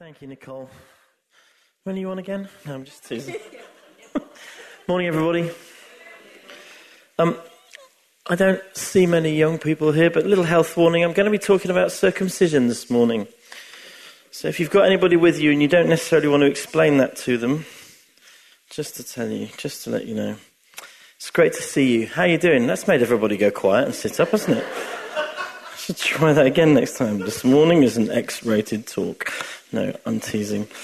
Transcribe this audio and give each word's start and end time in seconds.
Thank 0.00 0.22
you, 0.22 0.26
Nicole. 0.26 0.68
When 1.84 1.94
are 1.94 1.98
you 2.00 2.10
on 2.10 2.18
again? 2.18 2.48
No, 2.66 2.74
I'm 2.74 2.84
just 2.84 3.06
teasing. 3.06 3.36
Morning, 4.88 5.06
everybody. 5.06 5.52
Um, 7.16 7.38
I 8.26 8.34
don't 8.34 8.60
see 8.76 9.06
many 9.06 9.36
young 9.36 9.58
people 9.58 9.92
here, 9.92 10.10
but 10.10 10.26
little 10.26 10.42
health 10.42 10.76
warning. 10.76 11.04
I'm 11.04 11.12
going 11.12 11.26
to 11.26 11.30
be 11.30 11.38
talking 11.38 11.70
about 11.70 11.92
circumcision 11.92 12.66
this 12.66 12.90
morning. 12.90 13.28
So 14.32 14.48
if 14.48 14.58
you've 14.58 14.70
got 14.70 14.84
anybody 14.84 15.14
with 15.14 15.38
you 15.38 15.52
and 15.52 15.62
you 15.62 15.68
don't 15.68 15.88
necessarily 15.88 16.26
want 16.26 16.40
to 16.40 16.48
explain 16.48 16.96
that 16.96 17.14
to 17.18 17.38
them, 17.38 17.64
just 18.70 18.96
to 18.96 19.04
tell 19.04 19.28
you, 19.28 19.48
just 19.58 19.84
to 19.84 19.90
let 19.90 20.06
you 20.06 20.16
know. 20.16 20.36
It's 21.16 21.30
great 21.30 21.52
to 21.52 21.62
see 21.62 22.00
you. 22.00 22.06
How 22.08 22.22
are 22.22 22.28
you 22.28 22.38
doing? 22.38 22.66
That's 22.66 22.88
made 22.88 23.00
everybody 23.00 23.36
go 23.36 23.52
quiet 23.52 23.84
and 23.84 23.94
sit 23.94 24.18
up, 24.18 24.30
hasn't 24.30 24.58
it? 24.58 24.93
Should 25.86 25.98
try 25.98 26.32
that 26.32 26.46
again 26.46 26.72
next 26.72 26.96
time. 26.96 27.18
This 27.18 27.44
morning 27.44 27.82
is 27.82 27.98
an 27.98 28.10
X-rated 28.10 28.86
talk. 28.86 29.30
No, 29.70 29.94
I'm 30.06 30.18
teasing. 30.18 30.66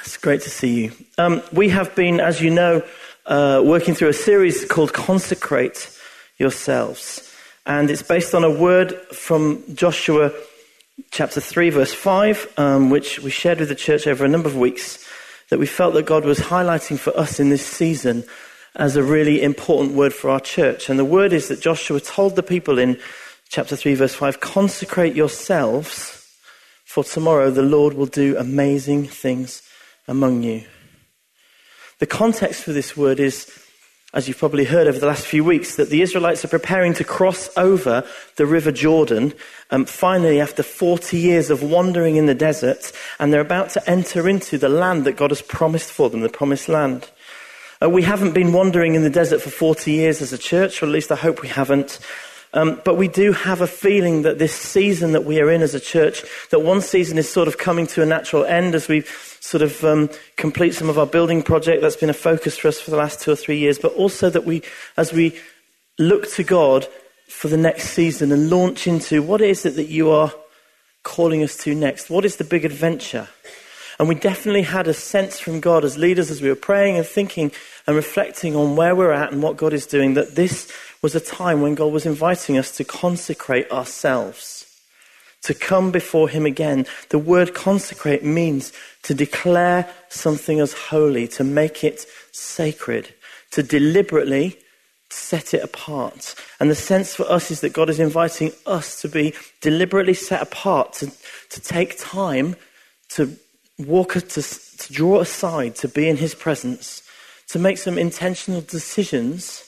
It's 0.00 0.16
great 0.16 0.40
to 0.42 0.50
see 0.50 0.84
you. 0.84 0.92
Um, 1.18 1.42
we 1.52 1.68
have 1.68 1.94
been, 1.94 2.20
as 2.20 2.40
you 2.40 2.48
know, 2.48 2.82
uh, 3.26 3.62
working 3.62 3.94
through 3.94 4.08
a 4.08 4.14
series 4.14 4.64
called 4.64 4.94
Consecrate 4.94 5.94
Yourselves. 6.38 7.30
And 7.66 7.90
it's 7.90 8.02
based 8.02 8.34
on 8.34 8.44
a 8.44 8.50
word 8.50 8.94
from 9.12 9.62
Joshua 9.74 10.32
chapter 11.10 11.42
3, 11.42 11.68
verse 11.68 11.92
5, 11.92 12.54
um, 12.56 12.88
which 12.88 13.20
we 13.20 13.30
shared 13.30 13.60
with 13.60 13.68
the 13.68 13.74
church 13.74 14.06
over 14.06 14.24
a 14.24 14.28
number 14.28 14.48
of 14.48 14.56
weeks, 14.56 15.06
that 15.50 15.58
we 15.58 15.66
felt 15.66 15.92
that 15.92 16.06
God 16.06 16.24
was 16.24 16.38
highlighting 16.38 16.98
for 16.98 17.14
us 17.14 17.38
in 17.38 17.50
this 17.50 17.66
season 17.66 18.24
as 18.76 18.96
a 18.96 19.02
really 19.02 19.42
important 19.42 19.94
word 19.94 20.12
for 20.12 20.30
our 20.30 20.40
church. 20.40 20.88
And 20.88 20.98
the 20.98 21.04
word 21.04 21.32
is 21.32 21.48
that 21.48 21.60
Joshua 21.60 22.00
told 22.00 22.36
the 22.36 22.42
people 22.42 22.78
in 22.78 22.98
chapter 23.48 23.76
3, 23.76 23.94
verse 23.94 24.14
5 24.14 24.40
consecrate 24.40 25.14
yourselves, 25.14 26.26
for 26.84 27.04
tomorrow 27.04 27.50
the 27.50 27.62
Lord 27.62 27.94
will 27.94 28.06
do 28.06 28.36
amazing 28.36 29.06
things 29.06 29.62
among 30.06 30.42
you. 30.42 30.64
The 31.98 32.06
context 32.06 32.62
for 32.62 32.72
this 32.72 32.96
word 32.96 33.18
is, 33.18 33.50
as 34.14 34.28
you've 34.28 34.38
probably 34.38 34.64
heard 34.64 34.86
over 34.86 34.98
the 34.98 35.06
last 35.06 35.26
few 35.26 35.42
weeks, 35.42 35.76
that 35.76 35.90
the 35.90 36.02
Israelites 36.02 36.44
are 36.44 36.48
preparing 36.48 36.94
to 36.94 37.04
cross 37.04 37.50
over 37.56 38.04
the 38.36 38.46
River 38.46 38.70
Jordan, 38.70 39.34
um, 39.70 39.84
finally, 39.84 40.40
after 40.40 40.62
40 40.62 41.18
years 41.18 41.50
of 41.50 41.62
wandering 41.62 42.16
in 42.16 42.26
the 42.26 42.34
desert, 42.34 42.92
and 43.18 43.32
they're 43.32 43.40
about 43.40 43.70
to 43.70 43.90
enter 43.90 44.28
into 44.28 44.58
the 44.58 44.68
land 44.68 45.04
that 45.04 45.16
God 45.16 45.30
has 45.30 45.42
promised 45.42 45.90
for 45.90 46.08
them, 46.08 46.20
the 46.20 46.28
promised 46.28 46.68
land. 46.68 47.10
Uh, 47.80 47.88
we 47.88 48.02
haven't 48.02 48.32
been 48.32 48.52
wandering 48.52 48.94
in 48.94 49.02
the 49.02 49.10
desert 49.10 49.40
for 49.40 49.50
40 49.50 49.92
years 49.92 50.20
as 50.20 50.32
a 50.32 50.38
church, 50.38 50.82
or 50.82 50.86
at 50.86 50.92
least 50.92 51.12
I 51.12 51.16
hope 51.16 51.42
we 51.42 51.48
haven't. 51.48 52.00
Um, 52.54 52.80
but 52.84 52.96
we 52.96 53.08
do 53.08 53.32
have 53.32 53.60
a 53.60 53.66
feeling 53.66 54.22
that 54.22 54.38
this 54.38 54.54
season 54.54 55.12
that 55.12 55.24
we 55.24 55.40
are 55.40 55.50
in 55.50 55.62
as 55.62 55.74
a 55.74 55.80
church, 55.80 56.24
that 56.50 56.60
one 56.60 56.80
season 56.80 57.18
is 57.18 57.30
sort 57.30 57.46
of 57.46 57.58
coming 57.58 57.86
to 57.88 58.02
a 58.02 58.06
natural 58.06 58.44
end 58.44 58.74
as 58.74 58.88
we 58.88 59.02
sort 59.40 59.62
of 59.62 59.84
um, 59.84 60.10
complete 60.36 60.74
some 60.74 60.88
of 60.88 60.98
our 60.98 61.06
building 61.06 61.42
project. 61.42 61.82
That's 61.82 61.96
been 61.96 62.10
a 62.10 62.14
focus 62.14 62.58
for 62.58 62.68
us 62.68 62.80
for 62.80 62.90
the 62.90 62.96
last 62.96 63.20
two 63.20 63.30
or 63.30 63.36
three 63.36 63.58
years. 63.58 63.78
But 63.78 63.92
also 63.94 64.30
that 64.30 64.44
we, 64.44 64.62
as 64.96 65.12
we 65.12 65.38
look 65.98 66.30
to 66.32 66.42
God 66.42 66.86
for 67.28 67.48
the 67.48 67.56
next 67.56 67.90
season 67.90 68.32
and 68.32 68.50
launch 68.50 68.86
into 68.86 69.22
what 69.22 69.42
is 69.42 69.66
it 69.66 69.76
that 69.76 69.88
you 69.88 70.10
are 70.10 70.32
calling 71.02 71.42
us 71.42 71.56
to 71.58 71.74
next? 71.74 72.10
What 72.10 72.24
is 72.24 72.36
the 72.36 72.44
big 72.44 72.64
adventure? 72.64 73.28
And 73.98 74.08
we 74.08 74.14
definitely 74.14 74.62
had 74.62 74.86
a 74.86 74.94
sense 74.94 75.40
from 75.40 75.60
God 75.60 75.84
as 75.84 75.98
leaders 75.98 76.30
as 76.30 76.40
we 76.40 76.48
were 76.48 76.54
praying 76.54 76.96
and 76.96 77.06
thinking 77.06 77.50
and 77.86 77.96
reflecting 77.96 78.54
on 78.54 78.76
where 78.76 78.94
we're 78.94 79.12
at 79.12 79.32
and 79.32 79.42
what 79.42 79.56
God 79.56 79.72
is 79.72 79.86
doing 79.86 80.14
that 80.14 80.36
this 80.36 80.70
was 81.02 81.14
a 81.14 81.20
time 81.20 81.62
when 81.62 81.74
God 81.74 81.92
was 81.92 82.06
inviting 82.06 82.56
us 82.56 82.70
to 82.76 82.84
consecrate 82.84 83.70
ourselves, 83.72 84.80
to 85.42 85.52
come 85.52 85.90
before 85.90 86.28
Him 86.28 86.46
again. 86.46 86.86
The 87.08 87.18
word 87.18 87.54
consecrate 87.54 88.24
means 88.24 88.72
to 89.02 89.14
declare 89.14 89.88
something 90.08 90.60
as 90.60 90.72
holy, 90.72 91.26
to 91.28 91.42
make 91.42 91.82
it 91.82 92.06
sacred, 92.30 93.12
to 93.50 93.64
deliberately 93.64 94.58
set 95.10 95.54
it 95.54 95.64
apart. 95.64 96.34
And 96.60 96.70
the 96.70 96.74
sense 96.74 97.14
for 97.14 97.28
us 97.30 97.50
is 97.50 97.62
that 97.62 97.72
God 97.72 97.90
is 97.90 97.98
inviting 97.98 98.52
us 98.66 99.00
to 99.00 99.08
be 99.08 99.34
deliberately 99.60 100.14
set 100.14 100.42
apart, 100.42 100.92
to, 100.94 101.10
to 101.50 101.60
take 101.60 101.98
time 101.98 102.54
to 103.10 103.36
walk, 103.78 104.14
to, 104.14 104.42
to 104.42 104.92
draw 104.92 105.20
aside, 105.20 105.74
to 105.76 105.88
be 105.88 106.08
in 106.08 106.16
His 106.16 106.34
presence, 106.34 107.02
to 107.48 107.58
make 107.58 107.78
some 107.78 107.98
intentional 107.98 108.60
decisions 108.60 109.64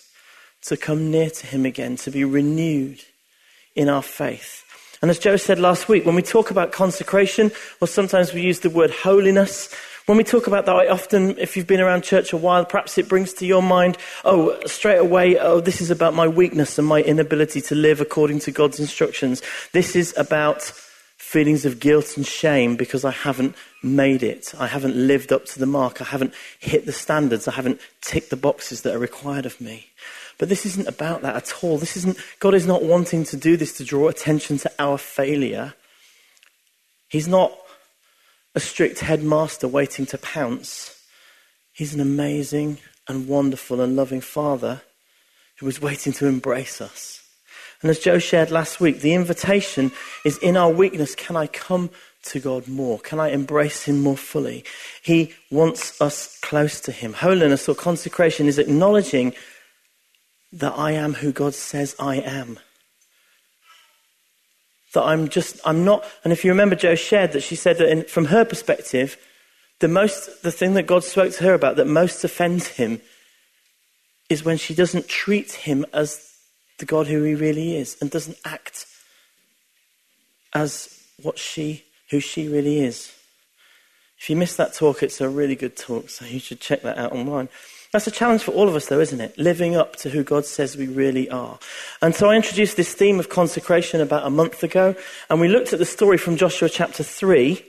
to 0.63 0.77
come 0.77 1.11
near 1.11 1.31
to 1.31 1.47
Him 1.47 1.65
again, 1.65 1.97
to 1.97 2.11
be 2.11 2.25
renewed 2.25 3.01
in 3.75 3.89
our 3.89 4.03
faith. 4.03 4.65
And 5.03 5.11
as 5.11 5.19
Joe 5.19 5.37
said 5.37 5.59
last 5.59 5.89
week, 5.89 6.05
when 6.05 6.15
we 6.15 6.23
talk 6.23 6.51
about 6.51 6.73
consecration, 6.73 7.51
or 7.81 7.89
sometimes 7.89 8.35
we 8.35 8.43
use 8.43 8.61
the 8.61 8.69
word 8.69 8.91
holiness, 8.91 9.75
when 10.07 10.19
we 10.19 10.25
talk 10.25 10.47
about 10.47 10.67
that, 10.67 10.75
I 10.75 10.89
often, 10.89 11.39
if 11.39 11.57
you've 11.57 11.69
been 11.69 11.81
around 11.81 12.03
church 12.03 12.33
a 12.33 12.37
while, 12.37 12.65
perhaps 12.65 12.99
it 12.99 13.09
brings 13.09 13.33
to 13.35 13.47
your 13.47 13.63
mind, 13.63 13.97
oh, 14.25 14.59
straight 14.67 14.99
away, 14.99 15.39
oh, 15.39 15.61
this 15.61 15.81
is 15.81 15.91
about 15.91 16.15
my 16.15 16.27
weakness 16.27 16.79
and 16.79 16.89
my 16.89 17.01
inability 17.01 17.61
to 17.63 17.75
live 17.75 18.01
according 18.01 18.41
to 18.41 18.51
God's 18.51 18.81
instructions. 18.81 19.41
This 19.73 19.95
is 19.95 20.13
about 20.17 20.73
feelings 21.31 21.65
of 21.65 21.79
guilt 21.79 22.17
and 22.17 22.27
shame 22.27 22.75
because 22.75 23.05
I 23.05 23.13
haven't 23.13 23.55
made 23.85 24.25
it. 24.25 24.53
I 24.59 24.67
haven't 24.67 24.97
lived 24.97 25.33
up 25.33 25.45
to 25.47 25.61
the 25.61 25.67
mark. 25.67 26.01
I 26.01 26.05
haven't 26.05 26.35
hit 26.59 26.87
the 26.87 26.93
standards. 26.93 27.47
I 27.47 27.53
haven't 27.53 27.81
ticked 28.01 28.31
the 28.31 28.37
boxes 28.37 28.83
that 28.83 28.97
are 28.97 28.99
required 28.99 29.47
of 29.47 29.61
me. 29.61 29.87
But 30.39 30.49
this 30.49 30.67
isn't 30.67 30.89
about 30.89 31.23
that 31.23 31.37
at 31.37 31.63
all. 31.63 31.79
This 31.79 31.97
isn't, 31.99 32.17
God 32.41 32.55
is 32.55 32.67
not 32.67 32.83
wanting 32.83 33.23
to 33.27 33.37
do 33.37 33.57
this 33.57 33.77
to 33.77 33.85
draw 33.85 34.09
attention 34.09 34.59
to 34.59 34.73
our 34.81 34.99
failure. 34.99 35.75
He's 37.09 37.29
not 37.29 37.57
a 38.57 38.61
strict 38.61 38.99
headmaster 38.99 39.69
waiting 39.69 40.07
to 40.07 40.19
pounce. 40.19 41.01
He's 41.73 41.95
an 41.95 42.01
amazing 42.01 42.79
and 43.07 43.29
wonderful 43.29 43.81
and 43.81 43.95
loving 43.95 44.21
Father 44.21 44.83
who 45.61 45.69
is 45.69 45.81
waiting 45.81 46.13
to 46.15 46.27
embrace 46.27 46.81
us. 46.81 47.20
And 47.83 47.91
as 47.91 47.99
Joe 47.99 48.19
shared 48.19 48.51
last 48.51 48.81
week, 48.81 49.01
the 49.01 49.15
invitation 49.15 49.93
is 50.25 50.39
in 50.39 50.57
our 50.57 50.71
weakness 50.71 51.15
can 51.15 51.37
I 51.37 51.47
come 51.47 51.91
to 52.25 52.41
God 52.41 52.69
more? 52.69 52.99
Can 52.99 53.19
I 53.19 53.31
embrace 53.31 53.85
Him 53.85 54.01
more 54.01 54.17
fully? 54.17 54.65
He 55.03 55.33
wants 55.51 56.01
us 56.01 56.39
close 56.41 56.81
to 56.83 56.93
Him. 56.93 57.15
Holiness 57.15 57.69
or 57.69 57.75
consecration 57.75 58.47
is 58.47 58.59
acknowledging 58.59 59.35
that 60.53 60.75
I 60.77 60.93
am 60.93 61.15
who 61.15 61.33
God 61.33 61.55
says 61.55 61.95
I 61.99 62.17
am. 62.17 62.59
That 64.93 65.05
I'm 65.05 65.29
just, 65.29 65.61
I'm 65.65 65.85
not, 65.85 66.05
and 66.25 66.33
if 66.33 66.45
you 66.45 66.51
remember, 66.51 66.75
Joe 66.75 66.97
shared 66.97 67.33
that 67.33 67.43
she 67.43 67.55
said 67.55 67.79
that 67.79 67.89
in, 67.89 68.05
from 68.05 68.27
her 68.27 68.45
perspective, 68.45 69.17
the 69.79 69.89
most, 69.89 70.43
the 70.43 70.53
thing 70.53 70.75
that 70.75 70.83
God 70.87 71.05
spoke 71.05 71.33
to 71.35 71.45
her 71.45 71.55
about 71.55 71.77
that 71.77 71.87
most 71.87 72.25
offends 72.25 72.67
him 72.67 73.01
is 74.29 74.45
when 74.45 74.59
she 74.59 74.75
doesn't 74.75 75.09
treat 75.09 75.53
him 75.53 75.87
as 75.93 76.30
the 76.81 76.87
God 76.87 77.07
who 77.07 77.23
he 77.23 77.35
really 77.35 77.77
is 77.77 77.97
and 78.01 78.11
doesn't 78.11 78.39
act 78.45 78.87
as 80.53 81.07
what 81.23 81.39
she, 81.39 81.85
who 82.11 82.19
she 82.19 82.49
really 82.49 82.81
is. 82.81 83.15
If 84.19 84.29
you 84.29 84.37
missed 84.37 84.57
that 84.57 84.75
talk, 84.75 85.03
it's 85.03 85.21
a 85.21 85.29
really 85.29 85.55
good 85.55 85.77
talk, 85.77 86.11
so 86.11 86.25
you 86.25 86.41
should 86.41 86.61
check 86.61 86.83
that 86.83 86.99
out 86.99 87.13
online. 87.13 87.49
That's 87.93 88.07
a 88.07 88.11
challenge 88.11 88.43
for 88.43 88.53
all 88.53 88.69
of 88.69 88.77
us, 88.77 88.87
though, 88.87 89.01
isn't 89.01 89.21
it? 89.21 89.37
Living 89.39 89.75
up 89.75 89.97
to 89.97 90.11
who 90.11 90.23
God 90.23 90.45
says 90.45 90.77
we 90.77 90.87
really 90.87 91.29
are. 91.31 91.59
And 92.03 92.15
so 92.15 92.31
I 92.31 92.37
introduced 92.37 92.77
this 92.77 92.95
theme 92.95 93.19
of 93.19 93.29
consecration 93.29 94.01
about 94.01 94.27
a 94.27 94.31
month 94.31 94.63
ago, 94.63 94.95
and 95.29 95.41
we 95.41 95.49
looked 95.49 95.73
at 95.73 95.79
the 95.79 95.87
story 95.87 96.19
from 96.19 96.37
Joshua 96.37 96.69
chapter 96.69 97.03
3 97.03 97.65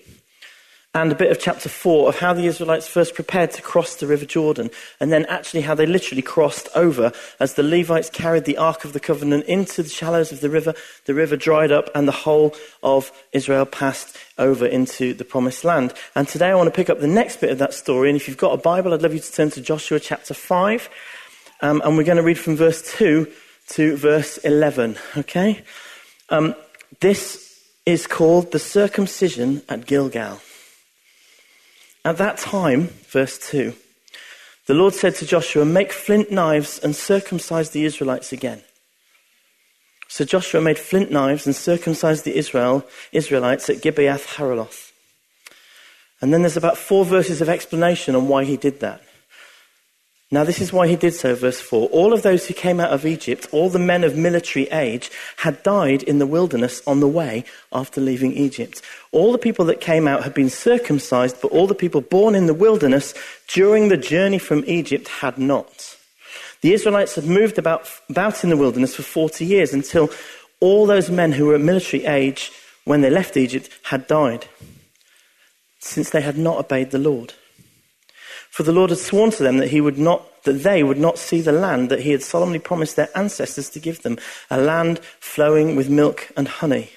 and 0.94 1.09
a 1.12 1.16
bit 1.16 1.31
of 1.31 1.40
chapter 1.40 1.69
4 1.69 2.09
of 2.09 2.19
how 2.19 2.34
the 2.34 2.46
Israelites 2.46 2.88
first 2.88 3.16
prepared 3.16 3.52
to 3.52 3.62
cross 3.62 3.96
the 3.96 4.07
River 4.07 4.25
Jordan, 4.25 4.69
and 5.00 5.09
then 5.09 5.25
actually 5.28 5.62
how 5.62 5.74
they 5.74 5.85
literally 5.85 6.22
crossed 6.22 6.68
over 6.75 7.13
as 7.40 7.53
the 7.53 7.63
Levites 7.63 8.09
carried 8.09 8.44
the 8.44 8.57
Ark 8.57 8.84
of 8.84 8.91
the 8.91 9.00
Covenant 9.00 9.46
into 9.46 9.84
the 9.84 9.90
shallows 9.90 10.34
of 10.34 10.41
the 10.41 10.50
river. 10.50 10.74
The 11.06 11.13
river 11.13 11.38
dried 11.38 11.72
up, 11.72 11.90
and 11.96 12.07
the 12.07 12.12
whole 12.12 12.53
of 12.84 13.09
Israel 13.31 13.66
passed 13.66 14.18
over 14.38 14.66
into 14.66 15.13
the 15.13 15.24
promised 15.24 15.63
land. 15.63 15.94
And 16.13 16.27
today 16.27 16.50
I 16.50 16.56
want 16.56 16.68
to 16.68 16.75
pick 16.75 16.89
up 16.89 17.00
the 17.00 17.07
next 17.07 17.39
bit 17.39 17.51
of 17.51 17.60
that 17.60 17.74
story, 17.74 18.10
and 18.10 18.18
if 18.18 18.27
you've 18.27 18.36
got 18.36 18.54
a 18.54 18.62
Bible, 18.62 18.94
I'd 18.94 19.01
love 19.01 19.13
you 19.13 19.19
to 19.21 19.31
turn 19.31 19.50
to 19.51 19.62
Joshua 19.62 19.98
chapter 19.98 20.33
5, 20.33 20.89
um, 21.62 21.81
and 21.86 21.95
we're 21.95 22.04
going 22.04 22.18
to 22.18 22.24
read 22.24 22.39
from 22.39 22.57
verse 22.57 22.81
2 22.98 23.31
to 23.69 23.95
verse 23.95 24.39
11, 24.39 24.98
okay? 25.15 25.63
Um, 26.27 26.54
this 27.00 27.63
is 27.86 28.07
called 28.07 28.51
the 28.51 28.60
circumcision 28.60 29.62
at 29.69 29.86
Gilgal. 29.86 30.42
At 32.03 32.18
that 32.18 32.38
time, 32.38 32.88
verse 33.09 33.38
2, 33.38 33.74
the 34.65 34.74
Lord 34.74 34.94
said 34.94 35.15
to 35.15 35.25
Joshua, 35.25 35.65
Make 35.65 35.92
flint 35.92 36.31
knives 36.31 36.80
and 36.80 36.95
circumcise 36.95 37.69
the 37.69 37.86
Israelites 37.86 38.31
again. 38.31 38.62
So 40.07 40.25
Joshua 40.25 40.62
made 40.62 40.80
flint 40.80 41.12
knives 41.12 41.45
and 41.45 41.56
circumcised 41.56 42.25
the 42.25 42.36
Israel, 42.36 42.86
Israelites 43.12 43.69
at 43.69 43.77
Gibeath 43.77 44.36
Haaraloth. 44.36 44.92
And 46.21 46.33
then 46.33 46.42
there's 46.42 46.57
about 46.57 46.77
four 46.77 47.06
verses 47.06 47.39
of 47.39 47.50
explanation 47.50 48.15
on 48.15 48.27
why 48.27 48.45
he 48.45 48.57
did 48.57 48.80
that. 48.81 49.01
Now, 50.33 50.45
this 50.45 50.62
is 50.62 50.72
why 50.72 50.88
he 50.88 50.95
did 50.95 51.13
so, 51.13 51.36
verse 51.36 51.60
4. 51.60 51.89
All 51.89 52.13
of 52.13 52.22
those 52.22 52.48
who 52.48 52.54
came 52.54 52.80
out 52.80 52.92
of 52.92 53.06
Egypt, 53.06 53.48
all 53.51 53.69
the 53.69 53.78
men 53.78 54.06
of 54.06 54.16
military 54.16 54.66
age, 54.69 55.12
had 55.36 55.62
died 55.62 56.04
in 56.04 56.19
the 56.19 56.25
wilderness 56.25 56.81
on 56.88 57.01
the 57.01 57.07
way 57.07 57.44
after 57.74 58.00
leaving 58.00 58.31
Egypt. 58.31 58.81
All 59.12 59.33
the 59.33 59.38
people 59.38 59.66
that 59.66 59.81
came 59.81 60.07
out 60.07 60.24
had 60.24 60.33
been 60.33 60.50
circumcised, 60.50 61.42
but 61.42 61.51
all 61.51 61.68
the 61.68 61.75
people 61.75 62.00
born 62.00 62.33
in 62.33 62.45
the 62.45 62.54
wilderness 62.54 63.13
during 63.50 63.89
the 63.89 63.98
journey 63.98 64.38
from 64.38 64.63
Egypt 64.68 65.10
had 65.10 65.38
not. 65.38 65.98
The 66.62 66.72
Israelites 66.72 67.16
had 67.16 67.25
moved 67.25 67.57
about, 67.57 67.89
about 68.10 68.45
in 68.45 68.51
the 68.51 68.57
wilderness 68.57 68.95
for 68.95 69.04
40 69.04 69.44
years 69.44 69.74
until 69.74 70.10
all 70.62 70.86
those 70.86 71.10
men 71.10 71.34
who 71.34 71.48
were 71.48 71.56
at 71.56 71.62
military 71.62 72.06
age 72.06 72.54
when 72.86 73.01
they 73.01 73.10
left 73.10 73.36
Egypt 73.36 73.69
had 73.84 74.07
died, 74.07 74.45
since 75.80 76.12
they 76.12 76.22
had 76.22 76.38
not 76.38 76.57
obeyed 76.57 76.92
the 76.92 77.00
Lord. 77.00 77.34
For 78.51 78.63
the 78.63 78.74
Lord 78.74 78.89
had 78.89 79.00
sworn 79.00 79.31
to 79.31 79.44
them 79.44 79.57
that 79.57 79.69
he 79.69 79.80
would 79.80 79.98
not, 79.98 80.44
that 80.44 80.63
they 80.63 80.83
would 80.83 81.00
not 81.00 81.18
see 81.18 81.39
the 81.39 81.53
land 81.53 81.89
that 81.89 82.01
he 82.01 82.12
had 82.12 82.21
solemnly 82.21 82.59
promised 82.59 82.98
their 82.98 83.09
ancestors 83.15 83.69
to 83.69 83.80
give 83.80 84.03
them, 84.03 84.19
a 84.50 84.59
land 84.59 85.00
flowing 85.21 85.77
with 85.77 85.89
milk 85.89 86.30
and 86.36 86.50
honey. 86.50 86.92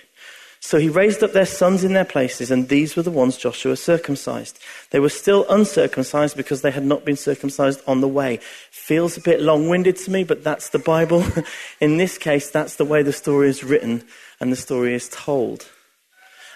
So 0.59 0.79
he 0.79 0.89
raised 0.89 1.23
up 1.23 1.33
their 1.33 1.47
sons 1.47 1.85
in 1.85 1.93
their 1.93 2.05
places, 2.05 2.51
and 2.51 2.69
these 2.69 2.97
were 2.97 3.03
the 3.03 3.11
ones 3.11 3.37
Joshua 3.37 3.77
circumcised. 3.77 4.59
They 4.91 4.99
were 4.99 5.11
still 5.11 5.47
uncircumcised 5.49 6.37
because 6.37 6.63
they 6.63 6.73
had 6.73 6.85
not 6.85 7.05
been 7.05 7.17
circumcised 7.17 7.83
on 7.87 8.01
the 8.01 8.09
way. 8.09 8.41
Feels 8.71 9.17
a 9.17 9.21
bit 9.21 9.41
long 9.41 9.69
winded 9.69 9.97
to 9.99 10.11
me, 10.11 10.25
but 10.25 10.43
that's 10.43 10.71
the 10.71 10.81
Bible. 10.81 11.25
in 11.81 11.99
this 11.99 12.19
case, 12.19 12.51
that's 12.51 12.77
the 12.77 12.85
way 12.85 13.03
the 13.03 13.13
story 13.13 13.49
is 13.49 13.63
written 13.63 14.03
and 14.41 14.51
the 14.51 14.57
story 14.57 14.95
is 14.95 15.09
told. 15.11 15.69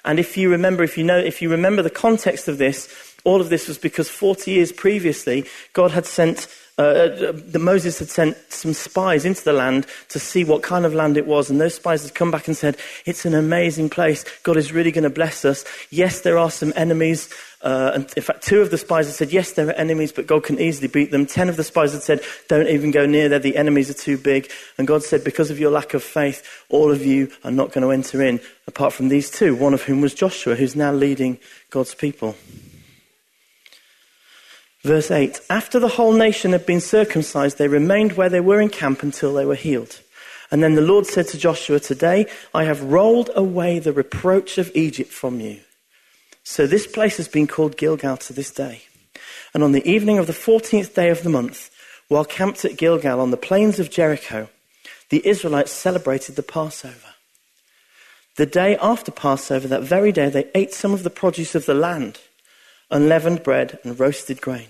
And 0.05 0.19
if 0.19 0.37
you 0.37 0.51
remember, 0.51 0.83
if 0.83 0.97
you 0.97 1.05
know, 1.05 1.19
if 1.19 1.41
you 1.43 1.51
remember 1.51 1.83
the 1.83 1.91
context 1.91 2.49
of 2.49 2.59
this, 2.59 3.08
all 3.29 3.43
of 3.43 3.51
this 3.51 3.69
was 3.69 3.77
because 3.77 4.09
40 4.09 4.51
years 4.51 4.73
previously, 4.73 5.45
God 5.75 5.91
had 5.91 6.07
sent, 6.07 6.49
uh, 6.79 6.83
uh, 6.83 7.33
the 7.35 7.59
Moses 7.59 7.99
had 7.99 8.09
sent 8.09 8.39
some 8.49 8.73
spies 8.73 9.27
into 9.27 9.45
the 9.45 9.53
land 9.53 9.87
to 10.09 10.19
see 10.19 10.45
what 10.45 10.63
kind 10.63 10.87
of 10.87 10.95
land 10.95 11.19
it 11.19 11.27
was. 11.27 11.51
And 11.51 11.61
those 11.61 11.75
spies 11.75 12.05
had 12.05 12.15
come 12.15 12.31
back 12.31 12.49
and 12.49 12.57
said, 12.57 12.79
it's 13.05 13.27
an 13.27 13.35
amazing 13.35 13.91
place. 13.91 14.25
God 14.45 14.57
is 14.57 14.73
really 14.73 14.91
going 14.91 15.05
to 15.05 15.11
bless 15.11 15.45
us. 15.45 15.67
Yes, 15.91 16.23
there 16.23 16.39
are 16.39 16.51
some 16.51 16.73
enemies. 16.75 17.29
Uh, 17.61 17.91
and 17.97 18.11
in 18.17 18.23
fact, 18.23 18.45
two 18.45 18.63
of 18.63 18.71
the 18.71 18.79
spies 18.79 19.09
had 19.09 19.15
said, 19.15 19.31
yes, 19.31 19.53
there 19.53 19.69
are 19.69 19.73
enemies, 19.73 20.11
but 20.11 20.27
God 20.27 20.45
can 20.45 20.59
easily 20.59 20.89
beat 20.89 21.11
them. 21.11 21.27
Ten 21.27 21.51
of 21.51 21.57
the 21.57 21.65
spies 21.65 21.93
had 21.93 22.03
said, 22.03 22.23
don't 22.49 22.69
even 22.69 22.93
go 22.93 23.05
near 23.05 23.29
there. 23.29 23.41
The 23.41 23.59
enemies 23.59 23.91
are 23.91 23.95
too 23.95 24.17
big. 24.17 24.51
And 24.79 24.89
God 24.89 25.03
said, 25.03 25.23
because 25.23 25.51
of 25.51 25.61
your 25.61 25.71
lack 25.71 25.93
of 25.93 26.03
faith, 26.03 26.65
all 26.71 26.91
of 26.91 27.05
you 27.05 27.31
are 27.45 27.51
not 27.51 27.73
going 27.73 27.83
to 27.83 27.91
enter 27.91 28.23
in, 28.23 28.41
apart 28.67 28.95
from 28.95 29.09
these 29.09 29.31
two, 29.31 29.55
one 29.55 29.75
of 29.75 29.83
whom 29.83 30.01
was 30.01 30.15
Joshua, 30.15 30.55
who's 30.55 30.75
now 30.75 30.93
leading 30.95 31.39
God's 31.69 31.95
people. 31.95 32.35
Verse 34.89 35.11
8 35.11 35.43
After 35.51 35.79
the 35.79 35.89
whole 35.89 36.15
nation 36.15 36.53
had 36.53 36.65
been 36.65 36.81
circumcised, 36.81 37.59
they 37.59 37.69
remained 37.69 38.13
where 38.13 38.31
they 38.31 38.41
were 38.41 38.59
in 38.59 38.71
camp 38.71 39.03
until 39.03 39.35
they 39.35 39.45
were 39.45 39.55
healed. 39.55 40.01
And 40.51 40.63
then 40.63 40.77
the 40.77 40.81
Lord 40.81 41.05
said 41.05 41.29
to 41.29 41.39
Joshua, 41.39 41.79
Today 41.79 42.25
I 42.55 42.65
have 42.65 42.83
rolled 42.83 43.29
away 43.35 43.81
the 43.81 43.93
reproach 43.93 44.57
of 44.57 44.75
Egypt 44.75 45.13
from 45.13 45.41
you. 45.41 45.61
So 46.43 46.67
this 46.67 46.87
place 46.87 47.19
has 47.19 47.29
been 47.29 47.47
called 47.47 47.77
Gilgal 47.77 48.17
to 48.17 48.33
this 48.33 48.51
day. 48.51 48.81
And 49.53 49.63
on 49.63 49.73
the 49.73 49.87
evening 49.87 50.17
of 50.17 50.27
the 50.27 50.33
14th 50.33 50.95
day 50.95 51.11
of 51.11 51.23
the 51.23 51.29
month, 51.29 51.71
while 52.09 52.25
camped 52.25 52.65
at 52.65 52.79
Gilgal 52.79 53.21
on 53.21 53.31
the 53.31 53.37
plains 53.37 53.79
of 53.79 53.91
Jericho, 53.91 54.49
the 55.11 55.21
Israelites 55.29 55.71
celebrated 55.71 56.37
the 56.37 56.43
Passover. 56.43 57.13
The 58.37 58.47
day 58.47 58.79
after 58.79 59.13
Passover, 59.13 59.69
that 59.69 59.83
very 59.83 60.13
day, 60.13 60.31
they 60.31 60.51
ate 60.55 60.73
some 60.73 60.95
of 60.95 61.03
the 61.03 61.11
produce 61.11 61.55
of 61.55 61.67
the 61.67 61.75
land 61.75 62.21
unleavened 62.91 63.43
bread, 63.43 63.79
and 63.85 63.99
roasted 63.99 64.41
grain. 64.41 64.69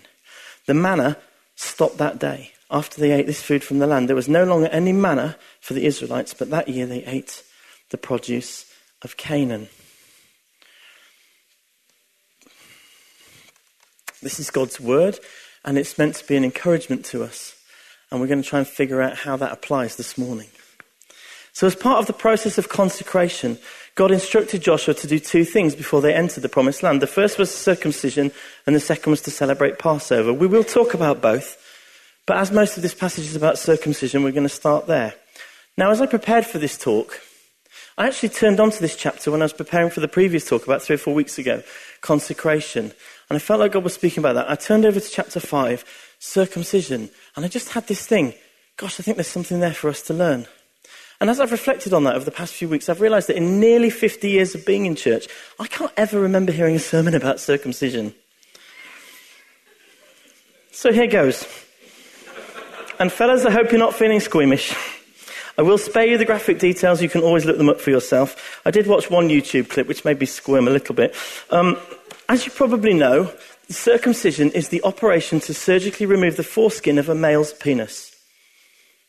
The 0.68 0.74
manna 0.74 1.16
stopped 1.56 1.96
that 1.96 2.18
day. 2.18 2.52
After 2.70 3.00
they 3.00 3.12
ate 3.12 3.26
this 3.26 3.40
food 3.40 3.64
from 3.64 3.78
the 3.78 3.86
land, 3.86 4.06
there 4.06 4.14
was 4.14 4.28
no 4.28 4.44
longer 4.44 4.66
any 4.66 4.92
manna 4.92 5.38
for 5.62 5.72
the 5.72 5.86
Israelites, 5.86 6.34
but 6.34 6.50
that 6.50 6.68
year 6.68 6.84
they 6.84 7.02
ate 7.06 7.42
the 7.88 7.96
produce 7.96 8.70
of 9.00 9.16
Canaan. 9.16 9.70
This 14.20 14.38
is 14.38 14.50
God's 14.50 14.78
word, 14.78 15.18
and 15.64 15.78
it's 15.78 15.96
meant 15.96 16.16
to 16.16 16.26
be 16.26 16.36
an 16.36 16.44
encouragement 16.44 17.06
to 17.06 17.24
us. 17.24 17.56
And 18.10 18.20
we're 18.20 18.26
going 18.26 18.42
to 18.42 18.48
try 18.48 18.58
and 18.58 18.68
figure 18.68 19.00
out 19.00 19.16
how 19.16 19.38
that 19.38 19.52
applies 19.52 19.96
this 19.96 20.18
morning. 20.18 20.48
So, 21.54 21.66
as 21.66 21.74
part 21.74 21.98
of 21.98 22.06
the 22.06 22.12
process 22.12 22.58
of 22.58 22.68
consecration, 22.68 23.56
God 23.98 24.12
instructed 24.12 24.62
Joshua 24.62 24.94
to 24.94 25.08
do 25.08 25.18
two 25.18 25.44
things 25.44 25.74
before 25.74 26.00
they 26.00 26.14
entered 26.14 26.42
the 26.42 26.48
promised 26.48 26.84
land. 26.84 27.02
The 27.02 27.08
first 27.08 27.36
was 27.36 27.52
circumcision, 27.52 28.30
and 28.64 28.76
the 28.76 28.78
second 28.78 29.10
was 29.10 29.22
to 29.22 29.32
celebrate 29.32 29.80
Passover. 29.80 30.32
We 30.32 30.46
will 30.46 30.62
talk 30.62 30.94
about 30.94 31.20
both, 31.20 31.60
but 32.24 32.36
as 32.36 32.52
most 32.52 32.76
of 32.76 32.84
this 32.84 32.94
passage 32.94 33.24
is 33.24 33.34
about 33.34 33.58
circumcision, 33.58 34.22
we're 34.22 34.30
going 34.30 34.44
to 34.44 34.48
start 34.48 34.86
there. 34.86 35.14
Now, 35.76 35.90
as 35.90 36.00
I 36.00 36.06
prepared 36.06 36.46
for 36.46 36.58
this 36.58 36.78
talk, 36.78 37.20
I 37.98 38.06
actually 38.06 38.28
turned 38.28 38.60
onto 38.60 38.78
this 38.78 38.94
chapter 38.94 39.32
when 39.32 39.42
I 39.42 39.46
was 39.46 39.52
preparing 39.52 39.90
for 39.90 39.98
the 39.98 40.06
previous 40.06 40.48
talk 40.48 40.64
about 40.64 40.80
three 40.80 40.94
or 40.94 40.98
four 40.98 41.14
weeks 41.14 41.36
ago, 41.36 41.64
consecration. 42.00 42.92
And 43.28 43.36
I 43.36 43.40
felt 43.40 43.58
like 43.58 43.72
God 43.72 43.82
was 43.82 43.94
speaking 43.94 44.20
about 44.20 44.34
that. 44.34 44.48
I 44.48 44.54
turned 44.54 44.86
over 44.86 45.00
to 45.00 45.10
chapter 45.10 45.40
5, 45.40 45.84
circumcision, 46.20 47.10
and 47.34 47.44
I 47.44 47.48
just 47.48 47.70
had 47.70 47.88
this 47.88 48.06
thing. 48.06 48.34
Gosh, 48.76 49.00
I 49.00 49.02
think 49.02 49.16
there's 49.16 49.26
something 49.26 49.58
there 49.58 49.74
for 49.74 49.90
us 49.90 50.02
to 50.02 50.14
learn. 50.14 50.46
And 51.20 51.28
as 51.30 51.40
I've 51.40 51.50
reflected 51.50 51.92
on 51.92 52.04
that 52.04 52.14
over 52.14 52.24
the 52.24 52.30
past 52.30 52.54
few 52.54 52.68
weeks, 52.68 52.88
I've 52.88 53.00
realized 53.00 53.28
that 53.28 53.36
in 53.36 53.58
nearly 53.58 53.90
50 53.90 54.30
years 54.30 54.54
of 54.54 54.64
being 54.64 54.86
in 54.86 54.94
church, 54.94 55.26
I 55.58 55.66
can't 55.66 55.92
ever 55.96 56.20
remember 56.20 56.52
hearing 56.52 56.76
a 56.76 56.80
sermon 56.80 57.14
about 57.14 57.40
circumcision. 57.40 58.14
So 60.70 60.92
here 60.92 61.08
goes. 61.08 61.44
And 63.00 63.10
fellas, 63.10 63.44
I 63.44 63.50
hope 63.50 63.72
you're 63.72 63.80
not 63.80 63.94
feeling 63.94 64.20
squeamish. 64.20 64.74
I 65.56 65.62
will 65.62 65.78
spare 65.78 66.06
you 66.06 66.18
the 66.18 66.24
graphic 66.24 66.60
details. 66.60 67.02
You 67.02 67.08
can 67.08 67.22
always 67.22 67.44
look 67.44 67.58
them 67.58 67.68
up 67.68 67.80
for 67.80 67.90
yourself. 67.90 68.60
I 68.64 68.70
did 68.70 68.86
watch 68.86 69.10
one 69.10 69.28
YouTube 69.28 69.68
clip, 69.68 69.88
which 69.88 70.04
made 70.04 70.20
me 70.20 70.26
squirm 70.26 70.68
a 70.68 70.70
little 70.70 70.94
bit. 70.94 71.16
Um, 71.50 71.76
as 72.28 72.46
you 72.46 72.52
probably 72.52 72.94
know, 72.94 73.32
circumcision 73.68 74.52
is 74.52 74.68
the 74.68 74.82
operation 74.84 75.40
to 75.40 75.54
surgically 75.54 76.06
remove 76.06 76.36
the 76.36 76.44
foreskin 76.44 76.96
of 76.96 77.08
a 77.08 77.14
male's 77.14 77.52
penis. 77.54 78.07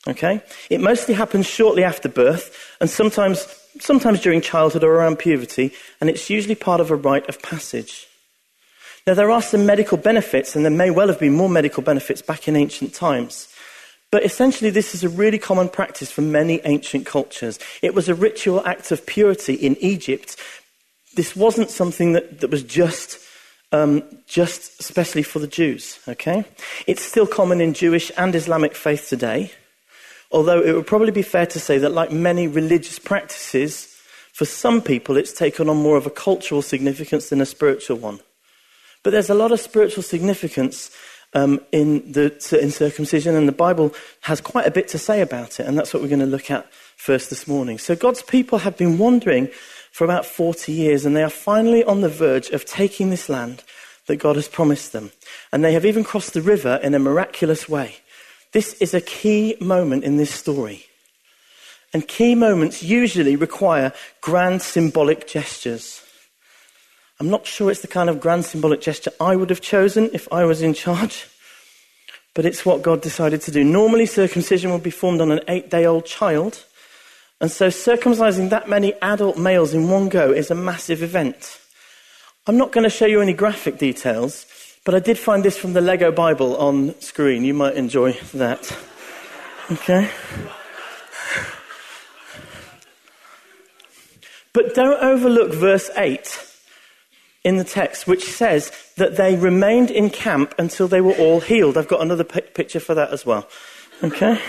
Okay? 0.08 0.42
It 0.70 0.82
mostly 0.82 1.14
happens 1.14 1.46
shortly 1.46 1.84
after 1.84 2.10
birth 2.10 2.76
and 2.80 2.90
sometimes, 2.90 3.48
sometimes 3.80 4.22
during 4.22 4.42
childhood 4.42 4.84
or 4.84 4.94
around 4.94 5.20
puberty, 5.20 5.74
and 6.00 6.10
it's 6.10 6.30
usually 6.30 6.56
part 6.56 6.82
of 6.82 6.92
a 6.92 6.96
rite 6.96 7.28
of 7.28 7.42
passage. 7.42 8.08
Now, 9.08 9.14
there 9.14 9.32
are 9.32 9.42
some 9.42 9.66
medical 9.66 9.98
benefits, 9.98 10.56
and 10.56 10.64
there 10.64 10.72
may 10.72 10.92
well 10.92 11.08
have 11.08 11.20
been 11.20 11.34
more 11.34 11.50
medical 11.50 11.82
benefits 11.82 12.22
back 12.22 12.48
in 12.48 12.56
ancient 12.56 12.94
times. 12.94 13.48
But 14.12 14.24
essentially, 14.24 14.70
this 14.70 14.94
is 14.94 15.04
a 15.04 15.10
really 15.10 15.38
common 15.38 15.70
practice 15.70 16.12
for 16.12 16.22
many 16.22 16.62
ancient 16.64 17.06
cultures. 17.06 17.60
It 17.82 17.94
was 17.94 18.10
a 18.10 18.16
ritual 18.16 18.66
act 18.66 18.92
of 18.92 19.06
purity 19.06 19.54
in 19.54 19.78
Egypt. 19.78 20.36
This 21.16 21.36
wasn't 21.36 21.70
something 21.70 22.14
that, 22.14 22.42
that 22.42 22.50
was 22.50 22.64
just, 22.64 23.20
um, 23.72 24.04
just 24.28 24.80
especially 24.80 25.24
for 25.24 25.40
the 25.40 25.48
Jews, 25.48 26.00
okay? 26.08 26.44
It's 26.88 27.04
still 27.04 27.28
common 27.28 27.62
in 27.62 27.74
Jewish 27.74 28.12
and 28.18 28.36
Islamic 28.36 28.76
faith 28.76 29.08
today. 29.10 29.52
Although 30.32 30.62
it 30.62 30.74
would 30.74 30.88
probably 30.88 31.12
be 31.12 31.22
fair 31.22 31.46
to 31.48 31.60
say 31.60 31.78
that, 31.80 31.92
like 31.92 32.12
many 32.12 32.48
religious 32.48 33.00
practices, 33.00 33.96
for 34.34 34.46
some 34.46 34.82
people 34.82 35.18
it's 35.18 35.34
taken 35.34 35.70
on 35.70 35.78
more 35.78 35.98
of 35.98 36.06
a 36.06 36.12
cultural 36.12 36.62
significance 36.62 37.30
than 37.30 37.42
a 37.42 37.46
spiritual 37.46 37.98
one. 37.98 38.20
But 39.04 39.12
there's 39.12 39.30
a 39.30 39.36
lot 39.36 39.52
of 39.52 39.60
spiritual 39.60 40.04
significance 40.04 40.92
um, 41.34 41.62
in, 41.72 42.12
the, 42.12 42.34
in 42.62 42.72
circumcision, 42.72 43.36
and 43.36 43.48
the 43.48 43.54
Bible 43.54 43.94
has 44.22 44.42
quite 44.42 44.66
a 44.66 44.72
bit 44.72 44.88
to 44.90 44.98
say 44.98 45.22
about 45.22 45.60
it, 45.60 45.68
and 45.68 45.78
that's 45.78 45.94
what 45.94 46.02
we're 46.02 46.10
going 46.10 46.20
to 46.20 46.26
look 46.26 46.50
at 46.50 46.72
first 46.98 47.30
this 47.30 47.48
morning. 47.48 47.78
So, 47.78 47.96
God's 47.96 48.22
people 48.22 48.60
have 48.60 48.78
been 48.78 48.98
wandering 48.98 49.50
for 49.92 50.04
about 50.04 50.26
40 50.26 50.72
years, 50.72 51.06
and 51.06 51.16
they 51.16 51.24
are 51.24 51.30
finally 51.30 51.84
on 51.84 52.02
the 52.02 52.10
verge 52.10 52.50
of 52.50 52.66
taking 52.66 53.10
this 53.10 53.30
land 53.30 53.64
that 54.08 54.18
God 54.18 54.36
has 54.36 54.48
promised 54.48 54.92
them. 54.92 55.12
And 55.52 55.64
they 55.64 55.74
have 55.74 55.86
even 55.86 56.04
crossed 56.04 56.34
the 56.34 56.42
river 56.42 56.80
in 56.82 56.96
a 56.96 57.00
miraculous 57.00 57.70
way. 57.70 57.98
This 58.52 58.74
is 58.76 58.94
a 58.94 59.02
key 59.02 59.56
moment 59.60 60.04
in 60.04 60.18
this 60.18 60.34
story. 60.34 60.86
And 61.94 62.08
key 62.08 62.36
moments 62.36 62.84
usually 62.84 63.36
require 63.36 63.94
grand 64.22 64.62
symbolic 64.62 65.28
gestures. 65.28 66.02
I'm 67.20 67.30
not 67.30 67.46
sure 67.46 67.70
it's 67.70 67.82
the 67.82 67.88
kind 67.88 68.10
of 68.10 68.20
grand 68.20 68.46
symbolic 68.46 68.82
gesture 68.82 69.12
I 69.20 69.36
would 69.36 69.50
have 69.50 69.62
chosen 69.62 70.10
if 70.14 70.32
I 70.32 70.46
was 70.46 70.62
in 70.62 70.74
charge, 70.74 71.28
but 72.34 72.46
it's 72.46 72.66
what 72.66 72.82
God 72.82 73.02
decided 73.02 73.42
to 73.42 73.52
do. 73.52 73.64
Normally, 73.64 74.06
circumcision 74.06 74.72
would 74.72 74.84
be 74.84 74.90
formed 74.90 75.20
on 75.20 75.32
an 75.32 75.42
eight 75.48 75.70
day 75.70 75.86
old 75.86 76.06
child, 76.06 76.64
and 77.42 77.52
so 77.52 77.68
circumcising 77.68 78.50
that 78.52 78.70
many 78.70 78.94
adult 79.02 79.38
males 79.38 79.74
in 79.74 79.90
one 79.90 80.10
go 80.10 80.32
is 80.32 80.50
a 80.50 80.56
massive 80.56 81.04
event. 81.04 81.60
I'm 82.48 82.58
not 82.58 82.72
going 82.72 82.86
to 82.86 82.90
show 82.90 83.06
you 83.06 83.22
any 83.22 83.34
graphic 83.34 83.78
details, 83.78 84.46
but 84.86 84.96
I 84.96 85.00
did 85.00 85.18
find 85.18 85.44
this 85.44 85.58
from 85.58 85.74
the 85.74 85.82
Lego 85.82 86.12
Bible 86.12 86.56
on 86.58 87.00
screen. 87.02 87.44
You 87.44 87.54
might 87.54 87.76
enjoy 87.76 88.14
that. 88.34 88.76
Okay? 89.72 90.10
But 94.54 94.74
don't 94.74 95.02
overlook 95.04 95.54
verse 95.54 95.90
8. 95.96 96.46
in 97.44 97.56
the 97.56 97.64
text 97.64 98.06
which 98.06 98.26
says 98.26 98.72
that 98.98 99.16
they 99.16 99.36
remained 99.36 99.90
in 99.90 100.10
camp 100.10 100.54
until 100.58 100.88
they 100.88 101.02
were 101.02 101.14
all 101.14 101.40
healed. 101.40 101.78
I've 101.78 101.88
got 101.88 102.02
another 102.02 102.26
p- 102.26 102.42
picture 102.42 102.82
for 102.82 102.94
that 102.96 103.12
as 103.12 103.26
well. 103.26 103.48
Okay? 104.04 104.40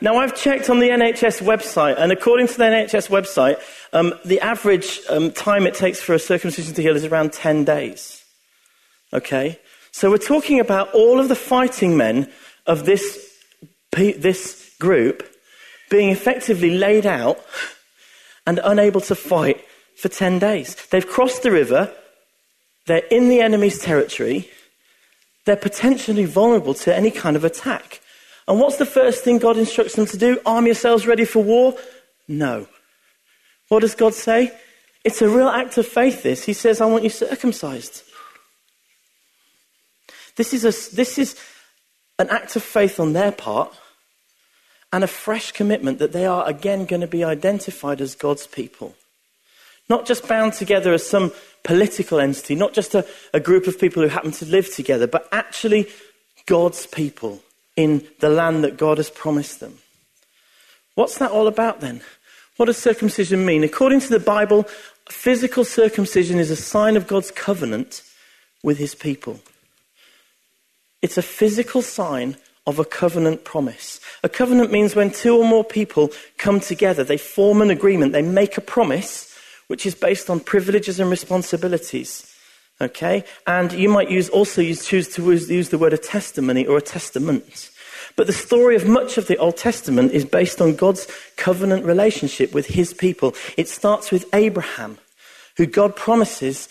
Now, 0.00 0.16
I've 0.18 0.36
checked 0.36 0.70
on 0.70 0.78
the 0.78 0.90
NHS 0.90 1.42
website, 1.42 1.96
and 1.98 2.12
according 2.12 2.46
to 2.46 2.56
the 2.56 2.64
NHS 2.64 3.08
website, 3.08 3.58
um, 3.92 4.14
the 4.24 4.40
average 4.40 5.00
um, 5.08 5.30
time 5.32 5.66
it 5.66 5.74
takes 5.74 6.00
for 6.00 6.14
a 6.14 6.18
circumcision 6.18 6.74
to 6.74 6.82
heal 6.82 6.96
is 6.96 7.04
around 7.04 7.32
10 7.32 7.64
days. 7.64 8.24
Okay? 9.12 9.58
So 9.92 10.10
we're 10.10 10.18
talking 10.18 10.60
about 10.60 10.92
all 10.92 11.18
of 11.18 11.28
the 11.28 11.34
fighting 11.34 11.96
men 11.96 12.30
of 12.66 12.84
this, 12.84 13.34
this 13.92 14.74
group 14.78 15.26
being 15.90 16.10
effectively 16.10 16.76
laid 16.76 17.06
out 17.06 17.42
and 18.46 18.60
unable 18.62 19.00
to 19.02 19.14
fight 19.14 19.64
for 19.96 20.08
10 20.08 20.38
days. 20.38 20.76
They've 20.90 21.06
crossed 21.06 21.42
the 21.42 21.50
river, 21.50 21.92
they're 22.86 23.06
in 23.10 23.28
the 23.28 23.40
enemy's 23.40 23.78
territory, 23.78 24.48
they're 25.44 25.56
potentially 25.56 26.26
vulnerable 26.26 26.74
to 26.74 26.94
any 26.94 27.10
kind 27.10 27.36
of 27.36 27.44
attack. 27.44 28.00
And 28.46 28.60
what's 28.60 28.76
the 28.76 28.86
first 28.86 29.24
thing 29.24 29.38
God 29.38 29.56
instructs 29.56 29.96
them 29.96 30.06
to 30.06 30.16
do? 30.16 30.40
Arm 30.46 30.66
yourselves 30.66 31.06
ready 31.06 31.24
for 31.24 31.42
war? 31.42 31.76
No. 32.28 32.66
What 33.68 33.80
does 33.80 33.94
God 33.94 34.14
say? 34.14 34.52
It's 35.04 35.22
a 35.22 35.28
real 35.28 35.48
act 35.48 35.78
of 35.78 35.86
faith, 35.86 36.22
this. 36.22 36.44
He 36.44 36.52
says, 36.52 36.80
I 36.80 36.86
want 36.86 37.04
you 37.04 37.10
circumcised. 37.10 38.02
This 40.36 40.54
is, 40.54 40.64
a, 40.64 40.94
this 40.94 41.18
is 41.18 41.36
an 42.18 42.28
act 42.30 42.56
of 42.56 42.62
faith 42.62 43.00
on 43.00 43.12
their 43.12 43.32
part 43.32 43.74
and 44.92 45.04
a 45.04 45.08
fresh 45.08 45.52
commitment 45.52 45.98
that 45.98 46.12
they 46.12 46.26
are 46.26 46.48
again 46.48 46.86
going 46.86 47.00
to 47.00 47.06
be 47.06 47.24
identified 47.24 48.00
as 48.00 48.14
God's 48.14 48.46
people. 48.46 48.94
Not 49.88 50.06
just 50.06 50.28
bound 50.28 50.52
together 50.52 50.92
as 50.92 51.06
some 51.06 51.32
political 51.64 52.20
entity, 52.20 52.54
not 52.54 52.72
just 52.72 52.94
a, 52.94 53.06
a 53.32 53.40
group 53.40 53.66
of 53.66 53.80
people 53.80 54.02
who 54.02 54.08
happen 54.08 54.32
to 54.32 54.46
live 54.46 54.72
together, 54.74 55.06
but 55.06 55.28
actually 55.32 55.88
God's 56.46 56.86
people 56.86 57.42
in 57.76 58.06
the 58.20 58.28
land 58.28 58.64
that 58.64 58.76
God 58.76 58.98
has 58.98 59.10
promised 59.10 59.60
them. 59.60 59.78
What's 60.94 61.18
that 61.18 61.30
all 61.30 61.46
about 61.46 61.80
then? 61.80 62.00
What 62.58 62.66
does 62.66 62.76
circumcision 62.76 63.46
mean? 63.46 63.62
According 63.62 64.00
to 64.00 64.08
the 64.08 64.18
Bible, 64.18 64.66
physical 65.08 65.64
circumcision 65.64 66.40
is 66.40 66.50
a 66.50 66.56
sign 66.56 66.96
of 66.96 67.06
God's 67.06 67.30
covenant 67.30 68.02
with 68.64 68.78
his 68.78 68.96
people. 68.96 69.38
It's 71.00 71.16
a 71.16 71.22
physical 71.22 71.82
sign 71.82 72.36
of 72.66 72.80
a 72.80 72.84
covenant 72.84 73.44
promise. 73.44 74.00
A 74.24 74.28
covenant 74.28 74.72
means 74.72 74.96
when 74.96 75.12
two 75.12 75.36
or 75.38 75.44
more 75.44 75.62
people 75.62 76.10
come 76.36 76.58
together, 76.58 77.04
they 77.04 77.16
form 77.16 77.62
an 77.62 77.70
agreement, 77.70 78.12
they 78.12 78.22
make 78.22 78.58
a 78.58 78.60
promise 78.60 79.32
which 79.68 79.86
is 79.86 79.94
based 79.94 80.28
on 80.28 80.40
privileges 80.40 80.98
and 80.98 81.10
responsibilities. 81.10 82.34
Okay? 82.80 83.22
And 83.46 83.70
you 83.72 83.88
might 83.88 84.10
use, 84.10 84.28
also 84.30 84.62
use, 84.62 84.84
choose 84.84 85.06
to 85.14 85.30
use 85.32 85.68
the 85.68 85.78
word 85.78 85.92
a 85.92 85.98
testimony 85.98 86.66
or 86.66 86.78
a 86.78 86.82
testament. 86.82 87.70
But 88.18 88.26
the 88.26 88.32
story 88.32 88.74
of 88.74 88.84
much 88.84 89.16
of 89.16 89.28
the 89.28 89.36
Old 89.36 89.56
Testament 89.56 90.10
is 90.10 90.24
based 90.24 90.60
on 90.60 90.74
God's 90.74 91.06
covenant 91.36 91.84
relationship 91.84 92.52
with 92.52 92.66
his 92.66 92.92
people. 92.92 93.32
It 93.56 93.68
starts 93.68 94.10
with 94.10 94.24
Abraham, 94.34 94.98
who 95.56 95.66
God 95.66 95.94
promises 95.94 96.68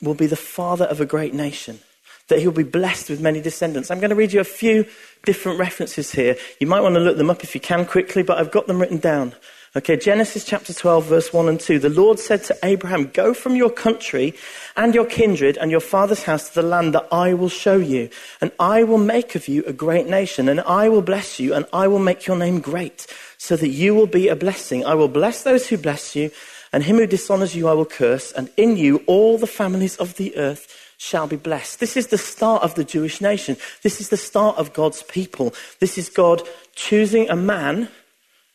will 0.00 0.14
be 0.14 0.26
the 0.26 0.36
father 0.36 0.86
of 0.86 0.98
a 0.98 1.04
great 1.04 1.34
nation, 1.34 1.80
that 2.28 2.38
he'll 2.38 2.50
be 2.50 2.62
blessed 2.62 3.10
with 3.10 3.20
many 3.20 3.42
descendants. 3.42 3.90
I'm 3.90 4.00
going 4.00 4.08
to 4.08 4.16
read 4.16 4.32
you 4.32 4.40
a 4.40 4.44
few 4.44 4.86
different 5.26 5.58
references 5.58 6.12
here. 6.12 6.34
You 6.60 6.66
might 6.66 6.80
want 6.80 6.94
to 6.94 7.00
look 7.00 7.18
them 7.18 7.28
up 7.28 7.44
if 7.44 7.54
you 7.54 7.60
can 7.60 7.84
quickly, 7.84 8.22
but 8.22 8.38
I've 8.38 8.50
got 8.50 8.66
them 8.66 8.80
written 8.80 8.96
down. 8.96 9.34
Okay, 9.76 9.98
Genesis 9.98 10.42
chapter 10.42 10.72
12, 10.72 11.04
verse 11.04 11.32
1 11.34 11.50
and 11.50 11.60
2. 11.60 11.78
The 11.78 11.90
Lord 11.90 12.18
said 12.18 12.42
to 12.44 12.56
Abraham, 12.62 13.08
Go 13.08 13.34
from 13.34 13.56
your 13.56 13.68
country 13.68 14.32
and 14.74 14.94
your 14.94 15.04
kindred 15.04 15.58
and 15.58 15.70
your 15.70 15.80
father's 15.80 16.22
house 16.22 16.48
to 16.48 16.54
the 16.54 16.66
land 16.66 16.94
that 16.94 17.06
I 17.12 17.34
will 17.34 17.50
show 17.50 17.76
you, 17.76 18.08
and 18.40 18.52
I 18.58 18.84
will 18.84 18.96
make 18.96 19.34
of 19.34 19.48
you 19.48 19.62
a 19.66 19.74
great 19.74 20.06
nation, 20.06 20.48
and 20.48 20.62
I 20.62 20.88
will 20.88 21.02
bless 21.02 21.38
you, 21.38 21.52
and 21.52 21.66
I 21.74 21.88
will 21.88 21.98
make 21.98 22.26
your 22.26 22.38
name 22.38 22.60
great, 22.60 23.06
so 23.36 23.54
that 23.54 23.68
you 23.68 23.94
will 23.94 24.06
be 24.06 24.28
a 24.28 24.34
blessing. 24.34 24.82
I 24.86 24.94
will 24.94 25.08
bless 25.08 25.42
those 25.42 25.68
who 25.68 25.76
bless 25.76 26.16
you, 26.16 26.30
and 26.72 26.82
him 26.82 26.96
who 26.96 27.06
dishonors 27.06 27.54
you 27.54 27.68
I 27.68 27.74
will 27.74 27.84
curse, 27.84 28.32
and 28.32 28.48
in 28.56 28.78
you 28.78 29.04
all 29.06 29.36
the 29.36 29.46
families 29.46 29.96
of 29.96 30.16
the 30.16 30.34
earth 30.38 30.94
shall 30.96 31.26
be 31.26 31.36
blessed. 31.36 31.80
This 31.80 31.98
is 31.98 32.06
the 32.06 32.16
start 32.16 32.62
of 32.62 32.76
the 32.76 32.84
Jewish 32.84 33.20
nation. 33.20 33.58
This 33.82 34.00
is 34.00 34.08
the 34.08 34.16
start 34.16 34.56
of 34.56 34.72
God's 34.72 35.02
people. 35.02 35.52
This 35.80 35.98
is 35.98 36.08
God 36.08 36.40
choosing 36.74 37.28
a 37.28 37.36
man 37.36 37.90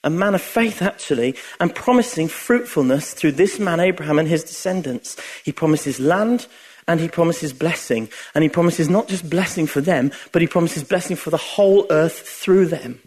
a 0.03 0.09
man 0.09 0.35
of 0.35 0.41
faith 0.41 0.81
actually, 0.81 1.35
and 1.59 1.73
promising 1.73 2.27
fruitfulness 2.27 3.13
through 3.13 3.33
this 3.33 3.59
man, 3.59 3.79
Abraham, 3.79 4.19
and 4.19 4.27
his 4.27 4.43
descendants. 4.43 5.17
He 5.43 5.51
promises 5.51 5.99
land 5.99 6.47
and 6.87 6.99
he 6.99 7.07
promises 7.07 7.53
blessing. 7.53 8.09
And 8.33 8.43
he 8.43 8.49
promises 8.49 8.89
not 8.89 9.07
just 9.07 9.29
blessing 9.29 9.67
for 9.67 9.81
them, 9.81 10.11
but 10.31 10.41
he 10.41 10.47
promises 10.47 10.83
blessing 10.83 11.15
for 11.15 11.29
the 11.29 11.37
whole 11.37 11.85
earth 11.89 12.19
through 12.19 12.67
them. 12.67 12.99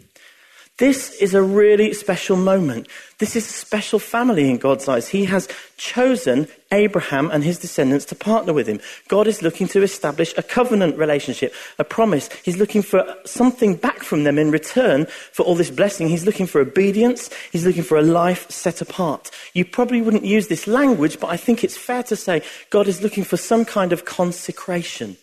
This 0.77 1.15
is 1.21 1.33
a 1.33 1.41
really 1.41 1.93
special 1.93 2.35
moment. 2.35 2.89
This 3.17 3.37
is 3.37 3.49
a 3.49 3.53
special 3.53 3.97
family 3.97 4.49
in 4.49 4.57
God's 4.57 4.89
eyes. 4.89 5.07
He 5.07 5.23
has 5.23 5.47
chosen 5.77 6.49
Abraham 6.73 7.31
and 7.31 7.45
his 7.45 7.59
descendants 7.59 8.03
to 8.05 8.15
partner 8.15 8.51
with 8.51 8.67
him. 8.67 8.81
God 9.07 9.25
is 9.25 9.41
looking 9.41 9.69
to 9.69 9.83
establish 9.83 10.33
a 10.37 10.43
covenant 10.43 10.97
relationship, 10.97 11.53
a 11.79 11.85
promise. 11.85 12.27
He's 12.43 12.57
looking 12.57 12.81
for 12.81 13.05
something 13.23 13.75
back 13.75 13.99
from 14.03 14.25
them 14.25 14.37
in 14.37 14.51
return 14.51 15.05
for 15.31 15.43
all 15.43 15.55
this 15.55 15.71
blessing. 15.71 16.09
He's 16.09 16.25
looking 16.25 16.45
for 16.45 16.59
obedience. 16.59 17.29
He's 17.53 17.65
looking 17.65 17.83
for 17.83 17.97
a 17.97 18.01
life 18.01 18.51
set 18.51 18.81
apart. 18.81 19.31
You 19.53 19.63
probably 19.63 20.01
wouldn't 20.01 20.25
use 20.25 20.49
this 20.49 20.67
language, 20.67 21.21
but 21.21 21.27
I 21.27 21.37
think 21.37 21.63
it's 21.63 21.77
fair 21.77 22.03
to 22.03 22.17
say 22.17 22.41
God 22.69 22.89
is 22.89 23.01
looking 23.01 23.23
for 23.23 23.37
some 23.37 23.63
kind 23.63 23.93
of 23.93 24.03
consecration 24.03 25.15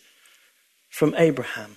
from 0.89 1.13
Abraham 1.15 1.75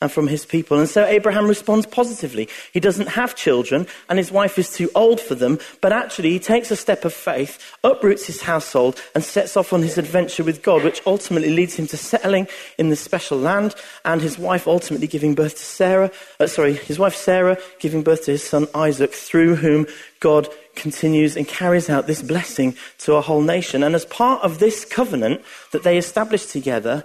and 0.00 0.10
from 0.10 0.28
his 0.28 0.44
people. 0.44 0.78
And 0.78 0.88
so 0.88 1.04
Abraham 1.04 1.46
responds 1.46 1.86
positively. 1.86 2.48
He 2.72 2.80
doesn't 2.80 3.08
have 3.08 3.36
children, 3.36 3.86
and 4.08 4.18
his 4.18 4.30
wife 4.30 4.58
is 4.58 4.70
too 4.70 4.90
old 4.94 5.20
for 5.20 5.34
them, 5.34 5.58
but 5.80 5.92
actually 5.92 6.30
he 6.30 6.38
takes 6.38 6.70
a 6.70 6.76
step 6.76 7.04
of 7.04 7.12
faith, 7.12 7.58
uproots 7.82 8.26
his 8.26 8.42
household, 8.42 9.00
and 9.14 9.24
sets 9.24 9.56
off 9.56 9.72
on 9.72 9.82
his 9.82 9.98
adventure 9.98 10.44
with 10.44 10.62
God, 10.62 10.84
which 10.84 11.02
ultimately 11.06 11.50
leads 11.50 11.76
him 11.76 11.86
to 11.88 11.96
settling 11.96 12.48
in 12.78 12.90
this 12.90 13.00
special 13.00 13.38
land, 13.38 13.74
and 14.04 14.20
his 14.20 14.38
wife 14.38 14.66
ultimately 14.66 15.06
giving 15.06 15.34
birth 15.34 15.56
to 15.56 15.64
Sarah, 15.64 16.10
uh, 16.40 16.46
sorry, 16.46 16.74
his 16.74 16.98
wife 16.98 17.14
Sarah 17.14 17.58
giving 17.78 18.02
birth 18.02 18.24
to 18.24 18.32
his 18.32 18.42
son 18.42 18.66
Isaac, 18.74 19.12
through 19.12 19.56
whom 19.56 19.86
God 20.20 20.48
continues 20.74 21.36
and 21.36 21.46
carries 21.46 21.88
out 21.88 22.06
this 22.06 22.22
blessing 22.22 22.76
to 22.98 23.14
a 23.14 23.20
whole 23.20 23.42
nation. 23.42 23.82
And 23.82 23.94
as 23.94 24.04
part 24.06 24.42
of 24.42 24.58
this 24.58 24.84
covenant 24.84 25.42
that 25.72 25.82
they 25.82 25.98
establish 25.98 26.46
together, 26.46 27.04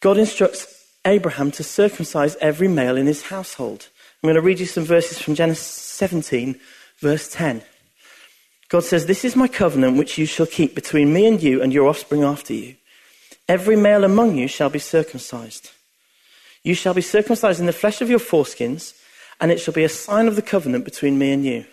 God 0.00 0.18
instructs 0.18 0.75
Abraham 1.06 1.50
to 1.52 1.62
circumcise 1.62 2.36
every 2.36 2.68
male 2.68 2.96
in 2.96 3.06
his 3.06 3.22
household. 3.22 3.88
I'm 4.22 4.26
going 4.26 4.34
to 4.34 4.42
read 4.42 4.60
you 4.60 4.66
some 4.66 4.84
verses 4.84 5.18
from 5.18 5.34
Genesis 5.34 5.66
17, 5.66 6.58
verse 6.98 7.28
10. 7.28 7.62
God 8.68 8.84
says, 8.84 9.06
This 9.06 9.24
is 9.24 9.36
my 9.36 9.48
covenant 9.48 9.96
which 9.96 10.18
you 10.18 10.26
shall 10.26 10.46
keep 10.46 10.74
between 10.74 11.12
me 11.12 11.26
and 11.26 11.42
you 11.42 11.62
and 11.62 11.72
your 11.72 11.86
offspring 11.86 12.24
after 12.24 12.52
you. 12.52 12.74
Every 13.48 13.76
male 13.76 14.04
among 14.04 14.36
you 14.36 14.48
shall 14.48 14.70
be 14.70 14.80
circumcised. 14.80 15.70
You 16.64 16.74
shall 16.74 16.94
be 16.94 17.02
circumcised 17.02 17.60
in 17.60 17.66
the 17.66 17.72
flesh 17.72 18.00
of 18.00 18.10
your 18.10 18.18
foreskins, 18.18 18.94
and 19.40 19.52
it 19.52 19.60
shall 19.60 19.74
be 19.74 19.84
a 19.84 19.88
sign 19.88 20.26
of 20.26 20.34
the 20.34 20.42
covenant 20.42 20.84
between 20.84 21.16
me 21.16 21.32
and 21.32 21.44
you. 21.44 21.64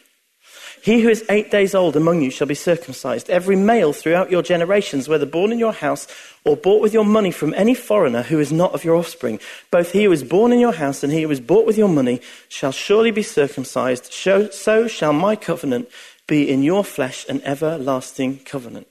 He 0.83 0.99
who 0.99 1.07
is 1.07 1.23
eight 1.29 1.49
days 1.49 1.73
old 1.73 1.95
among 1.95 2.23
you 2.23 2.29
shall 2.29 2.45
be 2.45 2.55
circumcised. 2.55 3.29
Every 3.29 3.55
male 3.55 3.93
throughout 3.93 4.29
your 4.29 4.41
generations, 4.41 5.07
whether 5.07 5.25
born 5.25 5.53
in 5.53 5.57
your 5.57 5.71
house 5.71 6.07
or 6.43 6.57
bought 6.57 6.81
with 6.81 6.93
your 6.93 7.05
money 7.05 7.31
from 7.31 7.53
any 7.53 7.73
foreigner 7.73 8.23
who 8.23 8.37
is 8.37 8.51
not 8.51 8.73
of 8.73 8.83
your 8.83 8.97
offspring, 8.97 9.39
both 9.71 9.93
he 9.93 10.03
who 10.03 10.11
is 10.11 10.25
born 10.25 10.51
in 10.51 10.59
your 10.59 10.73
house 10.73 11.01
and 11.01 11.13
he 11.13 11.21
who 11.21 11.31
is 11.31 11.39
bought 11.39 11.65
with 11.65 11.77
your 11.77 11.87
money 11.87 12.19
shall 12.49 12.73
surely 12.73 13.11
be 13.11 13.23
circumcised. 13.23 14.11
So 14.11 14.87
shall 14.89 15.13
my 15.13 15.37
covenant 15.37 15.87
be 16.27 16.51
in 16.51 16.63
your 16.63 16.83
flesh 16.83 17.25
an 17.29 17.41
everlasting 17.45 18.39
covenant. 18.39 18.87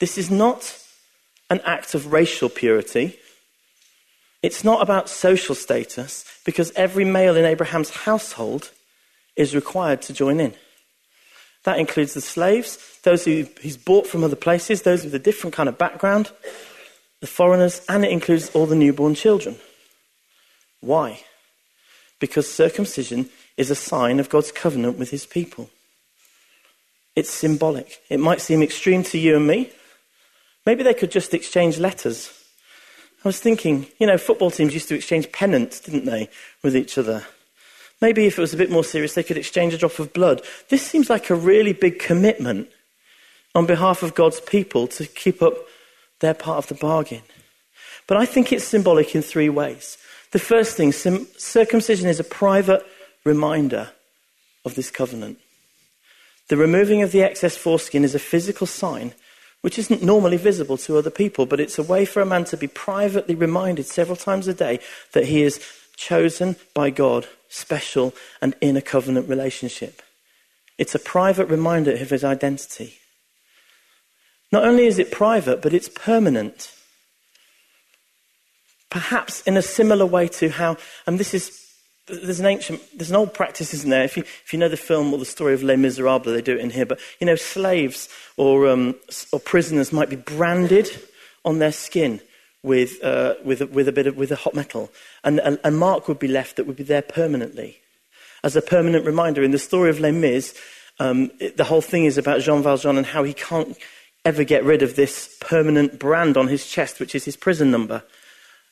This 0.00 0.16
is 0.16 0.30
not 0.30 0.78
an 1.50 1.60
act 1.66 1.94
of 1.94 2.10
racial 2.10 2.48
purity. 2.48 3.18
It's 4.42 4.64
not 4.64 4.80
about 4.80 5.10
social 5.10 5.54
status, 5.54 6.24
because 6.46 6.72
every 6.74 7.04
male 7.04 7.36
in 7.36 7.44
Abraham's 7.44 7.90
household 7.90 8.70
is 9.38 9.54
required 9.54 10.02
to 10.02 10.12
join 10.12 10.40
in. 10.40 10.52
That 11.64 11.78
includes 11.78 12.12
the 12.12 12.20
slaves, 12.20 12.98
those 13.04 13.24
who 13.24 13.46
he's 13.60 13.76
bought 13.76 14.06
from 14.06 14.24
other 14.24 14.36
places, 14.36 14.82
those 14.82 15.04
with 15.04 15.14
a 15.14 15.18
different 15.18 15.54
kind 15.54 15.68
of 15.68 15.78
background, 15.78 16.30
the 17.20 17.26
foreigners, 17.26 17.80
and 17.88 18.04
it 18.04 18.10
includes 18.10 18.50
all 18.50 18.66
the 18.66 18.74
newborn 18.74 19.14
children. 19.14 19.56
Why? 20.80 21.20
Because 22.20 22.52
circumcision 22.52 23.30
is 23.56 23.70
a 23.70 23.74
sign 23.74 24.20
of 24.20 24.28
God's 24.28 24.52
covenant 24.52 24.98
with 24.98 25.10
his 25.10 25.24
people. 25.24 25.70
It's 27.14 27.30
symbolic. 27.30 28.00
It 28.08 28.20
might 28.20 28.40
seem 28.40 28.62
extreme 28.62 29.02
to 29.04 29.18
you 29.18 29.36
and 29.36 29.46
me. 29.46 29.70
Maybe 30.66 30.82
they 30.82 30.94
could 30.94 31.10
just 31.10 31.32
exchange 31.32 31.78
letters. 31.78 32.32
I 33.24 33.28
was 33.28 33.40
thinking, 33.40 33.86
you 33.98 34.06
know, 34.06 34.18
football 34.18 34.50
teams 34.50 34.74
used 34.74 34.88
to 34.88 34.94
exchange 34.94 35.30
pennants, 35.32 35.80
didn't 35.80 36.04
they, 36.04 36.28
with 36.62 36.76
each 36.76 36.98
other? 36.98 37.24
Maybe 38.00 38.26
if 38.26 38.38
it 38.38 38.40
was 38.40 38.54
a 38.54 38.58
bit 38.58 38.70
more 38.70 38.84
serious, 38.84 39.14
they 39.14 39.22
could 39.22 39.36
exchange 39.36 39.74
a 39.74 39.78
drop 39.78 39.98
of 39.98 40.12
blood. 40.12 40.42
This 40.68 40.86
seems 40.86 41.10
like 41.10 41.30
a 41.30 41.34
really 41.34 41.72
big 41.72 41.98
commitment 41.98 42.68
on 43.54 43.66
behalf 43.66 44.02
of 44.02 44.14
God's 44.14 44.40
people 44.40 44.86
to 44.88 45.06
keep 45.06 45.42
up 45.42 45.54
their 46.20 46.34
part 46.34 46.58
of 46.58 46.68
the 46.68 46.74
bargain. 46.74 47.22
But 48.06 48.16
I 48.16 48.26
think 48.26 48.52
it's 48.52 48.64
symbolic 48.64 49.14
in 49.14 49.22
three 49.22 49.48
ways. 49.48 49.98
The 50.30 50.38
first 50.38 50.76
thing, 50.76 50.92
circumcision 50.92 52.08
is 52.08 52.20
a 52.20 52.24
private 52.24 52.86
reminder 53.24 53.90
of 54.64 54.74
this 54.74 54.90
covenant. 54.90 55.38
The 56.48 56.56
removing 56.56 57.02
of 57.02 57.12
the 57.12 57.22
excess 57.22 57.56
foreskin 57.56 58.04
is 58.04 58.14
a 58.14 58.18
physical 58.18 58.66
sign 58.66 59.14
which 59.60 59.78
isn't 59.78 60.02
normally 60.02 60.36
visible 60.36 60.76
to 60.78 60.96
other 60.96 61.10
people, 61.10 61.44
but 61.44 61.60
it's 61.60 61.78
a 61.78 61.82
way 61.82 62.04
for 62.04 62.22
a 62.22 62.26
man 62.26 62.44
to 62.44 62.56
be 62.56 62.68
privately 62.68 63.34
reminded 63.34 63.86
several 63.86 64.16
times 64.16 64.46
a 64.46 64.54
day 64.54 64.78
that 65.12 65.24
he 65.24 65.42
is 65.42 65.58
chosen 65.98 66.56
by 66.72 66.88
God, 66.88 67.26
special, 67.48 68.14
and 68.40 68.54
in 68.60 68.76
a 68.76 68.80
covenant 68.80 69.28
relationship. 69.28 70.00
It's 70.78 70.94
a 70.94 70.98
private 70.98 71.48
reminder 71.48 71.92
of 71.92 72.10
his 72.10 72.24
identity. 72.24 72.94
Not 74.52 74.64
only 74.64 74.86
is 74.86 74.98
it 74.98 75.10
private, 75.10 75.60
but 75.60 75.74
it's 75.74 75.88
permanent. 75.88 76.72
Perhaps 78.90 79.42
in 79.42 79.56
a 79.56 79.62
similar 79.62 80.06
way 80.06 80.28
to 80.28 80.48
how, 80.48 80.76
and 81.06 81.18
this 81.18 81.34
is, 81.34 81.66
there's 82.06 82.40
an 82.40 82.46
ancient, 82.46 82.80
there's 82.96 83.10
an 83.10 83.16
old 83.16 83.34
practice, 83.34 83.74
isn't 83.74 83.90
there? 83.90 84.04
If 84.04 84.16
you, 84.16 84.22
if 84.22 84.52
you 84.52 84.58
know 84.58 84.68
the 84.68 84.76
film 84.76 85.12
or 85.12 85.18
the 85.18 85.24
story 85.26 85.52
of 85.52 85.64
Les 85.64 85.76
Miserables, 85.76 86.32
they 86.32 86.40
do 86.40 86.54
it 86.54 86.60
in 86.60 86.70
here, 86.70 86.86
but 86.86 87.00
you 87.20 87.26
know, 87.26 87.36
slaves 87.36 88.08
or, 88.36 88.68
um, 88.68 88.94
or 89.32 89.40
prisoners 89.40 89.92
might 89.92 90.08
be 90.08 90.16
branded 90.16 90.88
on 91.44 91.58
their 91.58 91.72
skin 91.72 92.20
with, 92.62 93.02
uh, 93.02 93.34
with, 93.44 93.62
with 93.70 93.88
a 93.88 93.92
bit 93.92 94.06
of 94.06 94.16
with 94.16 94.32
a 94.32 94.36
hot 94.36 94.54
metal, 94.54 94.90
and 95.24 95.40
a, 95.64 95.70
mark 95.70 96.08
would 96.08 96.18
be 96.18 96.28
left 96.28 96.56
that 96.56 96.66
would 96.66 96.76
be 96.76 96.82
there 96.84 97.02
permanently, 97.02 97.78
as 98.42 98.56
a 98.56 98.62
permanent 98.62 99.06
reminder. 99.06 99.42
In 99.42 99.52
the 99.52 99.58
story 99.58 99.90
of 99.90 100.00
Les 100.00 100.12
Mis, 100.12 100.54
um, 100.98 101.30
it, 101.38 101.56
the 101.56 101.64
whole 101.64 101.80
thing 101.80 102.04
is 102.04 102.18
about 102.18 102.40
Jean 102.40 102.62
Valjean 102.62 102.96
and 102.96 103.06
how 103.06 103.22
he 103.22 103.32
can't 103.32 103.76
ever 104.24 104.44
get 104.44 104.64
rid 104.64 104.82
of 104.82 104.96
this 104.96 105.36
permanent 105.40 105.98
brand 105.98 106.36
on 106.36 106.48
his 106.48 106.66
chest, 106.66 107.00
which 107.00 107.14
is 107.14 107.24
his 107.24 107.36
prison 107.36 107.70
number. 107.70 108.02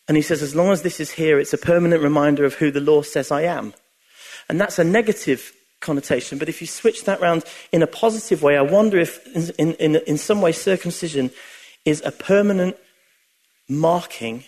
And 0.09 0.17
he 0.17 0.23
says, 0.23 0.43
as 0.43 0.55
long 0.55 0.71
as 0.71 0.83
this 0.83 1.01
is 1.01 1.13
here, 1.13 1.39
it's 1.39 1.55
a 1.55 1.59
permanent 1.59 2.03
reminder 2.03 2.45
of 2.45 2.55
who 2.55 2.71
the 2.71 2.81
law 2.81 3.03
says 3.03 3.31
I 3.31 3.43
am. 3.43 3.75
And 4.49 4.61
that's 4.61 4.79
a 4.79 4.85
negative 4.85 5.53
connotation. 5.81 6.39
But 6.39 6.49
if 6.49 6.61
you 6.61 6.67
switch 6.67 7.05
that 7.05 7.21
around 7.21 7.45
in 7.73 7.83
a 7.83 7.87
positive 7.87 8.43
way, 8.43 8.57
I 8.57 8.63
wonder 8.63 8.99
if, 8.99 9.27
in, 9.59 9.73
in, 9.75 9.97
in 9.97 10.19
some 10.19 10.41
way, 10.41 10.53
circumcision 10.53 11.31
is 11.85 12.03
a 12.05 12.13
permanent 12.13 12.77
marking 13.69 14.45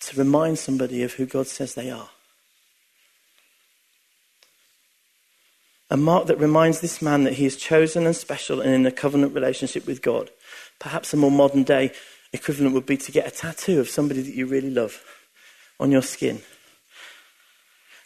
to 0.00 0.18
remind 0.18 0.58
somebody 0.58 1.02
of 1.02 1.14
who 1.14 1.26
God 1.26 1.46
says 1.46 1.74
they 1.74 1.90
are. 1.90 2.08
A 5.90 5.96
mark 5.96 6.26
that 6.26 6.38
reminds 6.38 6.80
this 6.80 7.00
man 7.00 7.24
that 7.24 7.34
he 7.34 7.46
is 7.46 7.56
chosen 7.56 8.06
and 8.06 8.16
special 8.16 8.60
and 8.60 8.74
in 8.74 8.86
a 8.86 8.90
covenant 8.90 9.34
relationship 9.34 9.86
with 9.86 10.02
God. 10.02 10.30
Perhaps 10.78 11.12
a 11.12 11.16
more 11.16 11.30
modern 11.30 11.62
day 11.62 11.92
equivalent 12.32 12.74
would 12.74 12.86
be 12.86 12.96
to 12.96 13.12
get 13.12 13.26
a 13.26 13.30
tattoo 13.30 13.80
of 13.80 13.88
somebody 13.88 14.22
that 14.22 14.34
you 14.34 14.46
really 14.46 14.70
love 14.70 15.02
on 15.78 15.92
your 15.92 16.02
skin. 16.02 16.40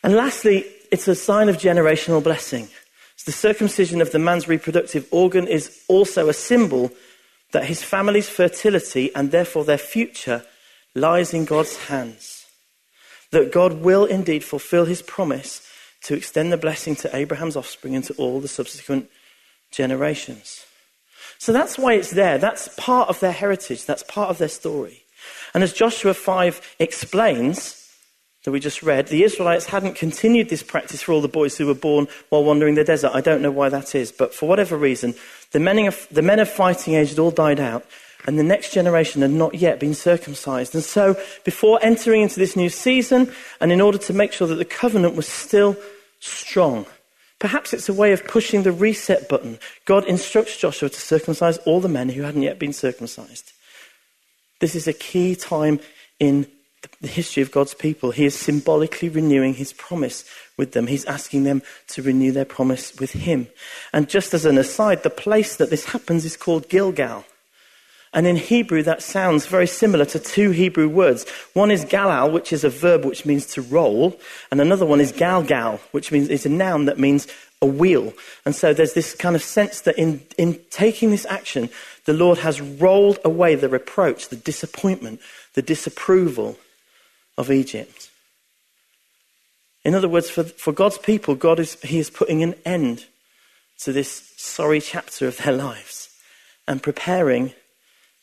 And 0.02 0.14
lastly, 0.14 0.66
it's 0.92 1.08
a 1.08 1.14
sign 1.14 1.49
of 1.49 1.56
generational 1.56 2.23
blessing. 2.23 2.68
So 3.16 3.25
the 3.26 3.32
circumcision 3.32 4.00
of 4.00 4.12
the 4.12 4.18
man's 4.18 4.49
reproductive 4.49 5.06
organ 5.11 5.49
is 5.49 5.82
also 5.88 6.28
a 6.28 6.35
symbol 6.35 6.92
that 7.52 7.64
his 7.64 7.83
family's 7.83 8.28
fertility 8.28 9.14
and 9.14 9.31
therefore 9.31 9.64
their 9.64 9.78
future 9.78 10.45
lies 10.95 11.33
in 11.33 11.45
God's 11.45 11.76
hands. 11.87 12.47
That 13.31 13.52
God 13.52 13.81
will 13.81 14.05
indeed 14.05 14.45
fulfill 14.45 14.85
his 14.85 15.02
promise 15.02 15.67
to 16.05 16.14
extend 16.14 16.52
the 16.52 16.57
blessing 16.57 16.97
to 16.97 17.17
Abraham's 17.17 17.57
offspring 17.57 17.95
and 17.95 18.05
to 18.05 18.14
all 18.14 18.40
the 18.40 18.49
subsequent 18.49 19.11
generations. 19.71 20.64
So 21.38 21.52
that's 21.52 21.78
why 21.78 21.95
it's 21.95 22.11
there. 22.11 22.38
That's 22.38 22.69
part 22.76 23.09
of 23.09 23.21
their 23.21 23.33
heritage. 23.33 23.85
That's 23.85 24.02
part 24.02 24.31
of 24.31 24.38
their 24.38 24.49
story. 24.49 25.02
And 25.55 25.62
as 25.62 25.73
Joshua 25.73 26.14
5 26.14 26.76
explains, 26.78 27.78
that 28.45 28.52
we 28.52 28.61
just 28.61 28.83
read, 28.83 29.09
the 29.09 29.25
Israelites 29.25 29.67
hadn't 29.67 29.95
continued 29.95 30.49
this 30.49 30.62
practice 30.62 31.02
for 31.02 31.12
all 31.12 31.21
the 31.21 31.28
boys 31.28 31.59
who 31.59 31.67
were 31.67 31.75
born 31.75 32.07
while 32.31 32.45
wandering 32.45 32.76
the 32.76 32.85
desert. 32.85 33.11
I 33.12 33.21
don't 33.21 33.43
know 33.43 33.50
why 33.50 33.69
that 33.69 33.95
is, 33.95 34.12
but 34.12 34.33
for 34.33 34.49
whatever 34.49 34.76
reason, 34.76 35.14
the 35.52 35.61
men 35.61 35.78
of, 35.87 36.07
the 36.11 36.23
men 36.23 36.38
of 36.38 36.49
fighting 36.49 36.95
age 36.95 37.11
had 37.11 37.19
all 37.19 37.31
died 37.31 37.61
out, 37.61 37.85
and 38.26 38.38
the 38.38 38.43
next 38.43 38.73
generation 38.73 39.23
had 39.23 39.30
not 39.30 39.54
yet 39.54 39.80
been 39.80 39.95
circumcised. 39.95 40.75
And 40.75 40.84
so, 40.84 41.17
before 41.45 41.78
entering 41.82 42.23
into 42.23 42.39
this 42.39 42.56
new 42.56 42.69
season, 42.69 43.32
and 43.61 43.73
in 43.73 43.80
order 43.80 43.99
to 43.99 44.13
make 44.13 44.32
sure 44.32 44.47
that 44.49 44.56
the 44.56 44.65
covenant 44.65 45.15
was 45.15 45.26
still 45.26 45.76
strong, 46.21 46.87
Perhaps 47.39 47.73
it's 47.73 47.89
a 47.89 47.95
way 47.95 48.13
of 48.13 48.26
pushing 48.26 48.65
the 48.65 48.73
reset 48.73 49.28
button. 49.28 49.58
God 49.84 50.04
instructs 50.06 50.56
Joshua 50.56 50.89
to 50.89 51.00
circumcise 51.00 51.58
all 51.58 51.80
the 51.80 51.89
men 51.89 52.08
who 52.08 52.23
hadn't 52.23 52.43
yet 52.43 52.58
been 52.58 52.73
circumcised. 52.73 53.52
This 54.61 54.75
is 54.75 54.89
a 54.89 54.93
key 54.93 55.37
time 55.37 55.78
in 56.19 56.49
the 57.00 57.08
history 57.08 57.43
of 57.43 57.52
God's 57.52 57.75
people. 57.75 58.11
He 58.11 58.25
is 58.25 58.34
symbolically 58.34 59.08
renewing 59.08 59.54
his 59.54 59.73
promise 59.73 60.25
with 60.56 60.73
them. 60.73 60.87
He's 60.87 61.04
asking 61.04 61.45
them 61.45 61.63
to 61.89 62.02
renew 62.02 62.32
their 62.32 62.45
promise 62.45 62.95
with 62.99 63.13
him. 63.13 63.47
And 63.93 64.08
just 64.08 64.34
as 64.34 64.45
an 64.45 64.58
aside, 64.58 65.02
the 65.02 65.11
place 65.11 65.56
that 65.56 65.71
this 65.71 65.87
happens 65.87 66.25
is 66.25 66.37
called 66.37 66.69
Gilgal. 66.69 67.25
And 68.13 68.26
in 68.26 68.37
Hebrew, 68.37 68.82
that 68.84 69.02
sounds 69.02 69.47
very 69.47 69.67
similar 69.67 70.06
to 70.06 70.19
two 70.19 70.50
Hebrew 70.50 70.89
words. 70.89 71.28
One 71.52 71.71
is 71.71 71.84
galal, 71.84 72.32
which 72.32 72.52
is 72.52 72.65
a 72.65 72.71
verb 72.71 73.04
which 73.04 73.26
means 73.26 73.47
to 73.47 73.63
roll, 73.63 74.19
and 74.50 74.61
another 74.61 74.87
one 74.87 75.00
is 75.00 75.13
galgal, 75.13 75.78
which 75.93 76.11
means 76.11 76.28
is 76.28 76.47
a 76.47 76.49
noun 76.49 76.87
that 76.87 76.99
means 76.99 77.28
a 77.61 77.67
wheel. 77.67 78.15
And 78.47 78.54
so 78.54 78.73
there's 78.73 78.95
this 78.95 79.15
kind 79.15 79.37
of 79.37 79.43
sense 79.43 79.82
that 79.82 79.99
in, 79.99 80.23
in 80.39 80.58
taking 80.71 81.11
this 81.11 81.26
action, 81.26 81.69
the 82.06 82.13
Lord 82.15 82.39
has 82.39 82.61
rolled 82.61 83.19
away 83.25 83.56
the 83.56 83.69
reproach, 83.69 84.28
the 84.28 84.37
disappointment, 84.37 85.21
the 85.52 85.63
disapproval 85.63 86.56
of 87.39 87.51
Egypt. 87.51 88.11
In 89.85 89.95
other 89.95 90.09
words, 90.09 90.29
for, 90.29 90.43
for 90.43 90.73
God's 90.73 90.99
people, 90.99 91.35
God 91.37 91.61
is, 91.61 91.81
He 91.81 91.99
is 91.99 92.11
putting 92.11 92.43
an 92.43 92.55
end 92.67 93.07
to 93.79 93.93
this 93.93 94.35
sorry 94.37 94.81
chapter 94.81 95.27
of 95.27 95.39
their 95.39 95.53
lives 95.67 96.11
and 96.67 96.83
preparing 96.83 97.55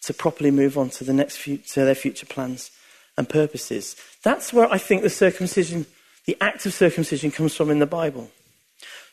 to 0.04 0.14
properly 0.14 0.52
move 0.52 0.78
on 0.78 0.90
to 0.90 1.04
the 1.04 1.14
next 1.14 1.38
few, 1.38 1.58
to 1.58 1.84
their 1.84 1.96
future 1.96 2.28
plans 2.28 2.70
and 3.18 3.28
purposes. 3.28 3.96
That's 4.22 4.54
where 4.54 4.72
I 4.72 4.78
think 4.78 5.02
the 5.02 5.10
circumcision, 5.10 5.88
the 6.26 6.38
act 6.42 6.66
of 6.66 6.74
circumcision 6.74 7.32
comes 7.32 7.56
from 7.56 7.72
in 7.72 7.80
the 7.80 7.88
Bible. 7.88 8.30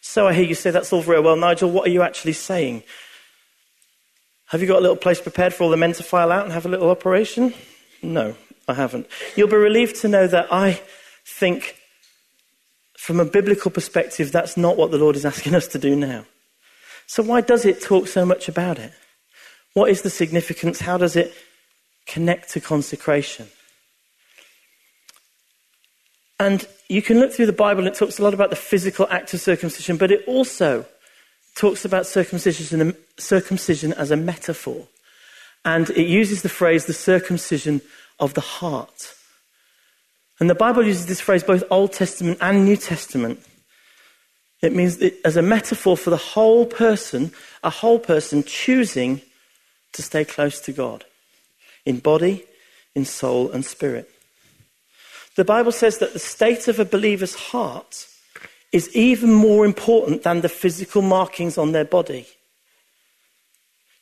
So 0.02 0.26
I 0.26 0.34
hear 0.34 0.44
you 0.44 0.56
say 0.56 0.72
that's 0.72 0.92
all 0.92 1.00
very 1.00 1.20
well, 1.20 1.36
Nigel. 1.36 1.70
What 1.70 1.86
are 1.86 1.92
you 1.92 2.02
actually 2.02 2.32
saying? 2.32 2.82
Have 4.46 4.60
you 4.60 4.66
got 4.66 4.80
a 4.80 4.82
little 4.82 4.96
place 4.96 5.20
prepared 5.20 5.54
for 5.54 5.64
all 5.64 5.70
the 5.70 5.76
men 5.76 5.92
to 5.94 6.02
file 6.02 6.32
out 6.32 6.44
and 6.44 6.52
have 6.52 6.66
a 6.66 6.68
little 6.68 6.90
operation? 6.90 7.54
No, 8.02 8.34
I 8.68 8.74
haven't. 8.74 9.06
You'll 9.36 9.48
be 9.48 9.56
relieved 9.56 9.96
to 10.02 10.08
know 10.08 10.26
that 10.26 10.52
I 10.52 10.80
think, 11.24 11.76
from 12.96 13.20
a 13.20 13.24
biblical 13.24 13.70
perspective, 13.70 14.32
that's 14.32 14.56
not 14.56 14.76
what 14.76 14.90
the 14.90 14.98
Lord 14.98 15.16
is 15.16 15.24
asking 15.24 15.54
us 15.54 15.66
to 15.68 15.78
do 15.78 15.96
now. 15.96 16.24
So 17.06 17.22
why 17.22 17.40
does 17.40 17.64
it 17.64 17.82
talk 17.82 18.06
so 18.08 18.24
much 18.24 18.48
about 18.48 18.78
it? 18.78 18.92
What 19.74 19.90
is 19.90 20.02
the 20.02 20.10
significance? 20.10 20.80
How 20.80 20.98
does 20.98 21.16
it 21.16 21.34
connect 22.06 22.50
to 22.50 22.60
consecration? 22.60 23.48
And 26.38 26.66
you 26.88 27.02
can 27.02 27.20
look 27.20 27.32
through 27.32 27.46
the 27.46 27.52
Bible, 27.52 27.80
and 27.80 27.88
it 27.88 27.98
talks 27.98 28.18
a 28.18 28.22
lot 28.22 28.34
about 28.34 28.50
the 28.50 28.56
physical 28.56 29.06
act 29.10 29.32
of 29.32 29.40
circumcision, 29.40 29.96
but 29.96 30.10
it 30.10 30.24
also 30.26 30.84
talks 31.54 31.84
about 31.84 32.06
circumcision, 32.06 32.96
circumcision 33.18 33.92
as 33.92 34.10
a 34.10 34.16
metaphor. 34.16 34.88
And 35.64 35.90
it 35.90 36.08
uses 36.08 36.42
the 36.42 36.48
phrase 36.48 36.86
the 36.86 36.94
circumcision 36.94 37.80
of 38.18 38.34
the 38.34 38.40
heart. 38.40 39.14
And 40.40 40.50
the 40.50 40.54
Bible 40.54 40.84
uses 40.84 41.06
this 41.06 41.20
phrase 41.20 41.42
both 41.42 41.64
Old 41.70 41.92
Testament 41.92 42.38
and 42.40 42.64
New 42.64 42.76
Testament. 42.76 43.40
It 44.60 44.74
means 44.74 45.02
as 45.24 45.36
a 45.36 45.42
metaphor 45.42 45.96
for 45.96 46.10
the 46.10 46.16
whole 46.16 46.66
person, 46.66 47.32
a 47.62 47.70
whole 47.70 47.98
person 47.98 48.44
choosing 48.44 49.20
to 49.92 50.02
stay 50.02 50.24
close 50.24 50.60
to 50.60 50.72
God 50.72 51.04
in 51.84 51.98
body, 51.98 52.44
in 52.94 53.04
soul, 53.04 53.50
and 53.50 53.64
spirit. 53.64 54.08
The 55.36 55.44
Bible 55.44 55.72
says 55.72 55.98
that 55.98 56.12
the 56.12 56.18
state 56.18 56.68
of 56.68 56.78
a 56.78 56.84
believer's 56.84 57.34
heart 57.34 58.06
is 58.70 58.94
even 58.94 59.32
more 59.32 59.64
important 59.64 60.22
than 60.22 60.40
the 60.40 60.48
physical 60.48 61.02
markings 61.02 61.58
on 61.58 61.72
their 61.72 61.84
body. 61.84 62.26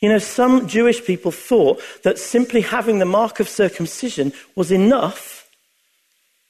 You 0.01 0.09
know, 0.09 0.19
some 0.19 0.67
Jewish 0.67 1.05
people 1.05 1.31
thought 1.31 1.81
that 2.05 2.19
simply 2.19 2.63
having 2.63 2.99
the 2.99 3.05
mark 3.05 3.41
of 3.41 3.49
circumcision 3.49 4.33
was 4.55 4.73
enough 4.73 5.49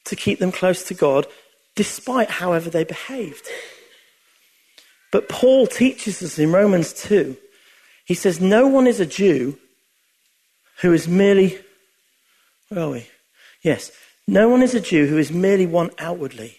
to 0.04 0.16
keep 0.16 0.38
them 0.38 0.52
close 0.52 0.84
to 0.84 0.94
God, 0.94 1.26
despite 1.74 2.30
however 2.30 2.70
they 2.70 2.84
behaved. 2.84 3.46
But 5.12 5.28
Paul 5.28 5.66
teaches 5.66 6.22
us 6.22 6.38
in 6.38 6.52
Romans 6.52 6.92
2 6.92 7.36
he 8.10 8.14
says, 8.14 8.40
No 8.40 8.66
one 8.66 8.88
is 8.88 8.98
a 8.98 9.06
Jew 9.06 9.56
who 10.80 10.92
is 10.92 11.06
merely, 11.06 11.60
where 12.68 12.84
are 12.84 12.90
we? 12.90 13.06
Yes, 13.62 13.92
no 14.26 14.48
one 14.48 14.62
is 14.62 14.74
a 14.74 14.80
Jew 14.80 15.06
who 15.06 15.16
is 15.16 15.30
merely 15.30 15.64
one 15.64 15.90
outwardly. 15.96 16.58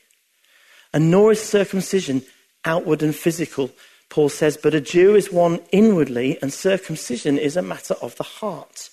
And 0.94 1.12
nor 1.12 1.34
is 1.34 1.44
circumcision 1.44 2.22
outward 2.64 3.04
and 3.04 3.14
physical, 3.14 3.70
Paul 4.12 4.28
says, 4.28 4.58
but 4.58 4.76
a 4.76 4.82
Jew 4.82 5.16
is 5.16 5.32
one 5.32 5.62
inwardly, 5.72 6.38
and 6.42 6.52
circumcision 6.52 7.38
is 7.38 7.56
a 7.56 7.62
matter 7.62 7.96
of 8.02 8.16
the 8.18 8.24
heart, 8.24 8.90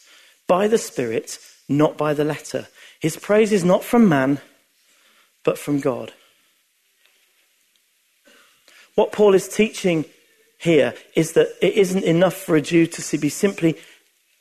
by 0.46 0.68
the 0.68 0.78
Spirit, 0.78 1.38
not 1.68 1.98
by 1.98 2.14
the 2.14 2.24
letter. 2.24 2.68
His 3.00 3.16
praise 3.16 3.52
is 3.52 3.64
not 3.64 3.82
from 3.82 4.08
man, 4.08 4.40
but 5.44 5.58
from 5.58 5.80
God. 5.80 6.12
What 8.94 9.10
Paul 9.10 9.34
is 9.34 9.48
teaching 9.48 10.04
here 10.56 10.94
is 11.16 11.32
that 11.32 11.48
it 11.60 11.74
isn't 11.74 12.04
enough 12.04 12.34
for 12.34 12.54
a 12.54 12.62
Jew 12.62 12.86
to 12.86 13.18
be 13.18 13.28
simply 13.28 13.76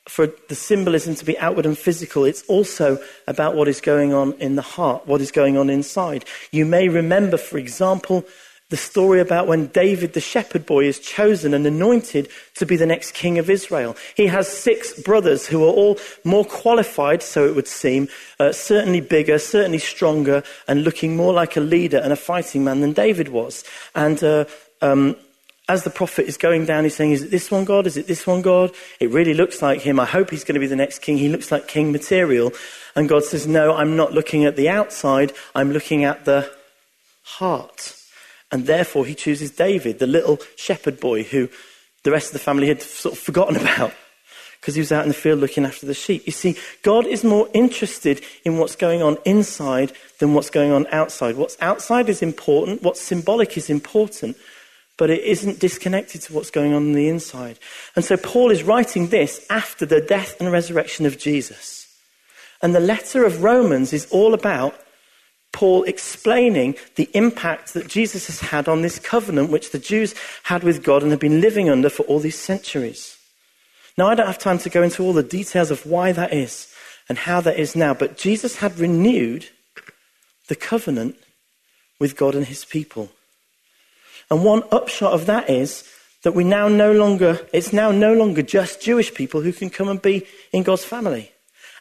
for 0.08 0.32
the 0.48 0.54
symbolism 0.54 1.14
to 1.16 1.24
be 1.24 1.38
outward 1.38 1.66
and 1.66 1.76
physical, 1.76 2.24
it's 2.24 2.42
also 2.44 2.98
about 3.26 3.54
what 3.54 3.68
is 3.68 3.80
going 3.80 4.14
on 4.14 4.32
in 4.34 4.56
the 4.56 4.62
heart, 4.62 5.06
what 5.06 5.20
is 5.20 5.30
going 5.30 5.58
on 5.58 5.68
inside. 5.68 6.24
You 6.50 6.64
may 6.64 6.88
remember, 6.88 7.36
for 7.36 7.58
example, 7.58 8.24
the 8.70 8.76
story 8.76 9.20
about 9.20 9.46
when 9.46 9.68
David, 9.68 10.12
the 10.12 10.20
shepherd 10.20 10.66
boy, 10.66 10.84
is 10.84 10.98
chosen 10.98 11.54
and 11.54 11.66
anointed 11.66 12.28
to 12.56 12.66
be 12.66 12.76
the 12.76 12.84
next 12.84 13.14
king 13.14 13.38
of 13.38 13.48
Israel. 13.48 13.96
He 14.14 14.26
has 14.26 14.46
six 14.46 15.00
brothers 15.00 15.46
who 15.46 15.64
are 15.64 15.72
all 15.72 15.98
more 16.22 16.44
qualified, 16.44 17.22
so 17.22 17.46
it 17.46 17.54
would 17.54 17.66
seem, 17.66 18.08
uh, 18.38 18.52
certainly 18.52 19.00
bigger, 19.00 19.38
certainly 19.38 19.78
stronger, 19.78 20.42
and 20.66 20.84
looking 20.84 21.16
more 21.16 21.32
like 21.32 21.56
a 21.56 21.60
leader 21.60 21.96
and 21.96 22.12
a 22.12 22.16
fighting 22.16 22.62
man 22.62 22.80
than 22.82 22.92
David 22.92 23.28
was. 23.28 23.64
And 23.94 24.22
uh, 24.22 24.44
um, 24.82 25.16
as 25.66 25.84
the 25.84 25.90
prophet 25.90 26.26
is 26.26 26.36
going 26.36 26.66
down, 26.66 26.84
he's 26.84 26.94
saying, 26.94 27.12
Is 27.12 27.22
it 27.22 27.30
this 27.30 27.50
one 27.50 27.64
God? 27.64 27.86
Is 27.86 27.96
it 27.96 28.06
this 28.06 28.26
one 28.26 28.42
God? 28.42 28.72
It 29.00 29.10
really 29.10 29.34
looks 29.34 29.62
like 29.62 29.80
him. 29.80 29.98
I 29.98 30.04
hope 30.04 30.28
he's 30.28 30.44
going 30.44 30.54
to 30.54 30.60
be 30.60 30.66
the 30.66 30.76
next 30.76 30.98
king. 31.00 31.16
He 31.16 31.30
looks 31.30 31.50
like 31.50 31.68
king 31.68 31.90
material. 31.90 32.52
And 32.94 33.08
God 33.08 33.24
says, 33.24 33.46
No, 33.46 33.74
I'm 33.74 33.96
not 33.96 34.12
looking 34.12 34.44
at 34.44 34.56
the 34.56 34.68
outside, 34.68 35.32
I'm 35.54 35.72
looking 35.72 36.04
at 36.04 36.26
the 36.26 36.50
heart. 37.22 37.97
And 38.50 38.66
therefore, 38.66 39.04
he 39.04 39.14
chooses 39.14 39.50
David, 39.50 39.98
the 39.98 40.06
little 40.06 40.38
shepherd 40.56 41.00
boy 41.00 41.22
who 41.22 41.48
the 42.04 42.10
rest 42.10 42.28
of 42.28 42.32
the 42.32 42.38
family 42.38 42.68
had 42.68 42.82
sort 42.82 43.14
of 43.14 43.18
forgotten 43.18 43.56
about 43.56 43.92
because 44.60 44.74
he 44.74 44.80
was 44.80 44.90
out 44.90 45.02
in 45.02 45.08
the 45.08 45.14
field 45.14 45.38
looking 45.38 45.64
after 45.64 45.86
the 45.86 45.94
sheep. 45.94 46.24
You 46.26 46.32
see, 46.32 46.56
God 46.82 47.06
is 47.06 47.22
more 47.22 47.48
interested 47.54 48.22
in 48.44 48.58
what's 48.58 48.74
going 48.74 49.02
on 49.02 49.18
inside 49.24 49.92
than 50.18 50.34
what's 50.34 50.50
going 50.50 50.72
on 50.72 50.86
outside. 50.90 51.36
What's 51.36 51.56
outside 51.60 52.08
is 52.08 52.22
important, 52.22 52.82
what's 52.82 53.00
symbolic 53.00 53.56
is 53.56 53.70
important 53.70 54.36
but 54.98 55.10
it 55.10 55.22
isn't 55.22 55.60
disconnected 55.60 56.20
to 56.20 56.32
what's 56.34 56.50
going 56.50 56.74
on 56.74 56.82
on 56.82 56.92
the 56.92 57.08
inside. 57.08 57.58
And 57.96 58.04
so 58.04 58.16
Paul 58.18 58.50
is 58.50 58.64
writing 58.64 59.08
this 59.08 59.46
after 59.48 59.86
the 59.86 60.00
death 60.00 60.38
and 60.40 60.52
resurrection 60.52 61.06
of 61.06 61.16
Jesus. 61.16 61.86
And 62.60 62.74
the 62.74 62.80
letter 62.80 63.24
of 63.24 63.42
Romans 63.42 63.92
is 63.92 64.06
all 64.10 64.34
about 64.34 64.74
Paul 65.58 65.82
explaining 65.82 66.76
the 66.94 67.10
impact 67.14 67.74
that 67.74 67.88
Jesus 67.88 68.28
has 68.28 68.38
had 68.38 68.68
on 68.68 68.82
this 68.82 69.00
covenant 69.00 69.50
which 69.50 69.72
the 69.72 69.80
Jews 69.80 70.14
had 70.44 70.62
with 70.62 70.84
God 70.84 71.02
and 71.02 71.10
have 71.10 71.18
been 71.18 71.40
living 71.40 71.68
under 71.68 71.90
for 71.90 72.04
all 72.04 72.20
these 72.20 72.38
centuries. 72.38 73.18
Now, 73.96 74.06
I 74.06 74.14
don't 74.14 74.28
have 74.28 74.38
time 74.38 74.58
to 74.60 74.70
go 74.70 74.84
into 74.84 75.02
all 75.02 75.12
the 75.12 75.24
details 75.24 75.72
of 75.72 75.84
why 75.84 76.12
that 76.12 76.32
is 76.32 76.72
and 77.08 77.18
how 77.18 77.40
that 77.40 77.58
is 77.58 77.74
now, 77.74 77.92
but 77.92 78.16
Jesus 78.16 78.58
had 78.58 78.78
renewed 78.78 79.48
the 80.46 80.54
covenant 80.54 81.16
with 81.98 82.16
God 82.16 82.36
and 82.36 82.46
his 82.46 82.64
people. 82.64 83.10
And 84.30 84.44
one 84.44 84.62
upshot 84.70 85.12
of 85.12 85.26
that 85.26 85.50
is 85.50 85.82
that 86.22 86.36
we 86.36 86.44
now 86.44 86.68
no 86.68 86.92
longer, 86.92 87.44
it's 87.52 87.72
now 87.72 87.90
no 87.90 88.14
longer 88.14 88.42
just 88.42 88.80
Jewish 88.80 89.12
people 89.12 89.40
who 89.40 89.52
can 89.52 89.70
come 89.70 89.88
and 89.88 90.00
be 90.00 90.24
in 90.52 90.62
God's 90.62 90.84
family. 90.84 91.32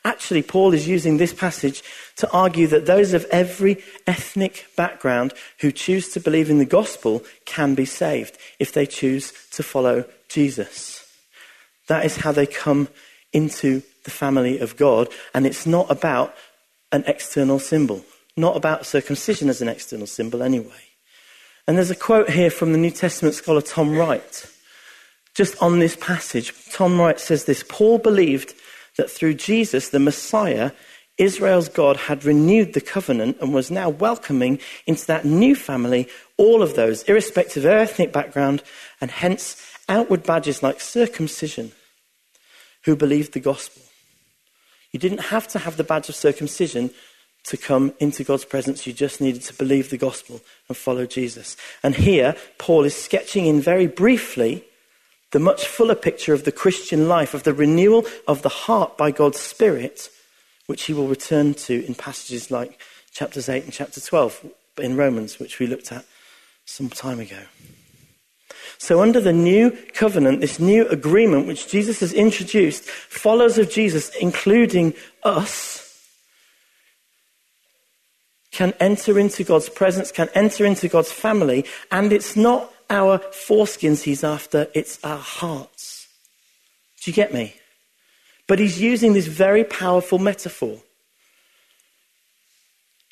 Actually, 0.07 0.41
Paul 0.41 0.73
is 0.73 0.87
using 0.87 1.17
this 1.17 1.33
passage 1.33 1.83
to 2.15 2.31
argue 2.31 2.65
that 2.67 2.85
those 2.85 3.11
of 3.11 3.25
every 3.25 3.83
ethnic 4.07 4.65
background 4.77 5.33
who 5.59 5.69
choose 5.69 6.07
to 6.13 6.21
believe 6.21 6.49
in 6.49 6.59
the 6.59 6.65
gospel 6.65 7.25
can 7.43 7.75
be 7.75 7.83
saved 7.83 8.37
if 8.57 8.71
they 8.71 8.85
choose 8.85 9.33
to 9.51 9.63
follow 9.63 10.05
Jesus. 10.29 11.05
That 11.89 12.05
is 12.05 12.15
how 12.15 12.31
they 12.31 12.45
come 12.45 12.87
into 13.33 13.81
the 14.05 14.09
family 14.09 14.59
of 14.59 14.77
God, 14.77 15.09
and 15.33 15.45
it's 15.45 15.65
not 15.65 15.91
about 15.91 16.33
an 16.93 17.03
external 17.05 17.59
symbol, 17.59 18.05
not 18.37 18.55
about 18.55 18.85
circumcision 18.85 19.49
as 19.49 19.61
an 19.61 19.67
external 19.67 20.07
symbol 20.07 20.41
anyway. 20.41 20.85
And 21.67 21.75
there's 21.75 21.91
a 21.91 21.95
quote 21.95 22.29
here 22.29 22.49
from 22.49 22.71
the 22.71 22.77
New 22.77 22.91
Testament 22.91 23.35
scholar 23.35 23.61
Tom 23.61 23.97
Wright. 23.97 24.45
Just 25.33 25.61
on 25.61 25.79
this 25.79 25.97
passage, 25.97 26.53
Tom 26.71 26.97
Wright 26.97 27.19
says 27.19 27.43
this 27.43 27.65
Paul 27.67 27.97
believed 27.97 28.53
that 28.97 29.09
through 29.09 29.35
Jesus, 29.35 29.89
the 29.89 29.99
Messiah, 29.99 30.71
Israel's 31.17 31.69
God 31.69 31.97
had 31.97 32.25
renewed 32.25 32.73
the 32.73 32.81
covenant 32.81 33.37
and 33.41 33.53
was 33.53 33.71
now 33.71 33.89
welcoming 33.89 34.59
into 34.85 35.05
that 35.07 35.25
new 35.25 35.55
family 35.55 36.07
all 36.37 36.61
of 36.61 36.75
those, 36.75 37.03
irrespective 37.03 37.65
of 37.65 37.71
ethnic 37.71 38.11
background, 38.11 38.61
and 39.01 39.09
hence 39.09 39.61
outward 39.89 40.23
badges 40.23 40.61
like 40.61 40.79
circumcision, 40.79 41.71
who 42.83 42.95
believed 42.95 43.33
the 43.33 43.39
gospel. 43.39 43.81
You 44.91 44.99
didn't 44.99 45.19
have 45.19 45.47
to 45.49 45.59
have 45.59 45.77
the 45.77 45.83
badge 45.83 46.09
of 46.09 46.15
circumcision 46.15 46.91
to 47.45 47.57
come 47.57 47.93
into 47.99 48.25
God's 48.25 48.43
presence, 48.43 48.85
you 48.85 48.91
just 48.91 49.21
needed 49.21 49.41
to 49.43 49.53
believe 49.53 49.89
the 49.89 49.97
gospel 49.97 50.41
and 50.67 50.75
follow 50.75 51.05
Jesus. 51.05 51.55
And 51.81 51.95
here, 51.95 52.35
Paul 52.57 52.83
is 52.83 52.95
sketching 52.95 53.45
in 53.45 53.61
very 53.61 53.87
briefly 53.87 54.65
the 55.31 55.39
much 55.39 55.67
fuller 55.67 55.95
picture 55.95 56.33
of 56.33 56.45
the 56.45 56.51
Christian 56.51 57.07
life, 57.07 57.33
of 57.33 57.43
the 57.43 57.53
renewal 57.53 58.05
of 58.27 58.41
the 58.41 58.49
heart 58.49 58.97
by 58.97 59.11
God's 59.11 59.39
Spirit, 59.39 60.09
which 60.67 60.83
he 60.83 60.93
will 60.93 61.07
return 61.07 61.53
to 61.53 61.85
in 61.85 61.95
passages 61.95 62.49
like 62.51 62.79
chapters 63.11 63.49
8 63.49 63.63
and 63.63 63.73
chapter 63.73 63.99
12 63.99 64.45
in 64.77 64.95
Romans, 64.95 65.39
which 65.39 65.59
we 65.59 65.67
looked 65.67 65.91
at 65.91 66.05
some 66.65 66.89
time 66.89 67.19
ago. 67.19 67.41
So, 68.77 69.01
under 69.01 69.19
the 69.19 69.33
new 69.33 69.71
covenant, 69.93 70.39
this 70.39 70.59
new 70.59 70.87
agreement 70.87 71.47
which 71.47 71.67
Jesus 71.67 71.99
has 72.01 72.13
introduced, 72.13 72.83
followers 72.83 73.57
of 73.57 73.71
Jesus, 73.71 74.15
including 74.15 74.93
us, 75.23 75.83
can 78.51 78.73
enter 78.79 79.19
into 79.19 79.43
God's 79.43 79.69
presence, 79.69 80.11
can 80.11 80.29
enter 80.35 80.65
into 80.65 80.87
God's 80.87 81.11
family, 81.11 81.65
and 81.91 82.13
it's 82.13 82.35
not 82.35 82.71
our 82.89 83.19
foreskins 83.19 84.03
he's 84.03 84.23
after, 84.23 84.67
it's 84.73 84.99
our 85.03 85.17
hearts. 85.17 86.07
Do 87.01 87.11
you 87.11 87.15
get 87.15 87.33
me? 87.33 87.55
But 88.47 88.59
he's 88.59 88.81
using 88.81 89.13
this 89.13 89.27
very 89.27 89.63
powerful 89.63 90.19
metaphor. 90.19 90.77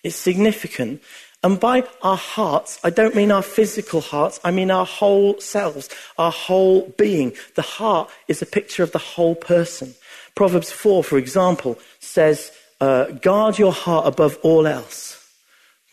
It's 0.03 0.15
significant. 0.15 1.01
And 1.43 1.59
by 1.59 1.83
our 2.01 2.17
hearts, 2.17 2.79
I 2.83 2.89
don't 2.89 3.15
mean 3.15 3.31
our 3.31 3.43
physical 3.43 4.01
hearts, 4.01 4.39
I 4.43 4.51
mean 4.51 4.71
our 4.71 4.85
whole 4.85 5.39
selves, 5.39 5.89
our 6.17 6.31
whole 6.31 6.93
being. 6.97 7.33
The 7.55 7.61
heart 7.61 8.09
is 8.27 8.41
a 8.41 8.45
picture 8.47 8.83
of 8.83 8.91
the 8.91 8.99
whole 8.99 9.35
person. 9.35 9.95
Proverbs 10.33 10.71
4, 10.71 11.03
for 11.03 11.17
example, 11.17 11.77
says, 11.99 12.51
uh, 12.81 13.05
Guard 13.11 13.59
your 13.59 13.73
heart 13.73 14.07
above 14.07 14.37
all 14.41 14.65
else 14.65 15.15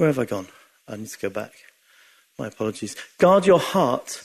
where 0.02 0.08
have 0.08 0.18
I 0.18 0.24
gone? 0.24 0.48
I 0.88 0.96
need 0.96 1.06
to 1.06 1.18
go 1.20 1.30
back. 1.30 1.52
My 2.42 2.48
apologies. 2.48 2.96
Guard 3.18 3.46
your 3.46 3.60
heart, 3.60 4.20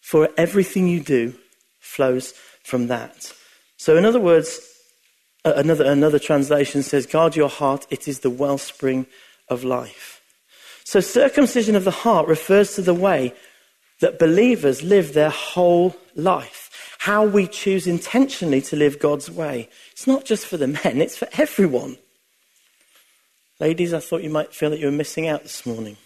for 0.00 0.30
everything 0.38 0.88
you 0.88 1.00
do 1.00 1.34
flows 1.80 2.32
from 2.64 2.86
that. 2.86 3.30
So, 3.76 3.98
in 3.98 4.06
other 4.06 4.18
words, 4.18 4.58
another, 5.44 5.84
another 5.84 6.18
translation 6.18 6.82
says, 6.82 7.04
Guard 7.04 7.36
your 7.36 7.50
heart, 7.50 7.86
it 7.90 8.08
is 8.08 8.20
the 8.20 8.30
wellspring 8.30 9.04
of 9.50 9.64
life. 9.64 10.22
So, 10.84 11.00
circumcision 11.00 11.76
of 11.76 11.84
the 11.84 11.90
heart 11.90 12.26
refers 12.26 12.74
to 12.76 12.80
the 12.80 12.94
way 12.94 13.34
that 14.00 14.18
believers 14.18 14.82
live 14.82 15.12
their 15.12 15.28
whole 15.28 15.94
life. 16.16 16.96
How 17.00 17.26
we 17.26 17.46
choose 17.46 17.86
intentionally 17.86 18.62
to 18.62 18.76
live 18.76 18.98
God's 18.98 19.30
way. 19.30 19.68
It's 19.90 20.06
not 20.06 20.24
just 20.24 20.46
for 20.46 20.56
the 20.56 20.68
men, 20.68 21.02
it's 21.02 21.18
for 21.18 21.28
everyone. 21.34 21.98
Ladies, 23.60 23.92
I 23.92 24.00
thought 24.00 24.22
you 24.22 24.30
might 24.30 24.54
feel 24.54 24.70
that 24.70 24.80
you 24.80 24.86
were 24.86 24.92
missing 24.92 25.28
out 25.28 25.42
this 25.42 25.66
morning. 25.66 25.98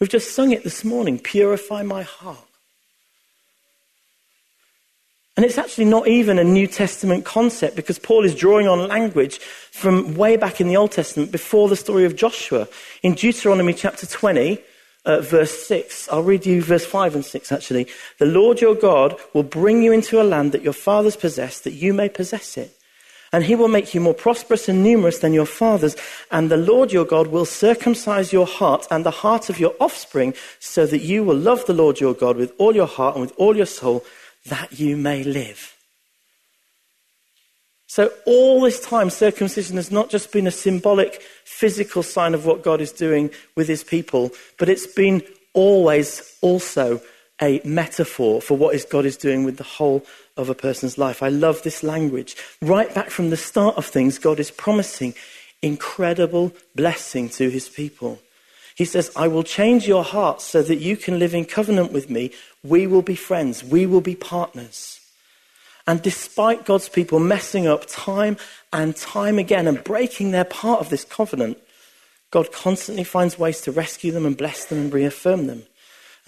We've 0.00 0.08
just 0.08 0.34
sung 0.34 0.52
it 0.52 0.64
this 0.64 0.82
morning 0.82 1.18
Purify 1.18 1.82
my 1.82 2.02
heart. 2.02 2.38
And 5.36 5.44
it's 5.44 5.58
actually 5.58 5.84
not 5.84 6.08
even 6.08 6.38
a 6.38 6.44
New 6.44 6.66
Testament 6.66 7.24
concept 7.24 7.76
because 7.76 7.98
Paul 7.98 8.24
is 8.24 8.34
drawing 8.34 8.66
on 8.66 8.88
language 8.88 9.38
from 9.38 10.14
way 10.14 10.36
back 10.36 10.60
in 10.60 10.68
the 10.68 10.76
Old 10.76 10.92
Testament 10.92 11.30
before 11.30 11.68
the 11.68 11.76
story 11.76 12.04
of 12.04 12.16
Joshua. 12.16 12.66
In 13.02 13.14
Deuteronomy 13.14 13.72
chapter 13.72 14.06
20, 14.06 14.58
uh, 15.04 15.20
verse 15.20 15.66
6, 15.66 16.08
I'll 16.10 16.22
read 16.22 16.44
you 16.44 16.62
verse 16.62 16.84
5 16.84 17.14
and 17.14 17.24
6 17.24 17.52
actually. 17.52 17.86
The 18.18 18.26
Lord 18.26 18.60
your 18.60 18.74
God 18.74 19.16
will 19.34 19.42
bring 19.42 19.82
you 19.82 19.92
into 19.92 20.20
a 20.20 20.24
land 20.24 20.52
that 20.52 20.62
your 20.62 20.72
fathers 20.72 21.16
possessed, 21.16 21.64
that 21.64 21.72
you 21.72 21.94
may 21.94 22.08
possess 22.08 22.56
it 22.56 22.79
and 23.32 23.44
he 23.44 23.54
will 23.54 23.68
make 23.68 23.94
you 23.94 24.00
more 24.00 24.14
prosperous 24.14 24.68
and 24.68 24.82
numerous 24.82 25.18
than 25.18 25.32
your 25.32 25.46
fathers. 25.46 25.96
And 26.30 26.50
the 26.50 26.56
Lord 26.56 26.92
your 26.92 27.04
God 27.04 27.28
will 27.28 27.44
circumcise 27.44 28.32
your 28.32 28.46
heart 28.46 28.86
and 28.90 29.04
the 29.04 29.10
heart 29.10 29.48
of 29.48 29.60
your 29.60 29.74
offspring, 29.80 30.34
so 30.58 30.86
that 30.86 31.00
you 31.00 31.22
will 31.22 31.36
love 31.36 31.64
the 31.66 31.74
Lord 31.74 32.00
your 32.00 32.14
God 32.14 32.36
with 32.36 32.52
all 32.58 32.74
your 32.74 32.86
heart 32.86 33.14
and 33.14 33.22
with 33.22 33.34
all 33.36 33.56
your 33.56 33.66
soul, 33.66 34.04
that 34.46 34.78
you 34.78 34.96
may 34.96 35.22
live. 35.22 35.76
So, 37.86 38.12
all 38.24 38.60
this 38.60 38.78
time, 38.78 39.10
circumcision 39.10 39.74
has 39.74 39.90
not 39.90 40.10
just 40.10 40.30
been 40.30 40.46
a 40.46 40.52
symbolic 40.52 41.22
physical 41.44 42.04
sign 42.04 42.34
of 42.34 42.46
what 42.46 42.62
God 42.62 42.80
is 42.80 42.92
doing 42.92 43.30
with 43.56 43.66
his 43.66 43.82
people, 43.82 44.30
but 44.58 44.68
it's 44.68 44.86
been 44.86 45.22
always 45.54 46.38
also 46.40 47.00
a 47.42 47.60
metaphor 47.64 48.40
for 48.40 48.56
what 48.56 48.74
is 48.74 48.84
God 48.84 49.06
is 49.06 49.16
doing 49.16 49.44
with 49.44 49.56
the 49.56 49.64
whole 49.64 50.04
of 50.40 50.48
a 50.48 50.54
person's 50.54 50.98
life. 50.98 51.22
I 51.22 51.28
love 51.28 51.62
this 51.62 51.82
language. 51.82 52.36
Right 52.60 52.92
back 52.94 53.10
from 53.10 53.30
the 53.30 53.36
start 53.36 53.76
of 53.76 53.86
things, 53.86 54.18
God 54.18 54.40
is 54.40 54.50
promising 54.50 55.14
incredible 55.62 56.52
blessing 56.74 57.28
to 57.30 57.50
his 57.50 57.68
people. 57.68 58.18
He 58.74 58.84
says, 58.84 59.12
I 59.14 59.28
will 59.28 59.42
change 59.42 59.86
your 59.86 60.04
heart 60.04 60.40
so 60.40 60.62
that 60.62 60.78
you 60.78 60.96
can 60.96 61.18
live 61.18 61.34
in 61.34 61.44
covenant 61.44 61.92
with 61.92 62.08
me. 62.08 62.32
We 62.64 62.86
will 62.86 63.02
be 63.02 63.14
friends. 63.14 63.62
We 63.62 63.84
will 63.84 64.00
be 64.00 64.14
partners. 64.14 65.00
And 65.86 66.00
despite 66.00 66.64
God's 66.64 66.88
people 66.88 67.18
messing 67.18 67.66
up 67.66 67.84
time 67.86 68.36
and 68.72 68.96
time 68.96 69.38
again 69.38 69.66
and 69.66 69.84
breaking 69.84 70.30
their 70.30 70.44
part 70.44 70.80
of 70.80 70.88
this 70.88 71.04
covenant, 71.04 71.58
God 72.30 72.52
constantly 72.52 73.04
finds 73.04 73.38
ways 73.38 73.60
to 73.62 73.72
rescue 73.72 74.12
them 74.12 74.24
and 74.24 74.36
bless 74.36 74.64
them 74.64 74.78
and 74.78 74.92
reaffirm 74.92 75.46
them. 75.46 75.64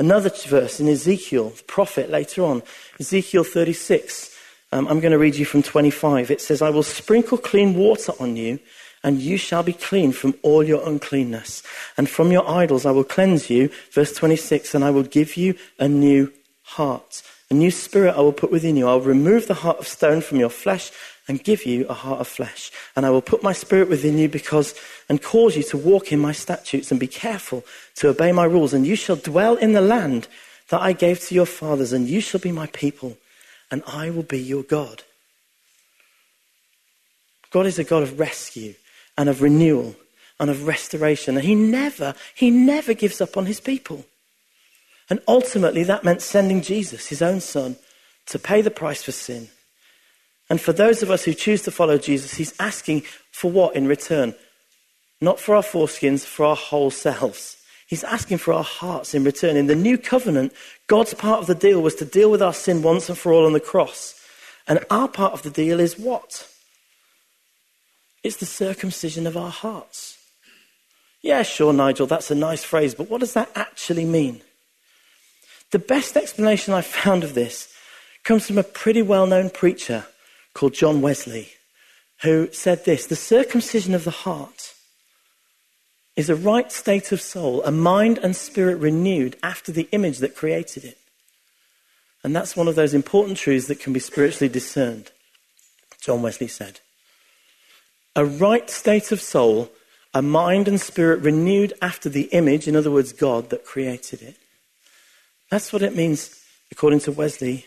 Another 0.03 0.33
verse 0.49 0.81
in 0.81 0.89
Ezekiel, 0.89 1.51
the 1.51 1.63
prophet 1.63 2.11
later 2.11 2.43
on, 2.43 2.65
Ezekiel 2.99 3.45
36. 3.45 4.37
Um, 4.73 4.89
I'm 4.89 4.99
going 4.99 5.13
to 5.13 5.19
read 5.19 5.37
you 5.37 5.45
from 5.45 5.63
25. 5.63 6.29
It 6.29 6.41
says, 6.41 6.61
I 6.61 6.71
will 6.71 6.83
sprinkle 6.83 7.39
clean 7.39 7.75
water 7.75 8.13
on 8.19 8.35
you, 8.35 8.59
and 9.05 9.21
you 9.21 9.37
shall 9.37 9.63
be 9.63 9.73
clean 9.73 10.11
from 10.11 10.35
all 10.43 10.65
your 10.65 10.85
uncleanness. 10.89 11.63
And 11.97 12.11
from 12.11 12.33
your 12.33 12.51
idols 12.51 12.85
I 12.85 12.91
will 12.91 13.05
cleanse 13.05 13.49
you. 13.49 13.71
Verse 13.93 14.13
26, 14.13 14.75
and 14.75 14.83
I 14.83 14.91
will 14.91 15.05
give 15.05 15.37
you 15.37 15.55
a 15.79 15.87
new 15.87 16.33
heart. 16.63 17.23
A 17.49 17.55
new 17.55 17.71
spirit 17.71 18.17
I 18.17 18.23
will 18.23 18.33
put 18.33 18.51
within 18.51 18.75
you. 18.75 18.89
I 18.89 18.95
will 18.95 19.03
remove 19.03 19.47
the 19.47 19.55
heart 19.55 19.79
of 19.79 19.87
stone 19.87 20.21
from 20.21 20.41
your 20.41 20.51
flesh 20.51 20.91
and 21.29 21.43
give 21.43 21.65
you 21.65 21.87
a 21.89 21.95
heart 21.95 22.21
of 22.21 22.29
flesh. 22.29 22.71
And 22.97 23.07
I 23.07 23.11
will 23.11 23.23
put 23.23 23.43
my 23.43 23.53
spirit 23.53 23.89
within 23.89 24.19
you 24.19 24.29
because, 24.29 24.75
and 25.09 25.23
cause 25.23 25.57
you 25.57 25.63
to 25.65 25.77
walk 25.77 26.13
in 26.13 26.19
my 26.19 26.33
statutes 26.33 26.91
and 26.91 26.99
be 26.99 27.07
careful 27.07 27.65
to 27.97 28.09
obey 28.09 28.33
my 28.33 28.45
rules. 28.45 28.75
And 28.75 28.87
you 28.87 28.97
shall 28.97 29.17
dwell 29.17 29.57
in 29.57 29.73
the 29.73 29.81
land 29.81 30.29
that 30.69 30.81
I 30.81 30.93
gave 30.93 31.21
to 31.21 31.35
your 31.35 31.47
fathers, 31.47 31.93
and 31.93 32.09
you 32.09 32.21
shall 32.21 32.41
be 32.41 32.53
my 32.53 32.67
people, 32.69 33.17
and 33.71 33.83
I 33.87 34.11
will 34.11 34.23
be 34.23 34.41
your 34.41 34.63
God. 34.63 35.03
God 37.51 37.67
is 37.67 37.79
a 37.79 37.85
God 37.85 38.03
of 38.03 38.19
rescue 38.19 38.75
and 39.17 39.29
of 39.29 39.43
renewal 39.43 39.95
and 40.41 40.51
of 40.51 40.67
restoration. 40.67 41.37
And 41.37 41.45
he 41.45 41.55
never, 41.55 42.15
he 42.35 42.51
never 42.51 42.95
gives 42.95 43.21
up 43.21 43.37
on 43.37 43.47
his 43.47 43.61
people. 43.61 44.07
And 45.11 45.21
ultimately, 45.29 45.85
that 45.85 46.05
meant 46.05 46.23
sending 46.23 46.63
Jesus, 46.63 47.09
his 47.09 47.21
own 47.21 47.41
son, 47.41 47.77
to 48.27 48.39
pay 48.39 48.63
the 48.63 48.71
price 48.71 49.03
for 49.03 49.13
sin 49.13 49.49
and 50.51 50.61
for 50.61 50.73
those 50.73 51.03
of 51.03 51.11
us 51.11 51.25
who 51.25 51.35
choose 51.35 51.63
to 51.63 51.71
follow 51.71 51.99
Jesus, 51.99 52.35
he's 52.35 52.55
asking 52.61 53.03
for 53.31 53.51
what 53.51 53.75
in 53.77 53.87
return? 53.87 54.35
Not 55.21 55.41
for 55.41 55.55
our 55.55 55.63
foreskins, 55.63 56.25
for 56.25 56.45
our 56.45 56.57
whole 56.57 56.91
selves. 56.91 57.57
He's 57.87 58.05
asking 58.05 58.39
for 58.39 58.55
our 58.55 58.65
hearts 58.65 59.15
in 59.15 59.25
return. 59.25 59.57
In 59.57 59.67
the 59.67 59.75
new 59.75 59.99
covenant, 59.99 60.53
God's 60.87 61.15
part 61.15 61.41
of 61.41 61.47
the 61.47 61.55
deal 61.55 61.81
was 61.81 61.95
to 61.97 62.05
deal 62.05 62.31
with 62.31 62.43
our 62.43 62.55
sin 62.55 62.83
once 62.83 63.09
and 63.09 63.19
for 63.19 63.33
all 63.33 63.47
on 63.47 63.53
the 63.53 63.61
cross. 63.61 64.19
And 64.67 64.85
our 64.91 65.09
part 65.09 65.33
of 65.33 65.43
the 65.43 65.51
deal 65.51 65.79
is 65.79 65.99
what? 65.99 66.49
It's 68.23 68.37
the 68.37 68.47
circumcision 68.47 69.27
of 69.27 69.37
our 69.37 69.51
hearts. 69.51 70.19
Yeah, 71.23 71.43
sure, 71.43 71.73
Nigel, 71.73 72.07
that's 72.07 72.31
a 72.31 72.35
nice 72.35 72.65
phrase, 72.65 72.95
but 72.95 73.09
what 73.09 73.21
does 73.21 73.35
that 73.35 73.51
actually 73.55 74.05
mean? 74.05 74.43
The 75.71 75.79
best 75.79 76.17
explanation 76.17 76.75
I've 76.75 76.87
found 76.87 77.25
of 77.25 77.35
this 77.35 77.73
comes 78.25 78.47
from 78.47 78.59
a 78.59 78.63
pretty 78.63 79.03
well 79.03 79.27
known 79.27 79.51
preacher 79.51 80.07
called 80.55 80.75
John 80.75 81.01
Wesley, 81.01 81.49
who 82.23 82.51
said 82.53 82.85
this 82.85 83.07
The 83.07 83.17
circumcision 83.17 83.95
of 83.95 84.05
the 84.05 84.11
heart 84.11 84.75
is 86.17 86.29
a 86.29 86.37
right 86.37 86.71
state 86.71 87.13
of 87.13 87.21
soul, 87.21 87.63
a 87.65 87.71
mind 87.71 88.19
and 88.19 88.37
spirit 88.37 88.77
renewed 88.77 89.37
after 89.43 89.73
the 89.73 89.89
image 89.93 90.19
that 90.19 90.37
created 90.37 90.85
it. 90.85 90.99
And 92.23 92.37
that's 92.37 92.57
one 92.57 92.69
of 92.69 92.75
those 92.75 92.95
important 92.95 93.39
truths 93.39 93.67
that 93.69 93.81
can 93.81 93.93
be 93.93 94.01
spiritually 94.01 94.53
discerned, 94.53 95.11
John 96.01 96.23
Wesley 96.23 96.49
said. 96.49 96.81
A 98.15 98.25
right 98.25 98.69
state 98.69 99.11
of 99.11 99.21
soul, 99.21 99.71
a 100.13 100.23
mind 100.23 100.69
and 100.69 100.81
spirit 100.81 101.21
renewed 101.21 101.73
after 101.81 102.09
the 102.09 102.25
image, 102.25 102.69
in 102.69 102.77
other 102.77 102.91
words, 102.91 103.13
God, 103.13 103.51
that 103.51 103.65
created 103.65 104.23
it. 104.23 104.37
That's 105.51 105.73
what 105.73 105.83
it 105.83 105.97
means, 105.97 106.43
according 106.71 107.01
to 107.01 107.13
Wesley, 107.13 107.67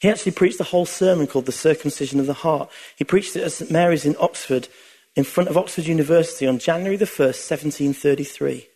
he 0.00 0.08
actually 0.08 0.32
preached 0.32 0.58
a 0.60 0.64
whole 0.64 0.86
sermon 0.86 1.26
called 1.26 1.46
The 1.46 1.52
Circumcision 1.52 2.20
of 2.20 2.26
the 2.26 2.32
Heart. 2.32 2.70
He 2.96 3.04
preached 3.04 3.36
it 3.36 3.42
at 3.42 3.52
St 3.52 3.70
Mary's 3.70 4.06
in 4.06 4.16
Oxford, 4.18 4.66
in 5.14 5.24
front 5.24 5.50
of 5.50 5.58
Oxford 5.58 5.86
University 5.86 6.46
on 6.46 6.58
January 6.58 6.96
the 6.96 7.04
1st, 7.04 7.50
1733. 7.50 8.66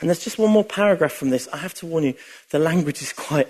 And 0.00 0.08
there's 0.08 0.24
just 0.24 0.38
one 0.38 0.50
more 0.50 0.64
paragraph 0.64 1.12
from 1.12 1.28
this. 1.28 1.46
I 1.52 1.58
have 1.58 1.74
to 1.74 1.86
warn 1.86 2.04
you, 2.04 2.14
the 2.50 2.58
language 2.58 3.02
is 3.02 3.12
quite 3.12 3.48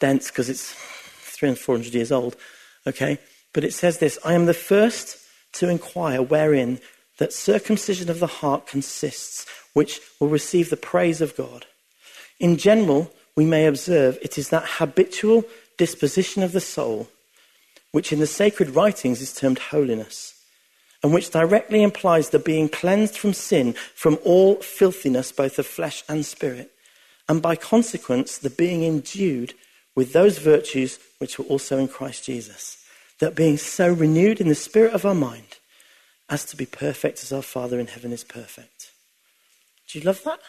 dense 0.00 0.30
because 0.30 0.48
it's 0.48 0.72
300 0.72 1.58
400 1.58 1.94
years 1.94 2.10
old. 2.10 2.36
Okay? 2.86 3.18
But 3.52 3.64
it 3.64 3.72
says 3.72 3.98
this 3.98 4.18
I 4.24 4.34
am 4.34 4.46
the 4.46 4.54
first 4.54 5.18
to 5.54 5.68
inquire 5.68 6.22
wherein 6.22 6.80
that 7.18 7.32
circumcision 7.32 8.10
of 8.10 8.18
the 8.18 8.26
heart 8.26 8.66
consists, 8.66 9.46
which 9.74 10.00
will 10.18 10.28
receive 10.28 10.70
the 10.70 10.76
praise 10.76 11.20
of 11.20 11.36
God. 11.36 11.66
In 12.40 12.56
general, 12.56 13.12
we 13.36 13.44
may 13.44 13.66
observe 13.66 14.18
it 14.22 14.38
is 14.38 14.48
that 14.48 14.64
habitual 14.66 15.44
disposition 15.76 16.42
of 16.42 16.52
the 16.52 16.60
soul, 16.60 17.08
which 17.92 18.12
in 18.12 18.18
the 18.18 18.26
sacred 18.26 18.70
writings 18.70 19.20
is 19.20 19.34
termed 19.34 19.58
holiness, 19.58 20.34
and 21.02 21.12
which 21.12 21.30
directly 21.30 21.82
implies 21.82 22.30
the 22.30 22.38
being 22.38 22.68
cleansed 22.68 23.18
from 23.18 23.32
sin, 23.32 23.74
from 23.94 24.18
all 24.24 24.56
filthiness, 24.56 25.32
both 25.32 25.58
of 25.58 25.66
flesh 25.66 26.04
and 26.08 26.24
spirit, 26.24 26.70
and 27.28 27.42
by 27.42 27.56
consequence, 27.56 28.38
the 28.38 28.50
being 28.50 28.82
endued 28.82 29.54
with 29.94 30.12
those 30.12 30.38
virtues 30.38 30.98
which 31.18 31.38
were 31.38 31.44
also 31.46 31.78
in 31.78 31.88
Christ 31.88 32.24
Jesus. 32.24 32.84
That 33.20 33.34
being 33.34 33.56
so 33.56 33.92
renewed 33.92 34.40
in 34.40 34.48
the 34.48 34.54
spirit 34.54 34.94
of 34.94 35.04
our 35.04 35.14
mind 35.14 35.58
as 36.28 36.44
to 36.46 36.56
be 36.56 36.66
perfect 36.66 37.22
as 37.22 37.32
our 37.32 37.42
Father 37.42 37.78
in 37.78 37.86
heaven 37.86 38.12
is 38.12 38.24
perfect. 38.24 38.90
Do 39.88 39.98
you 39.98 40.04
love 40.04 40.22
that? 40.24 40.40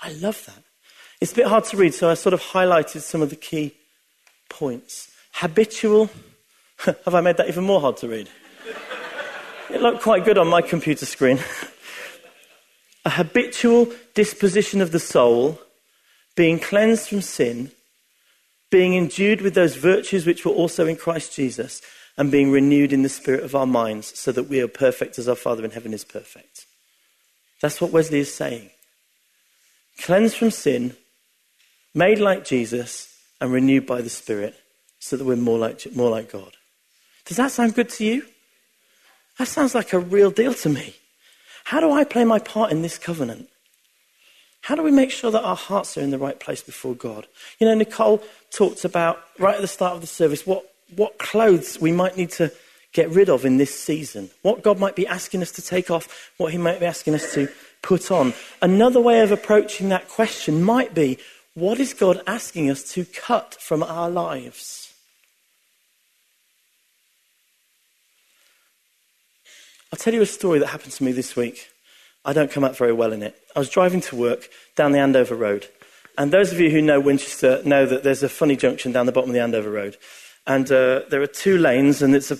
I 0.00 0.12
love 0.12 0.44
that. 0.46 0.62
It's 1.20 1.32
a 1.32 1.36
bit 1.36 1.46
hard 1.46 1.64
to 1.64 1.76
read, 1.76 1.94
so 1.94 2.08
I 2.08 2.14
sort 2.14 2.34
of 2.34 2.42
highlighted 2.42 3.00
some 3.00 3.22
of 3.22 3.30
the 3.30 3.36
key 3.36 3.74
points. 4.48 5.10
Habitual. 5.32 6.10
Have 6.78 7.14
I 7.14 7.20
made 7.20 7.36
that 7.36 7.48
even 7.48 7.64
more 7.64 7.80
hard 7.80 7.96
to 7.98 8.08
read? 8.08 8.28
it 9.70 9.82
looked 9.82 10.02
quite 10.02 10.24
good 10.24 10.38
on 10.38 10.48
my 10.48 10.62
computer 10.62 11.06
screen. 11.06 11.38
a 13.04 13.10
habitual 13.10 13.88
disposition 14.14 14.80
of 14.80 14.92
the 14.92 15.00
soul, 15.00 15.60
being 16.36 16.58
cleansed 16.58 17.08
from 17.08 17.20
sin, 17.20 17.70
being 18.70 18.94
endued 18.94 19.40
with 19.40 19.54
those 19.54 19.76
virtues 19.76 20.26
which 20.26 20.44
were 20.44 20.52
also 20.52 20.86
in 20.86 20.96
Christ 20.96 21.34
Jesus, 21.34 21.80
and 22.16 22.30
being 22.30 22.50
renewed 22.50 22.92
in 22.92 23.02
the 23.02 23.08
spirit 23.08 23.44
of 23.44 23.54
our 23.54 23.66
minds 23.66 24.18
so 24.18 24.32
that 24.32 24.48
we 24.48 24.60
are 24.60 24.68
perfect 24.68 25.18
as 25.18 25.28
our 25.28 25.36
Father 25.36 25.64
in 25.64 25.70
heaven 25.70 25.94
is 25.94 26.04
perfect. 26.04 26.66
That's 27.62 27.80
what 27.80 27.92
Wesley 27.92 28.18
is 28.18 28.34
saying. 28.34 28.70
Cleansed 30.02 30.36
from 30.36 30.50
sin, 30.50 30.96
made 31.94 32.18
like 32.18 32.44
Jesus, 32.44 33.17
and 33.40 33.52
renewed 33.52 33.86
by 33.86 34.02
the 34.02 34.10
Spirit 34.10 34.54
so 34.98 35.16
that 35.16 35.24
we're 35.24 35.36
more 35.36 35.58
like, 35.58 35.94
more 35.94 36.10
like 36.10 36.32
God. 36.32 36.56
Does 37.24 37.36
that 37.36 37.52
sound 37.52 37.74
good 37.74 37.88
to 37.90 38.04
you? 38.04 38.24
That 39.38 39.48
sounds 39.48 39.74
like 39.74 39.92
a 39.92 39.98
real 39.98 40.30
deal 40.30 40.54
to 40.54 40.68
me. 40.68 40.94
How 41.64 41.80
do 41.80 41.92
I 41.92 42.04
play 42.04 42.24
my 42.24 42.38
part 42.38 42.72
in 42.72 42.82
this 42.82 42.98
covenant? 42.98 43.48
How 44.62 44.74
do 44.74 44.82
we 44.82 44.90
make 44.90 45.10
sure 45.10 45.30
that 45.30 45.44
our 45.44 45.56
hearts 45.56 45.96
are 45.96 46.00
in 46.00 46.10
the 46.10 46.18
right 46.18 46.38
place 46.38 46.62
before 46.62 46.94
God? 46.94 47.26
You 47.60 47.66
know, 47.66 47.74
Nicole 47.74 48.22
talked 48.50 48.84
about 48.84 49.22
right 49.38 49.54
at 49.54 49.60
the 49.60 49.68
start 49.68 49.94
of 49.94 50.00
the 50.00 50.06
service 50.06 50.46
what, 50.46 50.64
what 50.96 51.18
clothes 51.18 51.78
we 51.80 51.92
might 51.92 52.16
need 52.16 52.30
to 52.32 52.52
get 52.92 53.10
rid 53.10 53.28
of 53.28 53.44
in 53.44 53.58
this 53.58 53.78
season, 53.78 54.30
what 54.42 54.62
God 54.62 54.78
might 54.78 54.96
be 54.96 55.06
asking 55.06 55.42
us 55.42 55.52
to 55.52 55.62
take 55.62 55.90
off, 55.90 56.32
what 56.38 56.52
He 56.52 56.58
might 56.58 56.80
be 56.80 56.86
asking 56.86 57.14
us 57.14 57.32
to 57.34 57.48
put 57.82 58.10
on. 58.10 58.34
Another 58.60 59.00
way 59.00 59.20
of 59.20 59.30
approaching 59.30 59.90
that 59.90 60.08
question 60.08 60.62
might 60.62 60.94
be 60.94 61.18
what 61.54 61.80
is 61.80 61.94
God 61.94 62.22
asking 62.26 62.70
us 62.70 62.82
to 62.92 63.04
cut 63.04 63.56
from 63.60 63.82
our 63.82 64.10
lives? 64.10 64.92
I'll 69.92 69.98
tell 69.98 70.12
you 70.12 70.22
a 70.22 70.26
story 70.26 70.58
that 70.58 70.66
happened 70.66 70.92
to 70.92 71.04
me 71.04 71.12
this 71.12 71.34
week. 71.34 71.68
I 72.24 72.32
don't 72.32 72.50
come 72.50 72.64
out 72.64 72.76
very 72.76 72.92
well 72.92 73.12
in 73.12 73.22
it. 73.22 73.36
I 73.56 73.58
was 73.58 73.70
driving 73.70 74.02
to 74.02 74.16
work 74.16 74.50
down 74.76 74.92
the 74.92 74.98
Andover 74.98 75.34
Road. 75.34 75.66
And 76.18 76.30
those 76.30 76.52
of 76.52 76.60
you 76.60 76.68
who 76.68 76.82
know 76.82 77.00
Winchester 77.00 77.62
know 77.64 77.86
that 77.86 78.02
there's 78.02 78.22
a 78.22 78.28
funny 78.28 78.56
junction 78.56 78.92
down 78.92 79.06
the 79.06 79.12
bottom 79.12 79.30
of 79.30 79.34
the 79.34 79.40
Andover 79.40 79.70
Road. 79.70 79.96
And 80.46 80.70
uh, 80.70 81.02
there 81.10 81.22
are 81.22 81.26
two 81.26 81.58
lanes, 81.58 82.02
and 82.02 82.14
it's 82.14 82.30
a, 82.30 82.36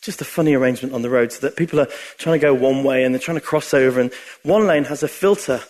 just 0.00 0.20
a 0.20 0.24
funny 0.24 0.54
arrangement 0.54 0.94
on 0.94 1.02
the 1.02 1.10
road 1.10 1.32
so 1.32 1.40
that 1.40 1.56
people 1.56 1.80
are 1.80 1.88
trying 2.18 2.38
to 2.38 2.46
go 2.46 2.54
one 2.54 2.84
way 2.84 3.04
and 3.04 3.14
they're 3.14 3.20
trying 3.20 3.38
to 3.38 3.40
cross 3.40 3.72
over. 3.72 4.00
And 4.00 4.12
one 4.42 4.66
lane 4.66 4.84
has 4.84 5.02
a 5.02 5.08
filter 5.08 5.60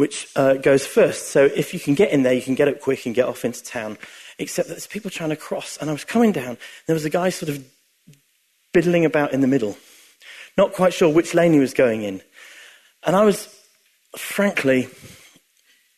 which 0.00 0.28
uh, 0.34 0.54
goes 0.54 0.86
first. 0.86 1.28
So 1.28 1.44
if 1.44 1.74
you 1.74 1.78
can 1.78 1.92
get 1.92 2.10
in 2.10 2.22
there, 2.22 2.32
you 2.32 2.40
can 2.40 2.54
get 2.54 2.68
up 2.68 2.80
quick 2.80 3.04
and 3.04 3.14
get 3.14 3.26
off 3.26 3.44
into 3.44 3.62
town. 3.62 3.98
Except 4.38 4.68
that 4.68 4.72
there's 4.72 4.86
people 4.86 5.10
trying 5.10 5.28
to 5.28 5.36
cross. 5.36 5.76
And 5.76 5.90
I 5.90 5.92
was 5.92 6.04
coming 6.04 6.32
down, 6.32 6.56
there 6.86 6.94
was 6.94 7.04
a 7.04 7.10
guy 7.10 7.28
sort 7.28 7.50
of 7.50 7.62
biddling 8.72 9.04
about 9.04 9.34
in 9.34 9.42
the 9.42 9.46
middle, 9.46 9.76
not 10.56 10.72
quite 10.72 10.94
sure 10.94 11.12
which 11.12 11.34
lane 11.34 11.52
he 11.52 11.58
was 11.58 11.74
going 11.74 12.00
in. 12.00 12.22
And 13.04 13.14
I 13.14 13.26
was, 13.26 13.54
frankly, 14.16 14.88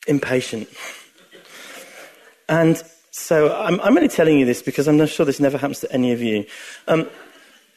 impatient. 0.09 0.69
And 2.49 2.83
so 3.12 3.55
I'm, 3.55 3.81
I'm, 3.83 3.97
only 3.97 4.09
telling 4.09 4.37
you 4.37 4.47
this 4.47 4.62
because 4.62 4.88
I'm 4.88 4.97
not 4.97 5.11
sure 5.11 5.25
this 5.25 5.38
never 5.38 5.59
happens 5.59 5.79
to 5.81 5.93
any 5.93 6.11
of 6.11 6.21
you. 6.21 6.45
Um, 6.88 7.09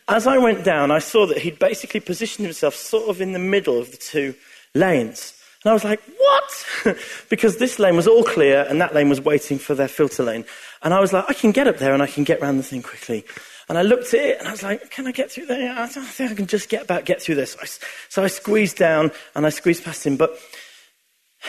as 0.07 0.25
I 0.25 0.39
went 0.39 0.65
down, 0.65 0.89
I 0.89 0.97
saw 0.97 1.27
that 1.27 1.37
he'd 1.37 1.59
basically 1.59 1.99
positioned 1.99 2.47
himself 2.47 2.73
sort 2.73 3.09
of 3.09 3.21
in 3.21 3.33
the 3.33 3.39
middle 3.39 3.77
of 3.77 3.91
the 3.91 3.97
two 3.97 4.33
lanes. 4.73 5.33
And 5.65 5.71
I 5.71 5.73
was 5.73 5.83
like, 5.83 5.99
what? 6.17 6.97
because 7.29 7.57
this 7.57 7.79
lane 7.79 7.95
was 7.95 8.07
all 8.07 8.23
clear 8.23 8.67
and 8.69 8.79
that 8.81 8.93
lane 8.93 9.09
was 9.09 9.19
waiting 9.19 9.57
for 9.57 9.73
their 9.73 9.87
filter 9.87 10.21
lane. 10.21 10.45
And 10.83 10.93
I 10.93 10.99
was 10.99 11.11
like, 11.11 11.25
I 11.27 11.33
can 11.33 11.51
get 11.51 11.67
up 11.67 11.77
there 11.77 11.91
and 11.91 12.03
I 12.03 12.07
can 12.07 12.23
get 12.23 12.39
around 12.39 12.57
the 12.57 12.63
thing 12.63 12.83
quickly. 12.83 13.25
And 13.67 13.75
I 13.75 13.81
looked 13.81 14.13
at 14.13 14.19
it 14.19 14.37
and 14.37 14.47
I 14.47 14.51
was 14.51 14.61
like, 14.61 14.91
can 14.91 15.07
I 15.07 15.11
get 15.11 15.31
through 15.31 15.47
there? 15.47 15.73
I 15.75 15.87
think 15.87 16.31
I 16.31 16.35
can 16.35 16.45
just 16.45 16.69
get 16.69 16.85
back, 16.85 17.05
get 17.05 17.19
through 17.19 17.35
this. 17.35 17.53
So 17.53 17.59
I, 17.59 17.65
so 18.09 18.23
I 18.23 18.27
squeezed 18.27 18.77
down 18.77 19.11
and 19.33 19.43
I 19.43 19.49
squeezed 19.49 19.83
past 19.83 20.05
him. 20.05 20.17
But 20.17 20.37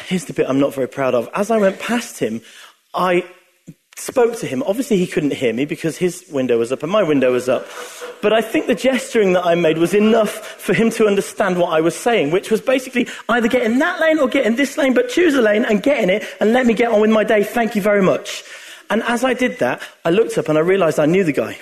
here's 0.06 0.24
the 0.24 0.32
bit 0.32 0.48
I'm 0.48 0.60
not 0.60 0.72
very 0.72 0.88
proud 0.88 1.14
of. 1.14 1.28
As 1.34 1.50
I 1.50 1.58
went 1.58 1.78
past 1.78 2.18
him, 2.18 2.40
I 2.94 3.22
spoke 3.96 4.36
to 4.38 4.46
him. 4.46 4.62
Obviously, 4.64 4.98
he 4.98 5.06
couldn't 5.06 5.32
hear 5.32 5.52
me 5.52 5.64
because 5.64 5.96
his 5.96 6.24
window 6.30 6.58
was 6.58 6.70
up 6.70 6.82
and 6.82 6.92
my 6.92 7.02
window 7.02 7.32
was 7.32 7.48
up. 7.48 7.66
But 8.22 8.32
I 8.32 8.40
think 8.40 8.66
the 8.66 8.74
gesturing 8.74 9.32
that 9.32 9.44
I 9.44 9.54
made 9.54 9.78
was 9.78 9.94
enough 9.94 10.30
for 10.30 10.74
him 10.74 10.90
to 10.90 11.06
understand 11.06 11.58
what 11.58 11.72
I 11.72 11.80
was 11.80 11.94
saying, 11.94 12.30
which 12.30 12.50
was 12.50 12.60
basically 12.60 13.08
either 13.28 13.48
get 13.48 13.62
in 13.62 13.78
that 13.78 14.00
lane 14.00 14.18
or 14.18 14.28
get 14.28 14.46
in 14.46 14.56
this 14.56 14.76
lane, 14.76 14.94
but 14.94 15.08
choose 15.08 15.34
a 15.34 15.42
lane 15.42 15.64
and 15.64 15.82
get 15.82 16.02
in 16.02 16.10
it 16.10 16.24
and 16.40 16.52
let 16.52 16.66
me 16.66 16.74
get 16.74 16.90
on 16.90 17.00
with 17.00 17.10
my 17.10 17.24
day. 17.24 17.42
Thank 17.42 17.74
you 17.74 17.82
very 17.82 18.02
much. 18.02 18.44
And 18.90 19.02
as 19.04 19.24
I 19.24 19.34
did 19.34 19.58
that, 19.58 19.82
I 20.04 20.10
looked 20.10 20.38
up 20.38 20.48
and 20.48 20.58
I 20.58 20.60
realized 20.60 20.98
I 20.98 21.06
knew 21.06 21.24
the 21.24 21.32
guy. 21.32 21.58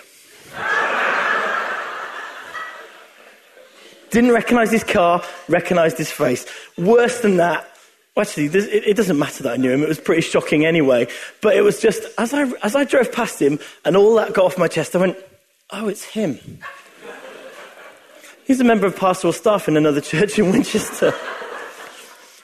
Didn't 4.11 4.33
recognize 4.33 4.71
his 4.71 4.85
car, 4.85 5.25
recognized 5.49 5.99
his 5.99 6.11
face. 6.11 6.47
Worse 6.79 7.21
than 7.21 7.39
that, 7.39 7.69
actually, 8.17 8.47
it 8.47 8.97
doesn't 8.97 9.19
matter 9.19 9.43
that 9.43 9.55
I 9.55 9.57
knew 9.57 9.73
him. 9.73 9.83
It 9.83 9.89
was 9.89 9.99
pretty 9.99 10.23
shocking 10.23 10.65
anyway. 10.65 11.09
But 11.41 11.57
it 11.57 11.63
was 11.63 11.81
just, 11.81 12.03
as 12.17 12.33
I, 12.33 12.43
as 12.63 12.77
I 12.77 12.85
drove 12.85 13.13
past 13.13 13.41
him 13.41 13.59
and 13.85 13.97
all 13.97 14.15
that 14.17 14.33
got 14.33 14.45
off 14.45 14.59
my 14.59 14.69
chest, 14.69 14.95
I 14.95 15.01
went, 15.01 15.17
oh, 15.71 15.89
it's 15.89 16.05
him. 16.05 16.39
He's 18.47 18.61
a 18.61 18.65
member 18.65 18.87
of 18.87 18.97
pastoral 18.97 19.33
staff 19.33 19.69
in 19.69 19.77
another 19.77 20.01
church 20.13 20.39
in 20.39 20.53
Winchester. 20.53 21.13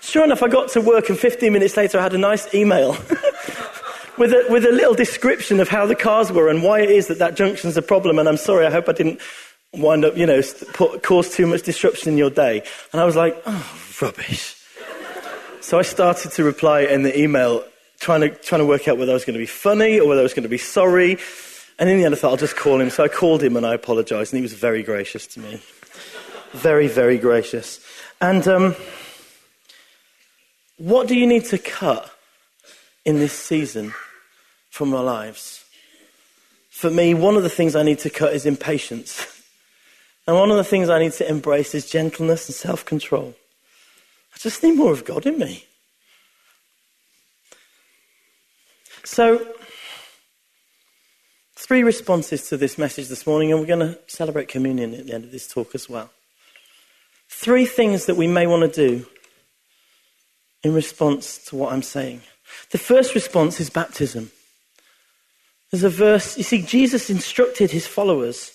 Sure 0.00 0.24
enough, 0.24 0.42
I 0.42 0.48
got 0.48 0.70
to 0.70 0.80
work, 0.80 1.08
and 1.10 1.18
15 1.18 1.52
minutes 1.52 1.76
later, 1.76 1.98
I 1.98 2.02
had 2.02 2.14
a 2.14 2.18
nice 2.18 2.52
email 2.54 2.92
with, 4.18 4.32
a, 4.32 4.46
with 4.48 4.64
a 4.64 4.72
little 4.72 4.94
description 4.94 5.60
of 5.60 5.68
how 5.68 5.86
the 5.86 5.94
cars 5.94 6.32
were 6.32 6.48
and 6.48 6.62
why 6.62 6.80
it 6.80 6.90
is 6.90 7.06
that 7.08 7.18
that 7.18 7.36
junction's 7.36 7.76
a 7.76 7.82
problem. 7.82 8.18
And 8.18 8.28
I'm 8.28 8.38
sorry, 8.38 8.66
I 8.66 8.70
hope 8.70 8.88
I 8.88 8.92
didn't 8.92 9.20
wind 9.74 10.04
up, 10.04 10.16
you 10.16 10.26
know, 10.26 10.40
put, 10.72 11.02
cause 11.02 11.30
too 11.30 11.46
much 11.46 11.62
disruption 11.62 12.12
in 12.12 12.18
your 12.18 12.30
day. 12.30 12.62
And 12.92 13.00
I 13.00 13.04
was 13.04 13.14
like, 13.14 13.40
oh, 13.46 13.78
rubbish. 14.00 14.59
So 15.62 15.78
I 15.78 15.82
started 15.82 16.32
to 16.32 16.44
reply 16.44 16.80
in 16.80 17.02
the 17.02 17.18
email, 17.20 17.62
trying 18.00 18.22
to, 18.22 18.30
trying 18.30 18.60
to 18.60 18.66
work 18.66 18.88
out 18.88 18.96
whether 18.96 19.12
I 19.12 19.14
was 19.14 19.26
going 19.26 19.34
to 19.34 19.38
be 19.40 19.46
funny 19.46 20.00
or 20.00 20.08
whether 20.08 20.20
I 20.20 20.22
was 20.22 20.32
going 20.32 20.44
to 20.44 20.48
be 20.48 20.58
sorry. 20.58 21.18
And 21.78 21.88
in 21.90 21.98
the 21.98 22.04
end, 22.04 22.14
I 22.14 22.18
thought, 22.18 22.30
I'll 22.30 22.36
just 22.38 22.56
call 22.56 22.80
him. 22.80 22.88
So 22.88 23.04
I 23.04 23.08
called 23.08 23.42
him 23.42 23.56
and 23.56 23.66
I 23.66 23.74
apologized, 23.74 24.32
and 24.32 24.38
he 24.38 24.42
was 24.42 24.54
very 24.54 24.82
gracious 24.82 25.26
to 25.28 25.40
me. 25.40 25.60
very, 26.52 26.88
very 26.88 27.18
gracious. 27.18 27.78
And 28.22 28.46
um, 28.48 28.76
what 30.78 31.08
do 31.08 31.14
you 31.14 31.26
need 31.26 31.44
to 31.46 31.58
cut 31.58 32.10
in 33.04 33.18
this 33.18 33.34
season 33.34 33.92
from 34.70 34.94
our 34.94 35.04
lives? 35.04 35.64
For 36.70 36.90
me, 36.90 37.12
one 37.12 37.36
of 37.36 37.42
the 37.42 37.50
things 37.50 37.76
I 37.76 37.82
need 37.82 37.98
to 38.00 38.10
cut 38.10 38.32
is 38.32 38.46
impatience. 38.46 39.26
And 40.26 40.38
one 40.38 40.50
of 40.52 40.58
the 40.58 40.64
things 40.64 40.88
I 40.88 41.00
need 41.00 41.12
to 41.14 41.28
embrace 41.28 41.74
is 41.74 41.90
gentleness 41.90 42.46
and 42.46 42.54
self 42.54 42.84
control. 42.84 43.34
Just 44.40 44.62
need 44.62 44.76
more 44.76 44.92
of 44.92 45.04
God 45.04 45.26
in 45.26 45.38
me. 45.38 45.66
So, 49.04 49.46
three 51.56 51.82
responses 51.82 52.48
to 52.48 52.56
this 52.56 52.78
message 52.78 53.08
this 53.08 53.26
morning, 53.26 53.50
and 53.50 53.60
we're 53.60 53.66
going 53.66 53.80
to 53.80 53.98
celebrate 54.06 54.48
communion 54.48 54.94
at 54.94 55.06
the 55.06 55.12
end 55.12 55.24
of 55.24 55.30
this 55.30 55.46
talk 55.46 55.74
as 55.74 55.90
well. 55.90 56.10
Three 57.28 57.66
things 57.66 58.06
that 58.06 58.16
we 58.16 58.26
may 58.26 58.46
want 58.46 58.62
to 58.62 58.88
do 58.88 59.06
in 60.62 60.72
response 60.72 61.36
to 61.46 61.56
what 61.56 61.74
I'm 61.74 61.82
saying. 61.82 62.22
The 62.70 62.78
first 62.78 63.14
response 63.14 63.60
is 63.60 63.68
baptism. 63.68 64.30
There's 65.70 65.84
a 65.84 65.90
verse, 65.90 66.38
you 66.38 66.44
see, 66.44 66.62
Jesus 66.62 67.10
instructed 67.10 67.72
his 67.72 67.86
followers 67.86 68.52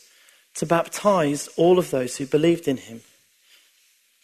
to 0.56 0.66
baptize 0.66 1.48
all 1.58 1.78
of 1.78 1.92
those 1.92 2.18
who 2.18 2.26
believed 2.26 2.68
in 2.68 2.78
him. 2.78 3.02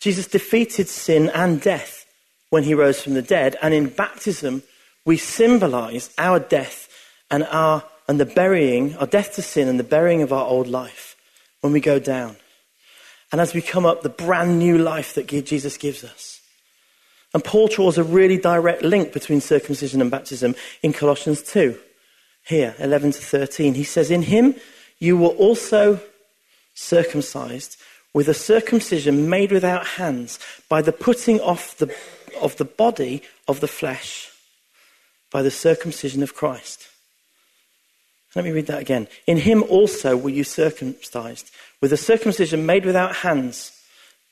Jesus 0.01 0.27
defeated 0.27 0.89
sin 0.89 1.29
and 1.29 1.61
death 1.61 2.05
when 2.49 2.63
he 2.63 2.73
rose 2.73 3.01
from 3.01 3.13
the 3.13 3.21
dead, 3.21 3.55
and 3.61 3.73
in 3.73 3.87
baptism, 3.87 4.63
we 5.05 5.15
symbolize 5.15 6.09
our 6.17 6.39
death 6.39 6.89
and 7.29 7.43
our 7.45 7.83
and 8.07 8.19
the 8.19 8.25
burying, 8.25 8.93
our 8.97 9.07
death 9.07 9.35
to 9.35 9.41
sin 9.41 9.69
and 9.69 9.79
the 9.79 9.85
burying 9.85 10.21
of 10.21 10.33
our 10.33 10.45
old 10.45 10.67
life 10.67 11.15
when 11.61 11.71
we 11.71 11.79
go 11.79 11.97
down. 11.97 12.35
And 13.31 13.39
as 13.39 13.53
we 13.53 13.61
come 13.61 13.85
up, 13.85 14.01
the 14.01 14.09
brand 14.09 14.59
new 14.59 14.77
life 14.77 15.13
that 15.13 15.27
Jesus 15.27 15.77
gives 15.77 16.03
us. 16.03 16.41
And 17.33 17.41
Paul 17.41 17.69
draws 17.69 17.97
a 17.97 18.03
really 18.03 18.37
direct 18.37 18.81
link 18.81 19.13
between 19.13 19.39
circumcision 19.39 20.01
and 20.01 20.11
baptism 20.11 20.55
in 20.83 20.91
Colossians 20.91 21.41
2, 21.43 21.79
here, 22.47 22.75
11 22.79 23.13
to 23.13 23.21
13. 23.21 23.75
He 23.75 23.85
says, 23.85 24.11
In 24.11 24.23
him 24.23 24.55
you 24.99 25.15
were 25.15 25.29
also 25.29 26.01
circumcised 26.73 27.77
with 28.13 28.27
a 28.27 28.33
circumcision 28.33 29.29
made 29.29 29.51
without 29.51 29.85
hands, 29.85 30.39
by 30.67 30.81
the 30.81 30.91
putting 30.91 31.39
off 31.39 31.77
the, 31.77 31.93
of 32.41 32.57
the 32.57 32.65
body 32.65 33.21
of 33.47 33.59
the 33.59 33.67
flesh, 33.67 34.31
by 35.31 35.41
the 35.41 35.51
circumcision 35.51 36.21
of 36.21 36.35
Christ. 36.35 36.87
Let 38.35 38.45
me 38.45 38.51
read 38.51 38.67
that 38.67 38.81
again. 38.81 39.07
In 39.27 39.37
him 39.37 39.63
also 39.63 40.15
were 40.15 40.29
you 40.29 40.43
circumcised, 40.43 41.51
with 41.81 41.91
a 41.91 41.97
circumcision 41.97 42.65
made 42.65 42.85
without 42.85 43.17
hands, 43.17 43.80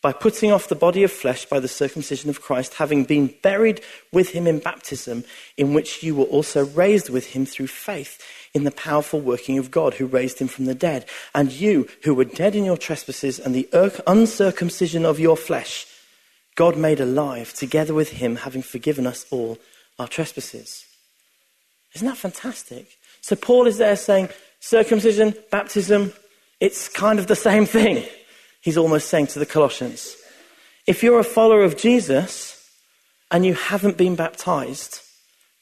by 0.02 0.14
putting 0.14 0.52
off 0.52 0.70
the 0.70 0.76
body 0.76 1.04
of 1.04 1.12
flesh 1.12 1.46
by 1.46 1.60
the 1.60 1.68
circumcision 1.68 2.30
of 2.30 2.42
Christ, 2.42 2.76
having 2.76 3.04
been 3.04 3.34
buried 3.44 3.82
with 4.14 4.30
him 4.30 4.48
in 4.48 4.60
baptism, 4.60 5.26
in 5.58 5.74
which 5.74 6.04
you 6.04 6.16
were 6.16 6.26
also 6.26 6.66
raised 6.66 7.10
with 7.10 7.28
him 7.28 7.46
through 7.46 7.68
faith 7.68 8.22
in 8.54 8.64
the 8.64 8.72
powerful 8.72 9.20
working 9.20 9.58
of 9.58 9.72
God 9.72 9.96
who 9.96 10.06
raised 10.06 10.40
him 10.40 10.48
from 10.48 10.66
the 10.66 10.76
dead. 10.76 11.06
And 11.36 11.52
you, 11.52 11.88
who 12.04 12.14
were 12.14 12.24
dead 12.24 12.56
in 12.56 12.64
your 12.64 12.78
trespasses 12.78 13.40
and 13.40 13.54
the 13.54 13.68
uncircumcision 14.08 15.06
of 15.06 15.20
your 15.20 15.36
flesh, 15.36 15.86
God 16.56 16.78
made 16.78 17.02
alive 17.02 17.54
together 17.54 17.94
with 17.94 18.12
him, 18.12 18.38
having 18.38 18.62
forgiven 18.62 19.06
us 19.06 19.26
all 19.32 19.58
our 19.98 20.08
trespasses. 20.08 20.86
Isn't 21.94 22.08
that 22.08 22.18
fantastic? 22.18 22.98
So 23.22 23.36
Paul 23.36 23.68
is 23.68 23.78
there 23.78 23.98
saying, 23.98 24.30
circumcision, 24.62 25.36
baptism, 25.52 26.14
it's 26.60 26.88
kind 26.88 27.20
of 27.20 27.28
the 27.28 27.36
same 27.36 27.66
thing. 27.66 28.06
He's 28.62 28.78
almost 28.78 29.10
saying 29.10 29.28
to 29.28 29.40
the 29.40 29.46
Colossians, 29.46 30.16
if 30.88 31.04
you're 31.04 31.20
a 31.20 31.24
follower 31.24 31.64
of 31.64 31.78
Jesus 31.78 32.70
and 33.32 33.46
you 33.46 33.54
haven't 33.54 33.98
been 33.98 34.16
baptized, 34.16 35.02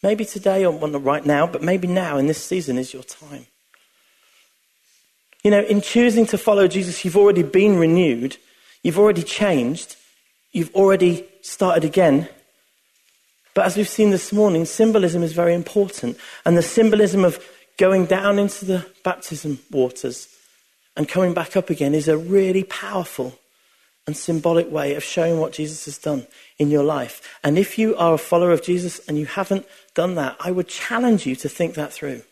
Maybe 0.04 0.26
today, 0.26 0.64
or 0.66 0.72
well, 0.72 0.92
not 0.92 1.04
right 1.04 1.26
now, 1.26 1.48
but 1.48 1.64
maybe 1.64 1.88
now 1.88 2.18
in 2.18 2.28
this 2.28 2.44
season 2.44 2.78
is 2.78 2.94
your 2.94 3.04
time. 3.04 3.48
You 5.44 5.52
know, 5.52 5.64
in 5.64 5.82
choosing 5.82 6.26
to 6.28 6.38
follow 6.38 6.68
Jesus, 6.68 7.04
you've 7.04 7.18
already 7.18 7.44
been 7.44 7.78
renewed, 7.78 8.38
you've 8.84 9.00
already 9.00 9.24
changed, 9.24 9.96
you've 10.52 10.74
already 10.76 11.28
started 11.42 11.84
again. 11.84 12.30
But 13.56 13.66
as 13.66 13.76
we've 13.76 13.90
seen 13.90 14.12
this 14.12 14.32
morning, 14.32 14.66
symbolism 14.66 15.24
is 15.24 15.34
very 15.34 15.56
important. 15.56 16.18
And 16.46 16.56
the 16.56 16.62
symbolism 16.62 17.26
of 17.26 17.44
going 17.78 18.06
down 18.06 18.38
into 18.38 18.66
the 18.66 18.86
baptism 19.04 19.60
waters 19.72 20.28
and 20.98 21.08
coming 21.08 21.34
back 21.34 21.56
up 21.56 21.70
again 21.70 21.94
is 21.94 22.08
a 22.08 22.18
really 22.18 22.64
powerful 22.64 23.38
and 24.08 24.18
symbolic 24.18 24.72
way 24.72 24.96
of 24.96 25.04
showing 25.04 25.40
what 25.40 25.54
Jesus 25.54 25.86
has 25.86 26.00
done 26.00 26.26
in 26.58 26.72
your 26.72 26.84
life. 26.84 27.38
And 27.44 27.58
if 27.60 27.78
you 27.78 27.96
are 27.98 28.16
a 28.16 28.18
follower 28.18 28.52
of 28.52 28.64
Jesus 28.64 29.00
and 29.08 29.18
you 29.18 29.28
haven't 29.28 29.68
done 29.94 30.16
that, 30.16 30.36
I 30.40 30.50
would 30.50 30.68
challenge 30.68 31.28
you 31.28 31.36
to 31.36 31.48
think 31.48 31.76
that 31.76 31.94
through. 31.94 32.24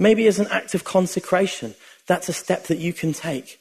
Maybe 0.00 0.26
as 0.26 0.40
an 0.40 0.48
act 0.50 0.74
of 0.74 0.82
consecration, 0.82 1.74
that's 2.06 2.28
a 2.28 2.32
step 2.32 2.64
that 2.64 2.78
you 2.78 2.92
can 2.92 3.12
take. 3.12 3.60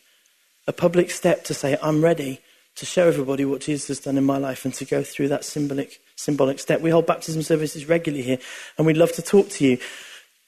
A 0.67 0.73
public 0.73 1.11
step 1.11 1.43
to 1.45 1.53
say, 1.53 1.77
I'm 1.83 2.03
ready 2.03 2.39
to 2.77 2.85
show 2.85 3.07
everybody 3.07 3.45
what 3.45 3.61
Jesus 3.61 3.89
has 3.89 3.99
done 3.99 4.17
in 4.17 4.23
my 4.23 4.37
life 4.37 4.65
and 4.65 4.73
to 4.75 4.85
go 4.85 5.03
through 5.03 5.27
that 5.27 5.43
symbolic, 5.45 5.99
symbolic 6.15 6.59
step. 6.59 6.81
We 6.81 6.89
hold 6.89 7.05
baptism 7.05 7.41
services 7.43 7.87
regularly 7.87 8.23
here, 8.23 8.39
and 8.77 8.87
we'd 8.87 8.97
love 8.97 9.11
to 9.13 9.21
talk 9.21 9.49
to 9.49 9.65
you. 9.65 9.77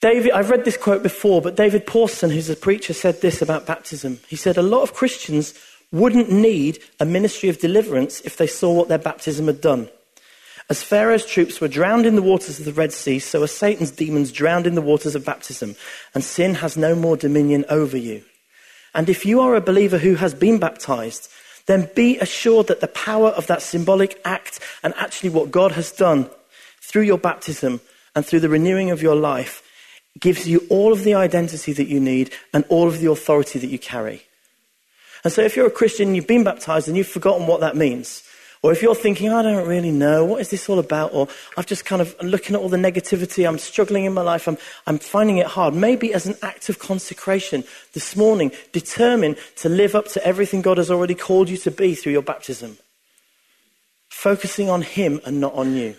David, 0.02 0.32
I've 0.32 0.50
read 0.50 0.66
this 0.66 0.78
quote 0.78 1.04
before, 1.04 1.44
but 1.44 1.56
David 1.56 1.86
Pawson, 1.86 2.32
who's 2.32 2.50
a 2.50 2.56
preacher, 2.56 2.92
said 2.92 3.22
this 3.22 3.40
about 3.40 3.68
baptism. 3.68 4.20
He 4.28 4.36
said, 4.36 4.58
A 4.58 4.64
lot 4.64 4.82
of 4.82 4.96
Christians 4.96 5.54
wouldn't 5.92 6.32
need 6.32 6.80
a 7.00 7.06
ministry 7.06 7.50
of 7.50 7.60
deliverance 7.60 8.20
if 8.22 8.36
they 8.36 8.48
saw 8.48 8.74
what 8.74 8.88
their 8.88 8.98
baptism 8.98 9.46
had 9.46 9.62
done. 9.62 9.90
As 10.70 10.82
Pharaoh's 10.82 11.26
troops 11.26 11.62
were 11.62 11.68
drowned 11.68 12.08
in 12.08 12.16
the 12.16 12.22
waters 12.24 12.58
of 12.58 12.66
the 12.66 12.74
Red 12.74 12.94
Sea, 12.94 13.20
so 13.20 13.44
are 13.44 13.48
Satan's 13.48 13.92
demons 13.92 14.32
drowned 14.32 14.66
in 14.66 14.74
the 14.74 14.82
waters 14.82 15.14
of 15.14 15.26
baptism, 15.26 15.76
and 16.16 16.24
sin 16.24 16.56
has 16.56 16.76
no 16.76 16.96
more 16.96 17.16
dominion 17.16 17.64
over 17.70 17.98
you. 17.98 18.24
And 18.96 19.08
if 19.08 19.24
you 19.24 19.40
are 19.42 19.56
a 19.56 19.62
believer 19.62 20.00
who 20.00 20.16
has 20.16 20.34
been 20.34 20.58
baptized, 20.58 21.30
then 21.68 21.90
be 21.94 22.18
assured 22.18 22.68
that 22.68 22.82
the 22.82 22.88
power 22.88 23.30
of 23.30 23.46
that 23.48 23.62
symbolic 23.62 24.20
act 24.26 24.60
and 24.82 24.96
actually 24.98 25.30
what 25.30 25.52
God 25.52 25.74
has 25.74 25.92
done 25.92 26.28
through 26.82 27.04
your 27.04 27.20
baptism 27.20 27.82
and 28.16 28.26
through 28.26 28.40
the 28.40 28.50
renewing 28.50 28.90
of 28.90 29.04
your 29.04 29.16
life 29.16 29.62
gives 30.20 30.48
you 30.48 30.66
all 30.70 30.92
of 30.92 31.04
the 31.04 31.14
identity 31.14 31.74
that 31.74 31.88
you 31.88 32.00
need 32.00 32.32
and 32.54 32.66
all 32.70 32.88
of 32.88 33.00
the 33.00 33.10
authority 33.10 33.60
that 33.60 33.68
you 33.68 33.80
carry. 33.80 34.24
And 35.24 35.32
so 35.32 35.42
if 35.42 35.56
you're 35.56 35.68
a 35.68 35.72
Christian, 35.72 36.16
you've 36.16 36.28
been 36.28 36.44
baptized 36.44 36.88
and 36.88 36.98
you've 36.98 37.08
forgotten 37.08 37.48
what 37.48 37.62
that 37.62 37.76
means, 37.76 38.24
or 38.64 38.72
if 38.72 38.84
you're 38.84 38.94
thinking, 38.94 39.32
I 39.32 39.42
don't 39.42 39.68
really 39.68 39.90
know, 39.90 40.24
what 40.24 40.42
is 40.42 40.50
this 40.50 40.70
all 40.70 40.78
about? 40.78 41.14
Or 41.14 41.28
I've 41.58 41.66
just 41.66 41.84
kind 41.84 42.02
of 42.02 42.16
looking 42.22 42.56
at 42.56 42.62
all 42.62 42.70
the 42.70 42.78
negativity, 42.78 43.48
I'm 43.48 43.58
struggling 43.58 44.06
in 44.06 44.14
my 44.14 44.22
life, 44.22 44.48
I'm, 44.48 44.58
I'm 44.86 45.00
finding 45.00 45.38
it 45.38 45.48
hard. 45.48 45.74
Maybe 45.74 46.14
as 46.14 46.28
an 46.28 46.36
act 46.44 46.70
of 46.70 46.78
consecration 46.78 47.64
this 47.94 48.16
morning, 48.16 48.52
determine 48.72 49.36
to 49.58 49.70
live 49.70 49.96
up 49.96 50.10
to 50.10 50.24
everything 50.24 50.62
God 50.62 50.78
has 50.78 50.92
already 50.92 51.16
called 51.16 51.50
you 51.50 51.58
to 51.58 51.72
be 51.72 51.96
through 51.96 52.12
your 52.12 52.22
baptism. 52.22 52.78
Focusing 54.10 54.70
on 54.70 54.84
Him 54.84 55.20
and 55.26 55.42
not 55.42 55.56
on 55.56 55.76
you. 55.76 55.96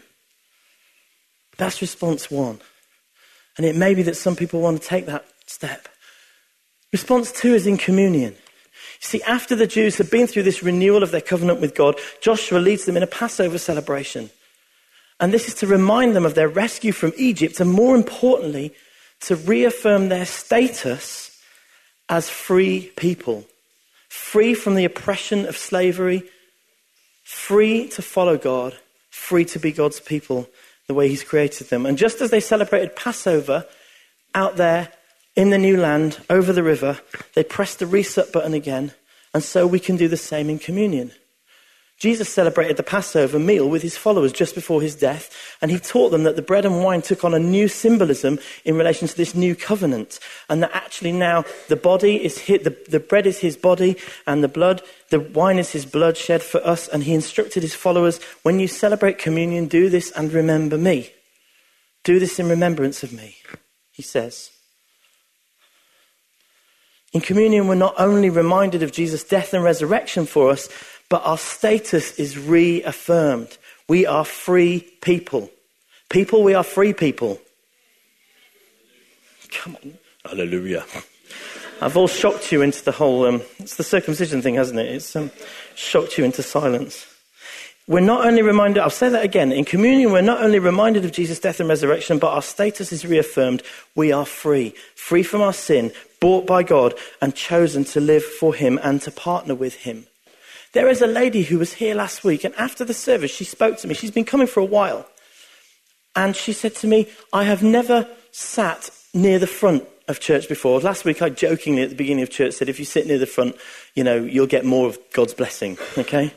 That's 1.58 1.80
response 1.80 2.30
one. 2.30 2.60
And 3.56 3.66
it 3.66 3.76
may 3.76 3.94
be 3.94 4.02
that 4.02 4.16
some 4.16 4.36
people 4.36 4.60
want 4.60 4.80
to 4.80 4.86
take 4.86 5.06
that 5.06 5.26
step. 5.46 5.88
Response 6.92 7.32
two 7.32 7.54
is 7.54 7.66
in 7.66 7.76
communion. 7.76 8.32
You 8.32 9.06
see, 9.06 9.22
after 9.22 9.56
the 9.56 9.66
Jews 9.66 9.98
had 9.98 10.10
been 10.10 10.26
through 10.26 10.44
this 10.44 10.62
renewal 10.62 11.02
of 11.02 11.10
their 11.10 11.20
covenant 11.20 11.60
with 11.60 11.74
God, 11.74 11.98
Joshua 12.20 12.58
leads 12.58 12.84
them 12.84 12.96
in 12.96 13.02
a 13.02 13.08
Passover 13.08 13.58
celebration. 13.58 14.30
And 15.20 15.32
this 15.32 15.48
is 15.48 15.54
to 15.56 15.66
remind 15.66 16.16
them 16.16 16.26
of 16.26 16.34
their 16.34 16.48
rescue 16.48 16.92
from 16.92 17.12
Egypt 17.16 17.60
and, 17.60 17.70
more 17.70 17.94
importantly, 17.94 18.74
to 19.22 19.36
reaffirm 19.36 20.08
their 20.08 20.26
status 20.26 21.40
as 22.08 22.28
free 22.28 22.92
people, 22.96 23.46
free 24.08 24.54
from 24.54 24.74
the 24.74 24.84
oppression 24.84 25.46
of 25.46 25.56
slavery, 25.56 26.24
free 27.22 27.88
to 27.88 28.02
follow 28.02 28.36
God, 28.36 28.76
free 29.10 29.44
to 29.46 29.58
be 29.58 29.72
God's 29.72 30.00
people 30.00 30.48
the 30.92 30.98
way 30.98 31.08
He's 31.08 31.24
created 31.24 31.70
them. 31.70 31.86
And 31.86 31.96
just 31.96 32.20
as 32.20 32.30
they 32.30 32.40
celebrated 32.40 32.94
Passover 32.94 33.64
out 34.34 34.56
there 34.56 34.92
in 35.34 35.48
the 35.48 35.56
new 35.56 35.78
land, 35.78 36.18
over 36.28 36.52
the 36.52 36.62
river, 36.62 37.00
they 37.34 37.42
pressed 37.42 37.78
the 37.78 37.86
reset 37.86 38.30
button 38.30 38.52
again, 38.52 38.92
and 39.32 39.42
so 39.42 39.66
we 39.66 39.80
can 39.80 39.96
do 39.96 40.06
the 40.06 40.18
same 40.18 40.50
in 40.50 40.58
communion. 40.58 41.12
Jesus 42.02 42.28
celebrated 42.28 42.76
the 42.76 42.82
Passover 42.82 43.38
meal 43.38 43.70
with 43.70 43.80
his 43.80 43.96
followers 43.96 44.32
just 44.32 44.56
before 44.56 44.82
his 44.82 44.96
death, 44.96 45.56
and 45.62 45.70
he 45.70 45.78
taught 45.78 46.10
them 46.10 46.24
that 46.24 46.34
the 46.34 46.42
bread 46.42 46.64
and 46.64 46.82
wine 46.82 47.00
took 47.00 47.22
on 47.22 47.32
a 47.32 47.38
new 47.38 47.68
symbolism 47.68 48.40
in 48.64 48.74
relation 48.74 49.06
to 49.06 49.16
this 49.16 49.36
new 49.36 49.54
covenant, 49.54 50.18
and 50.48 50.64
that 50.64 50.74
actually 50.74 51.12
now 51.12 51.44
the 51.68 51.76
body 51.76 52.16
is 52.24 52.38
his, 52.38 52.64
the, 52.64 52.76
the 52.88 52.98
bread 52.98 53.24
is 53.24 53.38
his 53.38 53.56
body, 53.56 53.96
and 54.26 54.42
the 54.42 54.48
blood, 54.48 54.82
the 55.10 55.20
wine 55.20 55.60
is 55.60 55.70
his 55.70 55.86
blood 55.86 56.16
shed 56.16 56.42
for 56.42 56.60
us, 56.66 56.88
and 56.88 57.04
he 57.04 57.14
instructed 57.14 57.62
his 57.62 57.76
followers, 57.76 58.20
when 58.42 58.58
you 58.58 58.66
celebrate 58.66 59.16
communion, 59.16 59.66
do 59.66 59.88
this 59.88 60.10
and 60.10 60.32
remember 60.32 60.76
me. 60.76 61.08
Do 62.02 62.18
this 62.18 62.40
in 62.40 62.48
remembrance 62.48 63.04
of 63.04 63.12
me, 63.12 63.36
he 63.92 64.02
says. 64.02 64.50
In 67.12 67.20
communion, 67.20 67.68
we're 67.68 67.74
not 67.74 67.94
only 67.98 68.30
reminded 68.30 68.82
of 68.82 68.92
Jesus' 68.92 69.22
death 69.22 69.52
and 69.52 69.62
resurrection 69.62 70.24
for 70.24 70.50
us, 70.50 70.68
but 71.08 71.22
our 71.26 71.36
status 71.36 72.18
is 72.18 72.38
reaffirmed. 72.38 73.58
We 73.86 74.06
are 74.06 74.24
free 74.24 74.80
people. 75.02 75.50
People, 76.08 76.42
we 76.42 76.54
are 76.54 76.64
free 76.64 76.94
people. 76.94 77.38
Come 79.50 79.76
on. 79.84 79.98
Hallelujah. 80.24 80.84
I've 81.82 81.96
all 81.96 82.08
shocked 82.08 82.52
you 82.52 82.62
into 82.62 82.82
the 82.84 82.92
whole, 82.92 83.26
um, 83.26 83.42
it's 83.58 83.76
the 83.76 83.84
circumcision 83.84 84.40
thing, 84.40 84.54
hasn't 84.54 84.78
it? 84.78 84.86
It's 84.86 85.14
um, 85.14 85.30
shocked 85.74 86.16
you 86.16 86.24
into 86.24 86.42
silence. 86.42 87.11
We're 87.92 88.00
not 88.00 88.26
only 88.26 88.40
reminded, 88.40 88.80
I'll 88.80 88.88
say 88.88 89.10
that 89.10 89.22
again, 89.22 89.52
in 89.52 89.66
communion, 89.66 90.12
we're 90.12 90.22
not 90.22 90.42
only 90.42 90.58
reminded 90.58 91.04
of 91.04 91.12
Jesus' 91.12 91.38
death 91.38 91.60
and 91.60 91.68
resurrection, 91.68 92.18
but 92.18 92.32
our 92.32 92.40
status 92.40 92.90
is 92.90 93.04
reaffirmed. 93.04 93.62
We 93.94 94.12
are 94.12 94.24
free, 94.24 94.72
free 94.94 95.22
from 95.22 95.42
our 95.42 95.52
sin, 95.52 95.92
bought 96.18 96.46
by 96.46 96.62
God 96.62 96.94
and 97.20 97.34
chosen 97.34 97.84
to 97.84 98.00
live 98.00 98.24
for 98.24 98.54
Him 98.54 98.80
and 98.82 99.02
to 99.02 99.10
partner 99.10 99.54
with 99.54 99.74
Him. 99.74 100.06
There 100.72 100.88
is 100.88 101.02
a 101.02 101.06
lady 101.06 101.42
who 101.42 101.58
was 101.58 101.74
here 101.74 101.94
last 101.94 102.24
week, 102.24 102.44
and 102.44 102.54
after 102.54 102.82
the 102.82 102.94
service, 102.94 103.30
she 103.30 103.44
spoke 103.44 103.76
to 103.80 103.86
me. 103.86 103.92
She's 103.92 104.10
been 104.10 104.24
coming 104.24 104.46
for 104.46 104.60
a 104.60 104.64
while. 104.64 105.06
And 106.16 106.34
she 106.34 106.54
said 106.54 106.74
to 106.76 106.86
me, 106.86 107.08
I 107.30 107.44
have 107.44 107.62
never 107.62 108.08
sat 108.30 108.88
near 109.12 109.38
the 109.38 109.46
front 109.46 109.86
of 110.08 110.18
church 110.18 110.48
before. 110.48 110.80
Last 110.80 111.04
week, 111.04 111.20
I 111.20 111.28
jokingly 111.28 111.82
at 111.82 111.90
the 111.90 111.96
beginning 111.96 112.22
of 112.22 112.30
church 112.30 112.54
said, 112.54 112.70
if 112.70 112.78
you 112.78 112.86
sit 112.86 113.06
near 113.06 113.18
the 113.18 113.26
front, 113.26 113.54
you 113.94 114.02
know, 114.02 114.16
you'll 114.16 114.46
get 114.46 114.64
more 114.64 114.86
of 114.86 114.98
God's 115.12 115.34
blessing, 115.34 115.76
okay? 115.98 116.32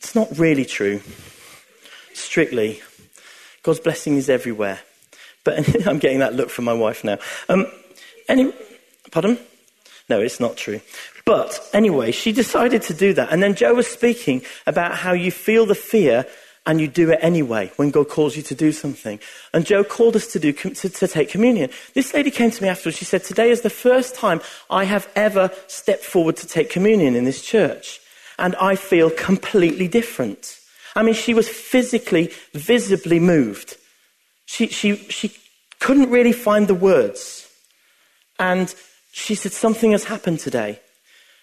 It's 0.00 0.14
not 0.14 0.38
really 0.38 0.64
true. 0.64 1.00
Strictly. 2.14 2.82
God's 3.62 3.80
blessing 3.80 4.16
is 4.16 4.28
everywhere. 4.28 4.80
But 5.44 5.86
I'm 5.86 5.98
getting 5.98 6.20
that 6.20 6.34
look 6.34 6.50
from 6.50 6.64
my 6.64 6.72
wife 6.72 7.04
now. 7.04 7.18
Um, 7.48 7.66
any, 8.28 8.52
Pardon? 9.10 9.38
No, 10.08 10.20
it's 10.20 10.40
not 10.40 10.56
true. 10.56 10.80
But 11.24 11.60
anyway, 11.72 12.12
she 12.12 12.32
decided 12.32 12.82
to 12.82 12.94
do 12.94 13.12
that. 13.14 13.30
And 13.30 13.42
then 13.42 13.54
Joe 13.54 13.74
was 13.74 13.86
speaking 13.86 14.42
about 14.66 14.94
how 14.94 15.12
you 15.12 15.30
feel 15.30 15.66
the 15.66 15.74
fear 15.74 16.26
and 16.64 16.80
you 16.80 16.88
do 16.88 17.10
it 17.10 17.18
anyway 17.22 17.70
when 17.76 17.90
God 17.90 18.08
calls 18.08 18.36
you 18.36 18.42
to 18.44 18.54
do 18.54 18.72
something. 18.72 19.18
And 19.52 19.66
Joe 19.66 19.84
called 19.84 20.16
us 20.16 20.26
to, 20.28 20.38
do, 20.38 20.52
to, 20.52 20.88
to 20.88 21.08
take 21.08 21.30
communion. 21.30 21.70
This 21.94 22.12
lady 22.12 22.30
came 22.30 22.50
to 22.50 22.62
me 22.62 22.68
afterwards. 22.68 22.98
She 22.98 23.04
said, 23.04 23.24
Today 23.24 23.50
is 23.50 23.62
the 23.62 23.70
first 23.70 24.14
time 24.14 24.40
I 24.70 24.84
have 24.84 25.08
ever 25.16 25.50
stepped 25.66 26.04
forward 26.04 26.36
to 26.38 26.46
take 26.46 26.70
communion 26.70 27.14
in 27.14 27.24
this 27.24 27.42
church. 27.42 28.00
And 28.38 28.54
I 28.56 28.76
feel 28.76 29.10
completely 29.10 29.88
different. 29.88 30.58
I 30.94 31.02
mean, 31.02 31.14
she 31.14 31.34
was 31.34 31.48
physically, 31.48 32.32
visibly 32.54 33.18
moved. 33.18 33.76
She, 34.46 34.68
she, 34.68 34.96
she 34.96 35.32
couldn't 35.80 36.10
really 36.10 36.32
find 36.32 36.68
the 36.68 36.74
words. 36.74 37.48
And 38.38 38.74
she 39.12 39.34
said, 39.34 39.52
Something 39.52 39.92
has 39.92 40.04
happened 40.04 40.40
today. 40.40 40.80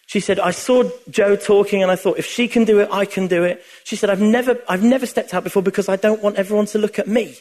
She 0.07 0.19
said, 0.19 0.39
I 0.39 0.51
saw 0.51 0.89
Joe 1.09 1.35
talking 1.35 1.81
and 1.81 1.91
I 1.91 1.95
thought, 1.95 2.19
if 2.19 2.27
she 2.27 2.47
can 2.47 2.63
do 2.63 2.79
it, 2.79 2.89
I 2.91 3.05
can 3.05 3.27
do 3.27 3.43
it. 3.43 3.63
She 3.83 3.95
said, 3.95 4.09
I've 4.09 4.21
never, 4.21 4.59
I've 4.69 4.83
never 4.83 5.05
stepped 5.05 5.33
out 5.33 5.43
before 5.43 5.63
because 5.63 5.89
I 5.89 5.95
don't 5.95 6.21
want 6.21 6.35
everyone 6.35 6.67
to 6.67 6.77
look 6.77 6.99
at 6.99 7.07
me. 7.07 7.37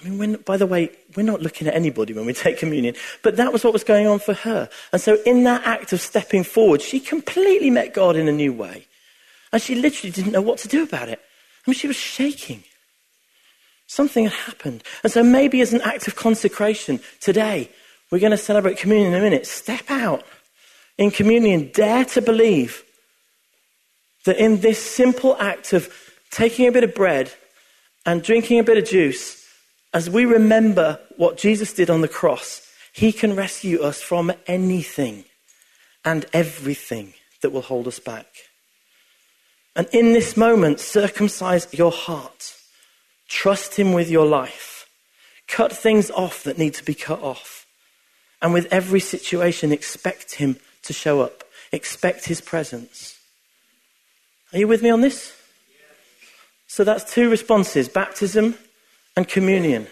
I 0.00 0.08
mean, 0.08 0.18
when, 0.18 0.34
by 0.36 0.56
the 0.56 0.66
way, 0.66 0.90
we're 1.14 1.22
not 1.22 1.42
looking 1.42 1.66
at 1.68 1.74
anybody 1.74 2.14
when 2.14 2.24
we 2.24 2.32
take 2.32 2.58
communion, 2.58 2.94
but 3.22 3.36
that 3.36 3.52
was 3.52 3.64
what 3.64 3.72
was 3.72 3.84
going 3.84 4.06
on 4.06 4.18
for 4.18 4.32
her. 4.32 4.70
And 4.92 5.00
so, 5.00 5.18
in 5.26 5.44
that 5.44 5.66
act 5.66 5.92
of 5.92 6.00
stepping 6.00 6.42
forward, 6.42 6.80
she 6.80 7.00
completely 7.00 7.70
met 7.70 7.92
God 7.92 8.16
in 8.16 8.26
a 8.26 8.32
new 8.32 8.52
way. 8.52 8.86
And 9.52 9.60
she 9.60 9.74
literally 9.74 10.10
didn't 10.10 10.32
know 10.32 10.40
what 10.40 10.58
to 10.58 10.68
do 10.68 10.82
about 10.82 11.08
it. 11.08 11.20
I 11.66 11.70
mean, 11.70 11.74
she 11.74 11.86
was 11.86 11.96
shaking. 11.96 12.64
Something 13.88 14.24
had 14.24 14.32
happened. 14.32 14.84
And 15.02 15.12
so, 15.12 15.22
maybe 15.22 15.60
as 15.60 15.74
an 15.74 15.82
act 15.82 16.08
of 16.08 16.16
consecration 16.16 17.00
today, 17.20 17.70
we're 18.10 18.20
going 18.20 18.30
to 18.30 18.38
celebrate 18.38 18.78
communion 18.78 19.12
in 19.12 19.20
a 19.20 19.22
minute. 19.22 19.46
Step 19.46 19.90
out 19.90 20.24
in 20.96 21.10
communion. 21.10 21.70
Dare 21.74 22.06
to 22.06 22.22
believe 22.22 22.84
that 24.24 24.38
in 24.38 24.60
this 24.60 24.82
simple 24.82 25.36
act 25.38 25.74
of 25.74 25.92
taking 26.30 26.66
a 26.66 26.72
bit 26.72 26.84
of 26.84 26.94
bread 26.94 27.32
and 28.06 28.22
drinking 28.22 28.58
a 28.58 28.64
bit 28.64 28.78
of 28.78 28.84
juice, 28.84 29.39
as 29.92 30.08
we 30.08 30.24
remember 30.24 31.00
what 31.16 31.36
Jesus 31.36 31.72
did 31.72 31.90
on 31.90 32.00
the 32.00 32.08
cross, 32.08 32.66
he 32.92 33.12
can 33.12 33.36
rescue 33.36 33.80
us 33.80 34.00
from 34.00 34.32
anything 34.46 35.24
and 36.04 36.26
everything 36.32 37.14
that 37.42 37.50
will 37.50 37.62
hold 37.62 37.88
us 37.88 37.98
back. 37.98 38.26
And 39.76 39.88
in 39.92 40.12
this 40.12 40.36
moment, 40.36 40.80
circumcise 40.80 41.68
your 41.72 41.92
heart. 41.92 42.54
Trust 43.28 43.76
him 43.76 43.92
with 43.92 44.10
your 44.10 44.26
life. 44.26 44.86
Cut 45.46 45.72
things 45.72 46.10
off 46.10 46.44
that 46.44 46.58
need 46.58 46.74
to 46.74 46.84
be 46.84 46.94
cut 46.94 47.20
off. 47.22 47.66
And 48.42 48.52
with 48.54 48.72
every 48.72 49.00
situation, 49.00 49.72
expect 49.72 50.36
Him 50.36 50.56
to 50.84 50.92
show 50.92 51.20
up, 51.20 51.44
expect 51.72 52.26
His 52.26 52.40
presence. 52.40 53.18
Are 54.52 54.58
you 54.58 54.68
with 54.68 54.82
me 54.82 54.90
on 54.90 55.00
this? 55.00 55.36
So 56.66 56.84
that's 56.84 57.12
two 57.12 57.28
responses 57.28 57.88
baptism 57.88 58.56
and 59.16 59.28
communion. 59.28 59.86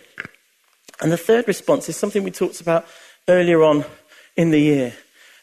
And 1.00 1.12
the 1.12 1.16
third 1.16 1.46
response 1.46 1.88
is 1.88 1.96
something 1.96 2.22
we 2.22 2.30
talked 2.30 2.60
about 2.60 2.86
earlier 3.28 3.62
on 3.62 3.84
in 4.36 4.50
the 4.50 4.60
year. 4.60 4.94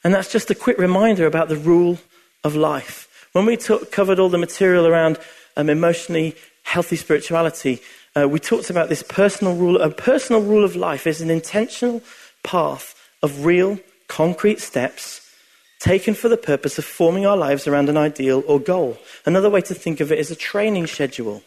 And 0.03 0.13
that's 0.13 0.31
just 0.31 0.51
a 0.51 0.55
quick 0.55 0.77
reminder 0.77 1.25
about 1.25 1.49
the 1.49 1.57
rule 1.57 1.97
of 2.43 2.55
life. 2.55 3.27
When 3.31 3.45
we 3.45 3.57
talk, 3.57 3.91
covered 3.91 4.19
all 4.19 4.29
the 4.29 4.37
material 4.37 4.87
around 4.87 5.17
um, 5.57 5.69
emotionally 5.69 6.35
healthy 6.63 6.95
spirituality, 6.95 7.81
uh, 8.15 8.27
we 8.27 8.39
talked 8.39 8.69
about 8.69 8.89
this 8.89 9.03
personal 9.03 9.55
rule. 9.55 9.81
A 9.81 9.89
personal 9.89 10.41
rule 10.41 10.63
of 10.63 10.75
life 10.75 11.07
is 11.07 11.21
an 11.21 11.29
intentional 11.29 12.01
path 12.43 12.95
of 13.21 13.45
real, 13.45 13.79
concrete 14.07 14.61
steps 14.61 15.21
taken 15.79 16.13
for 16.13 16.29
the 16.29 16.37
purpose 16.37 16.77
of 16.77 16.85
forming 16.85 17.25
our 17.25 17.35
lives 17.35 17.67
around 17.67 17.89
an 17.89 17.97
ideal 17.97 18.43
or 18.47 18.59
goal. 18.59 18.97
Another 19.25 19.49
way 19.49 19.61
to 19.61 19.73
think 19.73 19.99
of 19.99 20.11
it 20.11 20.19
is 20.19 20.31
a 20.31 20.35
training 20.35 20.87
schedule. 20.87 21.43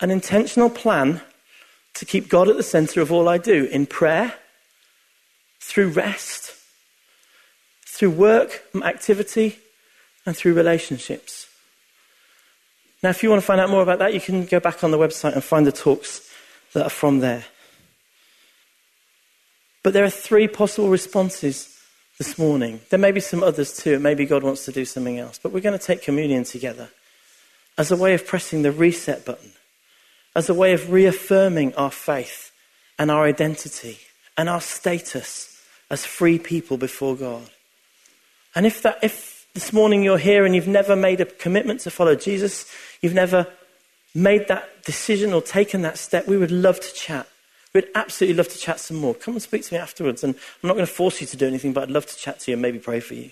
An 0.00 0.10
intentional 0.10 0.70
plan 0.70 1.22
to 1.94 2.04
keep 2.04 2.28
God 2.28 2.48
at 2.48 2.56
the 2.56 2.62
center 2.62 3.00
of 3.00 3.12
all 3.12 3.28
I 3.28 3.38
do 3.38 3.64
in 3.64 3.86
prayer, 3.86 4.34
through 5.60 5.88
rest, 5.90 6.54
through 7.86 8.10
work, 8.10 8.64
activity, 8.82 9.58
and 10.26 10.36
through 10.36 10.54
relationships. 10.54 11.48
Now, 13.02 13.10
if 13.10 13.22
you 13.22 13.30
want 13.30 13.40
to 13.40 13.46
find 13.46 13.60
out 13.60 13.70
more 13.70 13.82
about 13.82 13.98
that, 13.98 14.14
you 14.14 14.20
can 14.20 14.46
go 14.46 14.60
back 14.60 14.82
on 14.82 14.90
the 14.90 14.98
website 14.98 15.34
and 15.34 15.44
find 15.44 15.66
the 15.66 15.72
talks 15.72 16.28
that 16.72 16.86
are 16.86 16.90
from 16.90 17.20
there. 17.20 17.44
But 19.82 19.92
there 19.92 20.04
are 20.04 20.10
three 20.10 20.48
possible 20.48 20.88
responses 20.88 21.78
this 22.18 22.38
morning. 22.38 22.80
There 22.88 22.98
may 22.98 23.12
be 23.12 23.20
some 23.20 23.42
others 23.42 23.76
too. 23.76 23.98
Maybe 23.98 24.24
God 24.24 24.42
wants 24.42 24.64
to 24.64 24.72
do 24.72 24.84
something 24.84 25.18
else. 25.18 25.38
But 25.38 25.52
we're 25.52 25.60
going 25.60 25.78
to 25.78 25.84
take 25.84 26.02
communion 26.02 26.44
together 26.44 26.88
as 27.76 27.90
a 27.90 27.96
way 27.96 28.14
of 28.14 28.26
pressing 28.26 28.62
the 28.62 28.72
reset 28.72 29.24
button, 29.26 29.52
as 30.34 30.48
a 30.48 30.54
way 30.54 30.72
of 30.72 30.90
reaffirming 30.90 31.74
our 31.74 31.90
faith 31.90 32.52
and 32.98 33.10
our 33.10 33.24
identity 33.24 33.98
and 34.36 34.48
our 34.48 34.60
status 34.60 35.62
as 35.90 36.04
free 36.04 36.38
people 36.38 36.76
before 36.76 37.16
God. 37.16 37.50
And 38.54 38.66
if, 38.66 38.82
that, 38.82 38.98
if 39.02 39.46
this 39.54 39.72
morning 39.72 40.02
you're 40.02 40.18
here 40.18 40.44
and 40.44 40.54
you've 40.54 40.68
never 40.68 40.96
made 40.96 41.20
a 41.20 41.24
commitment 41.24 41.80
to 41.80 41.90
follow 41.90 42.14
Jesus, 42.14 42.70
you've 43.00 43.14
never 43.14 43.46
made 44.14 44.48
that 44.48 44.84
decision 44.84 45.32
or 45.32 45.42
taken 45.42 45.82
that 45.82 45.98
step, 45.98 46.26
we 46.26 46.36
would 46.36 46.50
love 46.50 46.80
to 46.80 46.94
chat. 46.94 47.28
We'd 47.72 47.88
absolutely 47.96 48.36
love 48.36 48.48
to 48.48 48.58
chat 48.58 48.78
some 48.78 48.96
more. 48.96 49.14
Come 49.14 49.34
and 49.34 49.42
speak 49.42 49.64
to 49.64 49.74
me 49.74 49.80
afterwards. 49.80 50.22
And 50.22 50.34
I'm 50.62 50.68
not 50.68 50.74
going 50.74 50.86
to 50.86 50.92
force 50.92 51.20
you 51.20 51.26
to 51.26 51.36
do 51.36 51.46
anything, 51.46 51.72
but 51.72 51.84
I'd 51.84 51.90
love 51.90 52.06
to 52.06 52.16
chat 52.16 52.40
to 52.40 52.50
you 52.50 52.54
and 52.54 52.62
maybe 52.62 52.78
pray 52.78 53.00
for 53.00 53.14
you. 53.14 53.30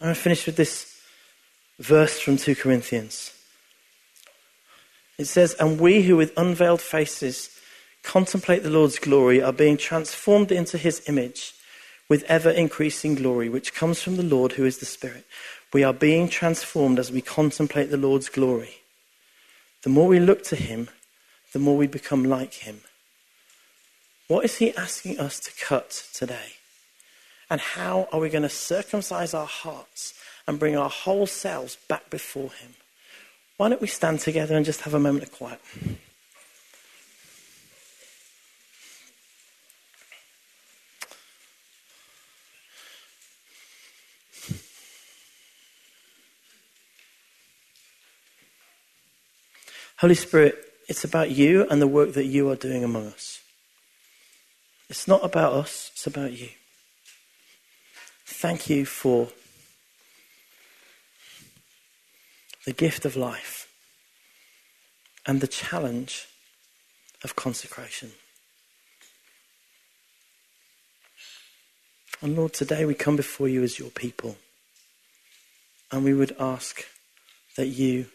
I'm 0.00 0.06
going 0.06 0.14
to 0.14 0.20
finish 0.20 0.46
with 0.46 0.56
this 0.56 0.98
verse 1.78 2.18
from 2.18 2.38
2 2.38 2.56
Corinthians. 2.56 3.32
It 5.18 5.26
says, 5.26 5.54
And 5.54 5.80
we 5.80 6.02
who 6.02 6.16
with 6.16 6.36
unveiled 6.36 6.80
faces 6.80 7.50
contemplate 8.02 8.62
the 8.62 8.70
Lord's 8.70 8.98
glory 8.98 9.42
are 9.42 9.52
being 9.52 9.76
transformed 9.76 10.52
into 10.52 10.76
his 10.76 11.02
image 11.08 11.54
with 12.08 12.24
ever 12.24 12.50
increasing 12.50 13.14
glory, 13.14 13.48
which 13.48 13.74
comes 13.74 14.02
from 14.02 14.16
the 14.16 14.22
Lord 14.22 14.52
who 14.52 14.64
is 14.64 14.78
the 14.78 14.86
Spirit. 14.86 15.24
We 15.72 15.82
are 15.82 15.92
being 15.92 16.28
transformed 16.28 16.98
as 16.98 17.10
we 17.10 17.20
contemplate 17.20 17.90
the 17.90 17.96
Lord's 17.96 18.28
glory. 18.28 18.76
The 19.82 19.90
more 19.90 20.06
we 20.06 20.20
look 20.20 20.42
to 20.44 20.56
him, 20.56 20.88
the 21.52 21.58
more 21.58 21.76
we 21.76 21.86
become 21.86 22.24
like 22.24 22.54
him. 22.54 22.80
What 24.28 24.44
is 24.44 24.56
he 24.56 24.74
asking 24.76 25.18
us 25.18 25.38
to 25.40 25.52
cut 25.62 26.06
today? 26.12 26.54
And 27.50 27.60
how 27.60 28.08
are 28.10 28.20
we 28.20 28.30
going 28.30 28.42
to 28.42 28.48
circumcise 28.48 29.34
our 29.34 29.46
hearts 29.46 30.14
and 30.46 30.58
bring 30.58 30.76
our 30.76 30.90
whole 30.90 31.26
selves 31.26 31.76
back 31.88 32.10
before 32.10 32.50
him? 32.50 32.74
Why 33.56 33.68
don't 33.68 33.80
we 33.80 33.86
stand 33.86 34.20
together 34.20 34.56
and 34.56 34.64
just 34.64 34.80
have 34.80 34.94
a 34.94 34.98
moment 34.98 35.24
of 35.24 35.32
quiet? 35.32 35.60
Holy 49.98 50.16
Spirit, 50.16 50.58
it's 50.88 51.04
about 51.04 51.30
you 51.30 51.66
and 51.70 51.80
the 51.80 51.86
work 51.86 52.12
that 52.14 52.26
you 52.26 52.50
are 52.50 52.56
doing 52.56 52.82
among 52.82 53.06
us. 53.06 53.40
It's 54.90 55.06
not 55.06 55.24
about 55.24 55.52
us, 55.52 55.92
it's 55.94 56.06
about 56.06 56.32
you. 56.32 56.48
Thank 58.26 58.68
you 58.68 58.84
for 58.84 59.28
the 62.64 62.72
gift 62.72 63.04
of 63.04 63.16
life 63.16 63.68
and 65.26 65.40
the 65.40 65.46
challenge 65.46 66.26
of 67.22 67.36
consecration. 67.36 68.12
And 72.20 72.36
Lord, 72.36 72.54
today 72.54 72.84
we 72.84 72.94
come 72.94 73.16
before 73.16 73.48
you 73.48 73.62
as 73.62 73.78
your 73.78 73.90
people 73.90 74.36
and 75.92 76.04
we 76.04 76.14
would 76.14 76.34
ask 76.40 76.84
that 77.56 77.66
you 77.66 78.06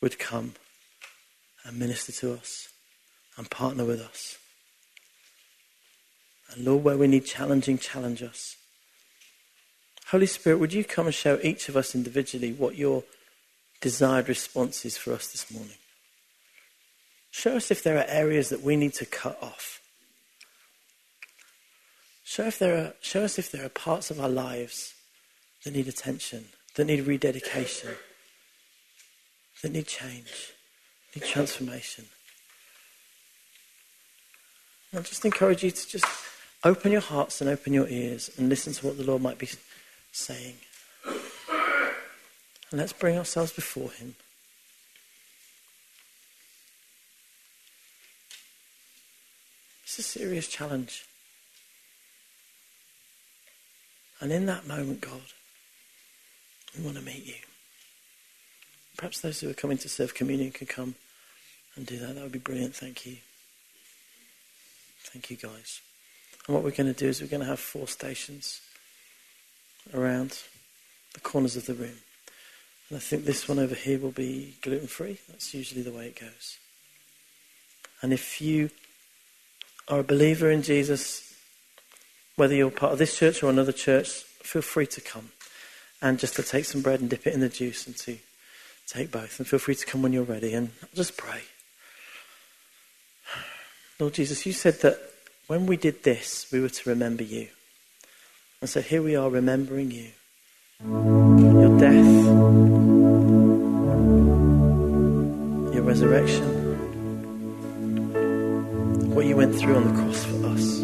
would 0.00 0.18
come 0.18 0.54
and 1.64 1.78
minister 1.78 2.12
to 2.12 2.32
us 2.32 2.68
and 3.36 3.50
partner 3.50 3.84
with 3.84 4.00
us. 4.00 4.38
And 6.52 6.64
Lord, 6.64 6.84
where 6.84 6.96
we 6.96 7.06
need 7.06 7.26
challenging, 7.26 7.78
challenge 7.78 8.22
us. 8.22 8.56
Holy 10.08 10.26
Spirit, 10.26 10.58
would 10.58 10.72
you 10.72 10.84
come 10.84 11.06
and 11.06 11.14
show 11.14 11.38
each 11.42 11.68
of 11.68 11.76
us 11.76 11.94
individually 11.94 12.52
what 12.52 12.76
your 12.76 13.04
desired 13.80 14.28
responses 14.28 14.96
for 14.96 15.12
us 15.12 15.28
this 15.28 15.50
morning? 15.50 15.76
Show 17.30 17.56
us 17.56 17.70
if 17.70 17.82
there 17.82 17.98
are 17.98 18.06
areas 18.08 18.48
that 18.48 18.62
we 18.62 18.76
need 18.76 18.94
to 18.94 19.06
cut 19.06 19.38
off. 19.42 19.80
Show, 22.24 22.46
if 22.46 22.58
there 22.58 22.76
are, 22.76 22.94
show 23.00 23.24
us 23.24 23.38
if 23.38 23.50
there 23.50 23.64
are 23.64 23.70
parts 23.70 24.10
of 24.10 24.20
our 24.20 24.28
lives 24.28 24.94
that 25.64 25.74
need 25.74 25.88
attention, 25.88 26.46
that 26.76 26.84
need 26.84 27.06
rededication, 27.06 27.90
that 29.62 29.72
need 29.72 29.86
change 29.86 30.52
need 31.14 31.24
transformation. 31.24 32.06
I 34.92 34.98
just 34.98 35.24
encourage 35.24 35.62
you 35.62 35.70
to 35.70 35.88
just 35.88 36.06
open 36.64 36.92
your 36.92 37.00
hearts 37.00 37.40
and 37.40 37.48
open 37.48 37.72
your 37.72 37.88
ears 37.88 38.30
and 38.36 38.48
listen 38.48 38.72
to 38.72 38.86
what 38.86 38.96
the 38.96 39.04
Lord 39.04 39.22
might 39.22 39.38
be 39.38 39.48
saying. 40.12 40.56
And 42.70 42.80
let's 42.80 42.92
bring 42.92 43.18
ourselves 43.18 43.52
before 43.52 43.90
Him. 43.90 44.14
It's 49.84 49.98
a 49.98 50.02
serious 50.02 50.46
challenge. 50.46 51.04
And 54.20 54.30
in 54.30 54.46
that 54.46 54.68
moment, 54.68 55.00
God, 55.00 55.20
we 56.78 56.84
want 56.84 56.96
to 56.96 57.02
meet 57.02 57.26
you. 57.26 57.34
Perhaps 58.96 59.20
those 59.20 59.40
who 59.40 59.50
are 59.50 59.54
coming 59.54 59.78
to 59.78 59.88
serve 59.88 60.14
communion 60.14 60.52
can 60.52 60.66
come 60.66 60.94
and 61.74 61.86
do 61.86 61.98
that. 61.98 62.14
That 62.14 62.22
would 62.22 62.32
be 62.32 62.38
brilliant. 62.38 62.76
Thank 62.76 63.06
you. 63.06 63.16
Thank 65.04 65.30
you, 65.30 65.36
guys. 65.36 65.80
And 66.46 66.54
what 66.54 66.62
we're 66.62 66.70
going 66.70 66.92
to 66.92 66.98
do 66.98 67.08
is 67.08 67.20
we're 67.20 67.28
going 67.28 67.40
to 67.40 67.46
have 67.46 67.58
four 67.58 67.88
stations 67.88 68.60
around 69.92 70.38
the 71.14 71.20
corners 71.20 71.56
of 71.56 71.66
the 71.66 71.74
room. 71.74 71.96
And 72.90 72.96
I 72.96 73.00
think 73.00 73.24
this 73.24 73.48
one 73.48 73.58
over 73.58 73.74
here 73.74 73.98
will 73.98 74.10
be 74.10 74.56
gluten 74.60 74.88
free. 74.88 75.18
That's 75.28 75.54
usually 75.54 75.82
the 75.82 75.92
way 75.92 76.08
it 76.08 76.20
goes. 76.20 76.58
And 78.02 78.12
if 78.12 78.40
you 78.40 78.70
are 79.88 80.00
a 80.00 80.04
believer 80.04 80.50
in 80.50 80.62
Jesus, 80.62 81.34
whether 82.36 82.54
you're 82.54 82.70
part 82.70 82.92
of 82.92 82.98
this 82.98 83.16
church 83.16 83.42
or 83.42 83.48
another 83.48 83.72
church, 83.72 84.08
feel 84.42 84.62
free 84.62 84.86
to 84.88 85.00
come 85.00 85.30
and 86.02 86.18
just 86.18 86.36
to 86.36 86.42
take 86.42 86.64
some 86.66 86.82
bread 86.82 87.00
and 87.00 87.08
dip 87.08 87.26
it 87.26 87.34
in 87.34 87.40
the 87.40 87.48
juice 87.48 87.86
and 87.86 87.96
to 87.98 88.18
Take 88.90 89.12
both 89.12 89.38
and 89.38 89.46
feel 89.46 89.60
free 89.60 89.76
to 89.76 89.86
come 89.86 90.02
when 90.02 90.12
you're 90.12 90.24
ready 90.24 90.52
and 90.52 90.70
I'll 90.82 90.88
just 90.96 91.16
pray. 91.16 91.42
Lord 94.00 94.14
Jesus, 94.14 94.44
you 94.44 94.52
said 94.52 94.80
that 94.80 94.98
when 95.46 95.66
we 95.66 95.76
did 95.76 96.02
this, 96.02 96.50
we 96.50 96.58
were 96.58 96.70
to 96.70 96.90
remember 96.90 97.22
you. 97.22 97.48
And 98.60 98.68
so 98.68 98.80
here 98.80 99.00
we 99.00 99.14
are 99.14 99.30
remembering 99.30 99.92
you. 99.92 101.49
Death, 101.80 101.94
your 105.72 105.82
resurrection, 105.82 106.44
what 109.14 109.24
you 109.24 109.34
went 109.34 109.56
through 109.56 109.76
on 109.76 109.84
the 109.88 109.94
cross 110.02 110.24
for 110.24 110.46
us. 110.48 110.80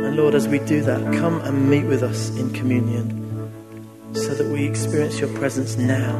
And 0.00 0.16
Lord, 0.16 0.34
as 0.34 0.48
we 0.48 0.58
do 0.58 0.80
that, 0.82 1.00
come 1.14 1.40
and 1.42 1.70
meet 1.70 1.84
with 1.84 2.02
us 2.02 2.30
in 2.30 2.52
communion 2.52 3.52
so 4.14 4.34
that 4.34 4.48
we 4.48 4.66
experience 4.66 5.20
your 5.20 5.32
presence 5.34 5.76
now 5.76 6.16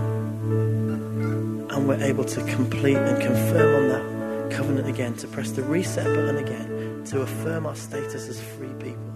and 1.71 1.89
we're 1.89 2.01
able 2.01 2.25
to 2.27 2.45
complete 2.45 2.97
and 2.97 3.21
confirm 3.21 3.75
on 3.75 3.89
that 3.89 4.57
covenant 4.57 4.87
again, 4.89 5.15
to 5.17 5.27
press 5.27 5.51
the 5.51 5.65
reset 5.65 6.05
button 6.05 6.37
again, 6.37 7.03
to 7.07 7.23
affirm 7.23 7.67
our 7.67 7.75
status 7.75 8.29
as 8.29 8.41
free 8.41 8.73
people. 8.79 9.08